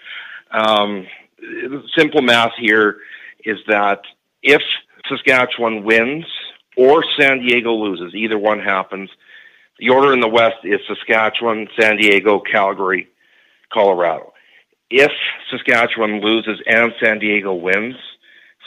Um, 0.52 1.06
simple 1.96 2.22
math 2.22 2.54
here 2.58 2.98
is 3.44 3.58
that 3.68 4.02
if 4.42 4.62
Saskatchewan 5.10 5.84
wins 5.84 6.26
or 6.78 7.04
San 7.20 7.40
Diego 7.40 7.74
loses, 7.74 8.16
either 8.16 8.40
one 8.40 8.60
happens, 8.60 9.10
the 9.80 9.90
order 9.90 10.14
in 10.14 10.20
the 10.20 10.28
West 10.28 10.58
is 10.64 10.80
Saskatchewan, 10.88 11.68
San 11.80 11.98
Diego, 11.98 12.40
Calgary, 12.40 13.08
Colorado. 13.72 14.34
If 14.90 15.12
Saskatchewan 15.50 16.22
loses 16.22 16.62
and 16.68 16.94
San 17.02 17.20
Diego 17.20 17.54
wins, 17.54 17.96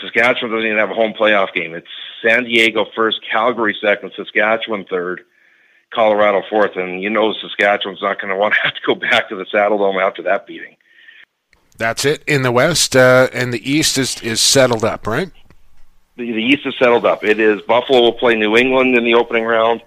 Saskatchewan 0.01 0.51
doesn't 0.51 0.67
even 0.67 0.79
have 0.79 0.91
a 0.91 0.95
home 0.95 1.15
playoff 1.19 1.55
game. 1.55 1.75
It's 1.75 1.87
San 2.25 2.45
Diego 2.45 2.87
first, 2.95 3.21
Calgary 3.31 3.77
second, 3.81 4.13
Saskatchewan 4.17 4.85
third, 4.85 5.23
Colorado 5.95 6.43
fourth, 6.51 6.77
and 6.77 7.03
you 7.03 7.11
know 7.11 7.33
Saskatchewan's 7.33 8.03
not 8.03 8.21
going 8.21 8.31
to 8.33 8.37
want 8.37 8.55
to 8.55 8.61
have 8.63 8.75
to 8.75 8.81
go 8.85 8.95
back 8.95 9.29
to 9.29 9.37
the 9.37 9.45
Saddledome 9.45 10.03
after 10.03 10.23
that 10.23 10.47
beating. 10.47 10.77
That's 11.79 12.05
it 12.05 12.25
in 12.27 12.43
the 12.43 12.53
West, 12.53 12.97
uh, 12.97 13.29
and 13.33 13.53
the 13.53 13.71
East 13.71 13.99
is, 13.99 14.21
is 14.23 14.41
settled 14.41 14.85
up, 14.85 15.07
right? 15.07 15.31
The, 16.17 16.33
the 16.33 16.43
East 16.43 16.67
is 16.67 16.75
settled 16.79 17.05
up. 17.05 17.23
It 17.23 17.39
is 17.39 17.61
Buffalo 17.63 18.01
will 18.01 18.13
play 18.15 18.35
New 18.35 18.57
England 18.57 18.97
in 18.97 19.05
the 19.05 19.15
opening 19.15 19.45
round, 19.45 19.83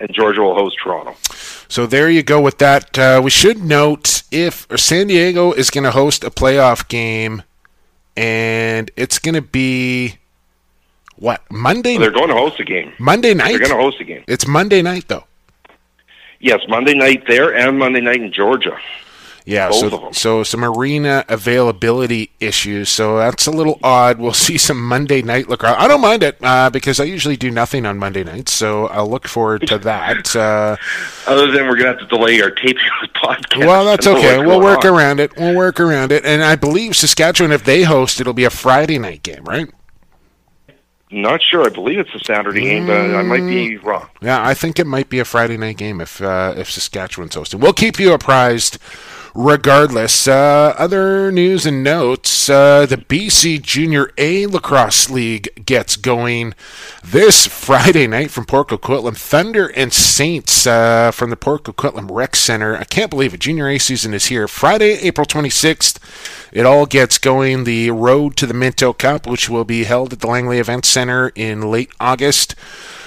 and 0.00 0.12
Georgia 0.12 0.40
will 0.40 0.54
host 0.54 0.78
Toronto. 0.82 1.14
So 1.68 1.86
there 1.86 2.10
you 2.10 2.22
go 2.22 2.40
with 2.40 2.58
that. 2.58 2.98
Uh, 2.98 3.20
we 3.22 3.30
should 3.30 3.62
note 3.62 4.22
if 4.32 4.66
San 4.76 5.06
Diego 5.06 5.52
is 5.52 5.70
going 5.70 5.84
to 5.84 5.92
host 5.92 6.24
a 6.24 6.30
playoff 6.30 6.88
game, 6.88 7.42
and 8.16 8.90
it's 8.96 9.18
going 9.18 9.34
to 9.36 9.42
be 9.42 10.16
what 11.16 11.42
Monday? 11.50 11.98
They're 11.98 12.10
going 12.10 12.28
to 12.28 12.34
host 12.34 12.58
a 12.58 12.64
game. 12.64 12.92
Monday 12.98 13.34
night. 13.34 13.50
They're 13.50 13.58
going 13.58 13.70
to 13.70 13.76
host 13.76 14.00
a 14.00 14.04
game. 14.04 14.24
It's 14.26 14.46
Monday 14.46 14.82
night 14.82 15.06
though. 15.06 15.24
Yes, 16.40 16.60
Monday 16.68 16.94
night 16.94 17.24
there 17.28 17.54
and 17.54 17.78
Monday 17.78 18.00
night 18.00 18.22
in 18.22 18.32
Georgia. 18.32 18.76
Yeah, 19.46 19.70
so 19.70 20.10
so 20.12 20.42
some 20.42 20.64
arena 20.64 21.24
availability 21.28 22.30
issues. 22.40 22.88
So 22.88 23.16
that's 23.18 23.46
a 23.46 23.50
little 23.50 23.78
odd. 23.82 24.18
We'll 24.18 24.32
see 24.48 24.58
some 24.58 24.82
Monday 24.86 25.22
night 25.22 25.48
lacrosse. 25.48 25.76
I 25.78 25.88
don't 25.88 26.00
mind 26.00 26.22
it 26.22 26.36
uh, 26.42 26.70
because 26.70 27.00
I 27.00 27.04
usually 27.04 27.36
do 27.36 27.50
nothing 27.50 27.86
on 27.86 27.98
Monday 27.98 28.22
nights, 28.22 28.52
so 28.52 28.86
I'll 28.88 29.08
look 29.08 29.26
forward 29.26 29.66
to 29.68 29.78
that. 29.78 30.36
Uh, 30.36 30.76
Other 31.26 31.46
than 31.50 31.66
we're 31.68 31.76
going 31.76 31.92
to 31.94 31.98
have 31.98 32.00
to 32.00 32.06
delay 32.06 32.40
our 32.42 32.50
taping 32.50 32.84
of 33.02 33.08
the 33.12 33.18
podcast. 33.18 33.66
well, 33.66 33.84
that's 33.84 34.06
I 34.06 34.12
don't 34.12 34.22
know 34.22 34.28
okay. 34.40 34.46
We'll 34.46 34.60
work 34.60 34.84
on. 34.84 34.94
around 34.94 35.20
it. 35.20 35.36
We'll 35.36 35.56
work 35.56 35.80
around 35.80 36.12
it. 36.12 36.24
And 36.24 36.42
I 36.44 36.56
believe 36.56 36.94
Saskatchewan, 36.96 37.50
if 37.52 37.64
they 37.64 37.82
host, 37.82 38.20
it'll 38.20 38.32
be 38.34 38.44
a 38.44 38.50
Friday 38.50 38.98
night 38.98 39.22
game, 39.22 39.44
right? 39.44 39.68
Not 41.12 41.42
sure. 41.42 41.66
I 41.66 41.70
believe 41.70 41.98
it's 41.98 42.14
a 42.14 42.20
Saturday 42.20 42.60
game, 42.60 42.86
but 42.86 42.96
I 42.96 43.22
might 43.22 43.40
be 43.40 43.76
Mm. 43.78 43.82
wrong. 43.84 44.08
Yeah, 44.22 44.46
I 44.46 44.54
think 44.54 44.78
it 44.78 44.86
might 44.86 45.08
be 45.08 45.18
a 45.18 45.24
Friday 45.24 45.56
night 45.56 45.76
game 45.76 46.00
if 46.00 46.22
uh, 46.22 46.54
if 46.56 46.70
Saskatchewan's 46.70 47.34
hosting. 47.34 47.58
We'll 47.58 47.72
keep 47.72 47.98
you 47.98 48.12
apprised. 48.12 48.78
Regardless, 49.34 50.26
uh, 50.26 50.74
other 50.76 51.30
news 51.30 51.64
and 51.64 51.84
notes: 51.84 52.50
uh, 52.50 52.84
the 52.86 52.96
BC 52.96 53.62
Junior 53.62 54.10
A 54.18 54.46
Lacrosse 54.46 55.08
League 55.08 55.64
gets 55.64 55.94
going 55.96 56.54
this 57.04 57.46
Friday 57.46 58.08
night 58.08 58.32
from 58.32 58.44
Port 58.44 58.68
Coquitlam. 58.68 59.16
Thunder 59.16 59.68
and 59.68 59.92
Saints 59.92 60.66
uh, 60.66 61.12
from 61.12 61.30
the 61.30 61.36
Port 61.36 61.62
Coquitlam 61.62 62.10
Rec 62.10 62.34
Center. 62.34 62.76
I 62.76 62.84
can't 62.84 63.10
believe 63.10 63.32
it. 63.32 63.40
Junior 63.40 63.68
A 63.68 63.78
season 63.78 64.14
is 64.14 64.26
here. 64.26 64.48
Friday, 64.48 64.98
April 65.02 65.26
26th. 65.26 65.98
It 66.52 66.66
all 66.66 66.86
gets 66.86 67.18
going. 67.18 67.64
The 67.64 67.92
Road 67.92 68.36
to 68.38 68.46
the 68.46 68.54
Minto 68.54 68.92
Cup, 68.92 69.28
which 69.28 69.48
will 69.48 69.64
be 69.64 69.84
held 69.84 70.12
at 70.12 70.20
the 70.20 70.26
Langley 70.26 70.58
Event 70.58 70.84
Center 70.84 71.30
in 71.36 71.70
late 71.70 71.90
August. 72.00 72.56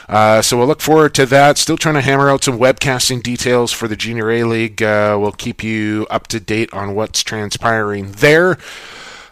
Uh, 0.09 0.41
so 0.41 0.57
we'll 0.57 0.67
look 0.67 0.81
forward 0.81 1.13
to 1.15 1.25
that. 1.27 1.57
Still 1.57 1.77
trying 1.77 1.95
to 1.95 2.01
hammer 2.01 2.29
out 2.29 2.43
some 2.43 2.57
webcasting 2.59 3.23
details 3.23 3.71
for 3.71 3.87
the 3.87 3.95
Junior 3.95 4.29
A 4.31 4.43
League. 4.43 4.81
Uh, 4.83 5.17
we'll 5.19 5.31
keep 5.31 5.63
you 5.63 6.05
up 6.09 6.27
to 6.27 6.39
date 6.39 6.73
on 6.73 6.93
what's 6.95 7.23
transpiring 7.23 8.11
there. 8.13 8.57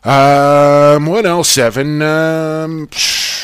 Um, 0.04 1.06
what 1.06 1.26
else, 1.26 1.58
Evan? 1.58 2.02
Um, 2.02 2.90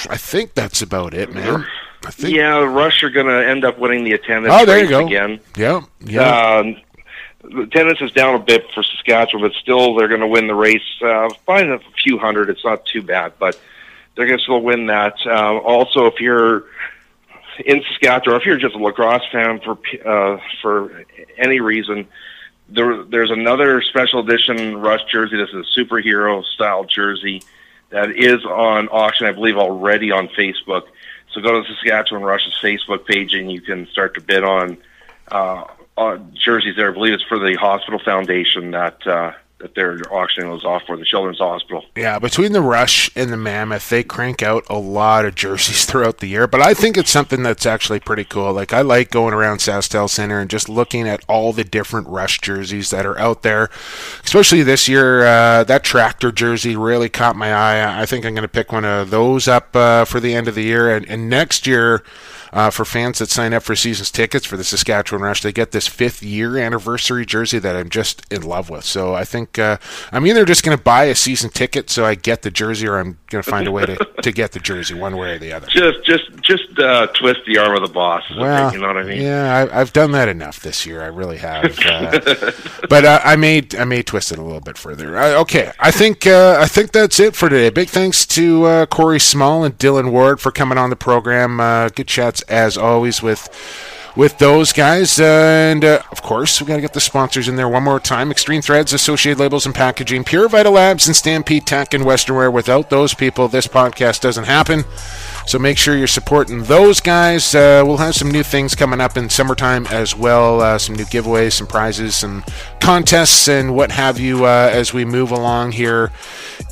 I 0.10 0.18
think 0.18 0.54
that's 0.56 0.82
about 0.82 1.14
it, 1.14 1.32
man. 1.34 1.66
I 2.06 2.12
think. 2.12 2.36
Yeah, 2.36 2.60
the 2.62 2.68
Rush 2.68 3.04
are 3.04 3.10
going 3.10 3.28
to 3.28 3.48
end 3.48 3.66
up 3.66 3.78
winning 3.78 4.04
the 4.04 4.14
attendance 4.14 4.54
Oh, 4.56 4.66
there 4.66 4.78
you 4.78 4.84
race 4.84 4.90
go. 4.90 5.06
again. 5.08 5.40
Yeah, 5.56 5.82
yeah. 6.02 6.56
Um, 6.58 6.78
the 7.44 7.62
attendance 7.62 8.02
is 8.02 8.12
down 8.14 8.36
a 8.36 8.40
bit 8.40 8.66
for 8.74 8.82
Saskatchewan, 8.84 9.44
but 9.48 9.54
still 9.54 9.96
they're 9.96 10.08
going 10.08 10.22
to 10.22 10.28
win 10.28 10.48
the 10.48 10.56
race 10.56 10.82
uh, 11.04 11.30
by 11.46 11.62
a 11.62 11.80
few 12.04 12.18
hundred. 12.18 12.50
It's 12.50 12.64
not 12.66 12.86
too 12.86 13.02
bad, 13.04 13.34
but 13.40 13.60
they're 14.16 14.26
going 14.26 14.40
to 14.40 14.44
still 14.44 14.62
win 14.62 14.88
that. 14.88 15.16
Uh, 15.26 15.58
also, 15.60 16.06
if 16.08 16.20
you're 16.20 16.64
in 17.66 17.84
Saskatchewan, 17.84 18.36
or 18.36 18.40
if 18.40 18.46
you're 18.46 18.58
just 18.58 18.76
a 18.76 18.80
lacrosse 18.80 19.24
fan 19.32 19.60
for 19.60 19.78
uh, 20.06 20.40
for 20.62 21.06
any 21.38 21.60
reason, 21.60 22.08
there, 22.70 23.04
there's 23.04 23.32
another 23.32 23.82
special 23.82 24.20
edition 24.20 24.78
Rush 24.78 25.02
jersey. 25.12 25.38
This 25.38 25.50
is 25.50 25.68
a 25.68 25.80
superhero 25.80 26.44
style 26.44 26.84
jersey 26.84 27.42
that 27.90 28.12
is 28.12 28.44
on 28.46 28.90
auction, 28.90 29.28
I 29.28 29.32
believe, 29.32 29.58
already 29.58 30.12
on 30.12 30.28
Facebook. 30.30 30.84
So 31.32 31.42
go 31.42 31.62
to 31.62 31.68
Saskatchewan 31.74 32.24
Rush's 32.24 32.54
Facebook 32.62 33.06
page 33.06 33.34
and 33.34 33.52
you 33.52 33.62
can 33.62 33.88
start 33.88 34.16
to 34.16 34.22
bid 34.22 34.44
on 34.44 34.78
uh, 35.32 35.66
uh, 35.98 36.18
jerseys 36.34 36.76
there. 36.76 36.90
I 36.90 36.94
believe 36.94 37.14
it's 37.14 37.24
for 37.24 37.40
the 37.40 37.56
hospital 37.56 38.00
foundation 38.04 38.72
that 38.72 39.06
uh, 39.08 39.34
that 39.60 39.74
they're 39.74 40.00
auctioning 40.14 40.50
those 40.52 40.64
off 40.64 40.84
for 40.86 40.98
the 40.98 41.06
Children's 41.06 41.40
Hospital. 41.40 41.84
Yeah, 41.96 42.20
between 42.20 42.52
the 42.52 42.62
Rush 42.62 43.10
and 43.16 43.32
the 43.32 43.38
Mammoth, 43.38 43.90
they 43.90 44.04
crank 44.04 44.44
out 44.44 44.64
a 44.70 44.78
lot 44.78 45.26
of 45.26 45.34
jerseys 45.34 45.86
throughout 45.90 46.20
the 46.20 46.28
year. 46.28 46.46
But 46.48 46.62
I 46.62 46.76
think 46.76 46.96
it's 46.96 47.10
something 47.10 47.42
that's 47.42 47.66
actually 47.66 48.00
pretty 48.00 48.24
cool. 48.24 48.54
Like 48.54 48.72
I 48.72 48.82
like 48.82 49.10
going 49.10 49.34
around 49.34 49.58
SaskTel 49.58 50.10
Center 50.10 50.40
and 50.40 50.50
just 50.50 50.70
looking 50.70 51.08
at 51.08 51.24
all 51.28 51.54
the 51.54 51.64
different 51.64 52.08
Rush 52.08 52.40
jerseys 52.40 52.92
that 52.92 53.06
are 53.06 53.18
out 53.18 53.42
there. 53.42 53.70
Especially 54.24 54.62
this 54.62 54.88
year, 54.88 55.26
uh, 55.26 55.64
that 55.64 55.84
tractor 55.84 56.32
jersey 56.32 56.76
really 56.76 57.10
caught 57.10 57.36
my 57.36 57.52
eye. 57.52 58.02
I 58.02 58.06
think 58.06 58.26
I'm 58.26 58.36
going 58.36 58.44
to 58.44 58.48
pick 58.48 58.72
one 58.72 58.86
of 58.86 59.10
those 59.10 59.48
up 59.48 59.76
uh, 59.76 60.06
for 60.06 60.20
the 60.20 60.36
end 60.36 60.48
of 60.48 60.54
the 60.56 60.64
year, 60.64 60.96
and, 60.96 61.06
and 61.10 61.30
next 61.30 61.66
year. 61.66 62.04
Uh, 62.54 62.70
for 62.70 62.86
fans 62.86 63.20
that 63.20 63.30
sign 63.30 63.54
up 63.54 63.64
for 63.64 63.76
season's 63.76 64.12
tickets 64.12 64.46
for 64.46 64.58
the 64.58 64.64
Saskatchewan 64.64 65.22
Rush, 65.22 65.42
they 65.42 65.52
get 65.52 65.72
this 65.72 65.88
fifth 65.88 66.24
year 66.24 66.58
anniversary 66.58 67.26
jersey 67.26 67.60
that 67.60 67.76
I'm 67.76 67.90
just 67.90 68.22
in 68.32 68.42
love 68.42 68.70
with. 68.70 68.84
So 68.84 69.14
I 69.14 69.24
think 69.24 69.60
uh, 69.60 69.78
I'm 70.12 70.26
either 70.26 70.46
just 70.46 70.64
going 70.64 70.78
to 70.78 70.84
buy 70.84 71.06
a 71.06 71.16
season 71.16 71.50
ticket 71.50 71.90
so 71.90 72.06
I 72.06 72.16
get 72.16 72.42
the 72.42 72.52
jersey, 72.52 72.88
or 72.88 72.98
I'm 72.98 73.18
going 73.28 73.44
to 73.44 73.50
find 73.50 73.68
a 73.68 73.72
way 73.72 73.86
to, 73.86 73.96
to 74.22 74.32
get 74.32 74.52
the 74.52 74.60
jersey 74.60 74.94
one 74.94 75.18
way 75.18 75.36
or 75.36 75.40
the 75.40 75.54
other. 75.54 75.68
Just, 75.68 76.04
just, 76.06 76.42
just 76.42 76.80
uh, 76.80 77.08
twist 77.08 77.42
the 77.46 77.58
arm 77.58 77.76
of 77.76 77.88
the 77.88 77.94
boss. 77.94 78.24
Well, 78.36 78.74
you 78.74 78.80
know 78.80 78.88
what 78.88 78.98
I 78.98 79.04
mean? 79.04 79.22
Yeah, 79.22 79.68
I, 79.72 79.78
have 79.78 79.94
done 79.94 80.12
that 80.12 80.30
enough 80.30 80.60
this 80.62 80.86
year. 80.86 81.02
I 81.02 81.08
really 81.08 81.38
have. 81.38 81.78
Uh, 81.80 82.52
but 82.90 83.06
uh, 83.06 83.20
I 83.24 83.36
may, 83.36 83.68
I 83.78 83.86
may 83.86 84.04
twist 84.04 84.32
it 84.32 84.40
a 84.40 84.42
little 84.42 84.62
bit 84.62 84.78
further. 84.78 85.18
Uh, 85.18 85.42
okay, 85.42 85.72
I 85.80 85.92
think, 85.92 86.26
uh, 86.26 86.58
I 86.60 86.68
think 86.68 86.92
that's 86.92 87.20
it 87.20 87.36
for 87.36 87.50
today. 87.50 87.70
Big 87.70 87.90
thanks 87.90 88.26
to 88.28 88.66
uh, 88.66 88.86
Corey 88.86 89.20
Small 89.20 89.64
and 89.64 89.78
Dillon 89.78 90.12
Ward 90.12 90.40
for 90.40 90.52
coming 90.52 90.78
on 90.78 90.90
the 90.90 90.96
program. 90.96 91.58
good 91.92 92.08
as 92.44 92.78
always 92.78 93.22
with 93.22 93.50
with 94.18 94.40
those 94.40 94.74
guys. 94.74 95.20
Uh, 95.20 95.24
and 95.24 95.86
uh, 95.86 96.02
of 96.12 96.22
course, 96.24 96.60
we 96.60 96.68
got 96.68 96.76
to 96.76 96.82
get 96.82 96.94
the 96.94 97.00
sponsors 97.00 97.48
in 97.48 97.56
there 97.56 97.70
one 97.70 97.84
more 97.84 98.00
time 98.00 98.32
Extreme 98.32 98.64
Threads, 98.64 98.92
Associated 98.92 99.40
Labels 99.40 99.66
and 99.66 99.76
Packaging, 99.76 100.24
Pure 100.24 100.50
Vita 100.50 100.72
Labs, 100.72 101.06
and 101.08 101.16
Stampede 101.16 101.66
Tack 101.66 101.94
and 101.94 102.04
Western 102.04 102.36
Wear. 102.36 102.50
Without 102.50 102.90
those 102.90 103.14
people, 103.14 103.48
this 103.48 103.68
podcast 103.68 104.22
doesn't 104.22 104.46
happen. 104.46 104.84
So 105.46 105.60
make 105.60 105.78
sure 105.78 105.96
you're 105.96 106.08
supporting 106.08 106.64
those 106.64 107.00
guys. 107.00 107.54
Uh, 107.56 107.84
we'll 107.86 107.98
have 107.98 108.16
some 108.16 108.32
new 108.32 108.44
things 108.44 108.76
coming 108.76 109.00
up 109.00 109.16
in 109.16 109.30
summertime 109.30 109.86
as 109.88 110.16
well. 110.16 110.62
Uh, 110.62 110.78
some 110.78 110.96
new 110.96 111.06
giveaways, 111.06 111.54
some 111.54 111.68
prizes, 111.68 112.16
some 112.16 112.44
contests, 112.82 113.48
and 113.48 113.76
what 113.76 113.92
have 113.92 114.20
you 114.20 114.46
uh, 114.46 114.70
as 114.74 114.94
we 114.94 115.06
move 115.06 115.32
along 115.32 115.72
here 115.74 116.12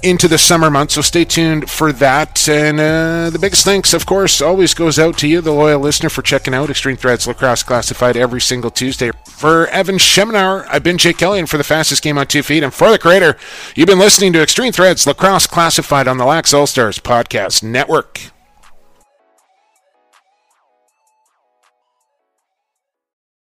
into 0.04 0.28
the 0.28 0.38
summer 0.38 0.70
months. 0.70 0.96
So 0.96 1.02
stay 1.02 1.26
tuned 1.26 1.70
for 1.70 1.92
that. 1.94 2.48
And 2.48 2.80
uh, 2.80 3.30
the 3.30 3.40
biggest 3.40 3.66
thanks, 3.66 3.94
of 3.94 4.06
course, 4.06 4.42
always 4.42 4.74
goes 4.74 5.00
out 5.00 5.18
to 5.20 5.28
you, 5.28 5.42
the 5.42 5.52
loyal 5.52 5.80
listener, 5.80 6.10
for 6.10 6.22
checking 6.22 6.54
out 6.54 6.70
Extreme 6.70 6.98
Threads 6.98 7.28
Lacrosse 7.28 7.64
Classified 7.64 8.16
every 8.18 8.42
single 8.42 8.72
Tuesday. 8.72 9.12
For 9.30 9.68
Evan 9.68 9.98
Schemenauer, 9.98 10.66
I've 10.70 10.84
been 10.84 10.98
Jake 10.98 11.18
Kelly, 11.18 11.40
and 11.40 11.50
for 11.50 11.58
the 11.58 11.64
fastest 11.64 12.04
game 12.04 12.18
on 12.18 12.28
two 12.28 12.44
feet, 12.44 12.64
and 12.64 12.74
for 12.74 12.92
the 12.92 13.00
creator, 13.00 13.38
you've 13.76 13.88
been 13.88 14.00
listening 14.00 14.34
to 14.34 14.42
Extreme 14.42 14.74
Threads 14.74 15.08
Lacrosse 15.08 15.48
Classified 15.48 16.08
on 16.08 16.18
the 16.18 16.26
Lax 16.26 16.54
All 16.54 16.68
Stars 16.68 17.00
Podcast 17.00 17.64
Network. 17.64 18.35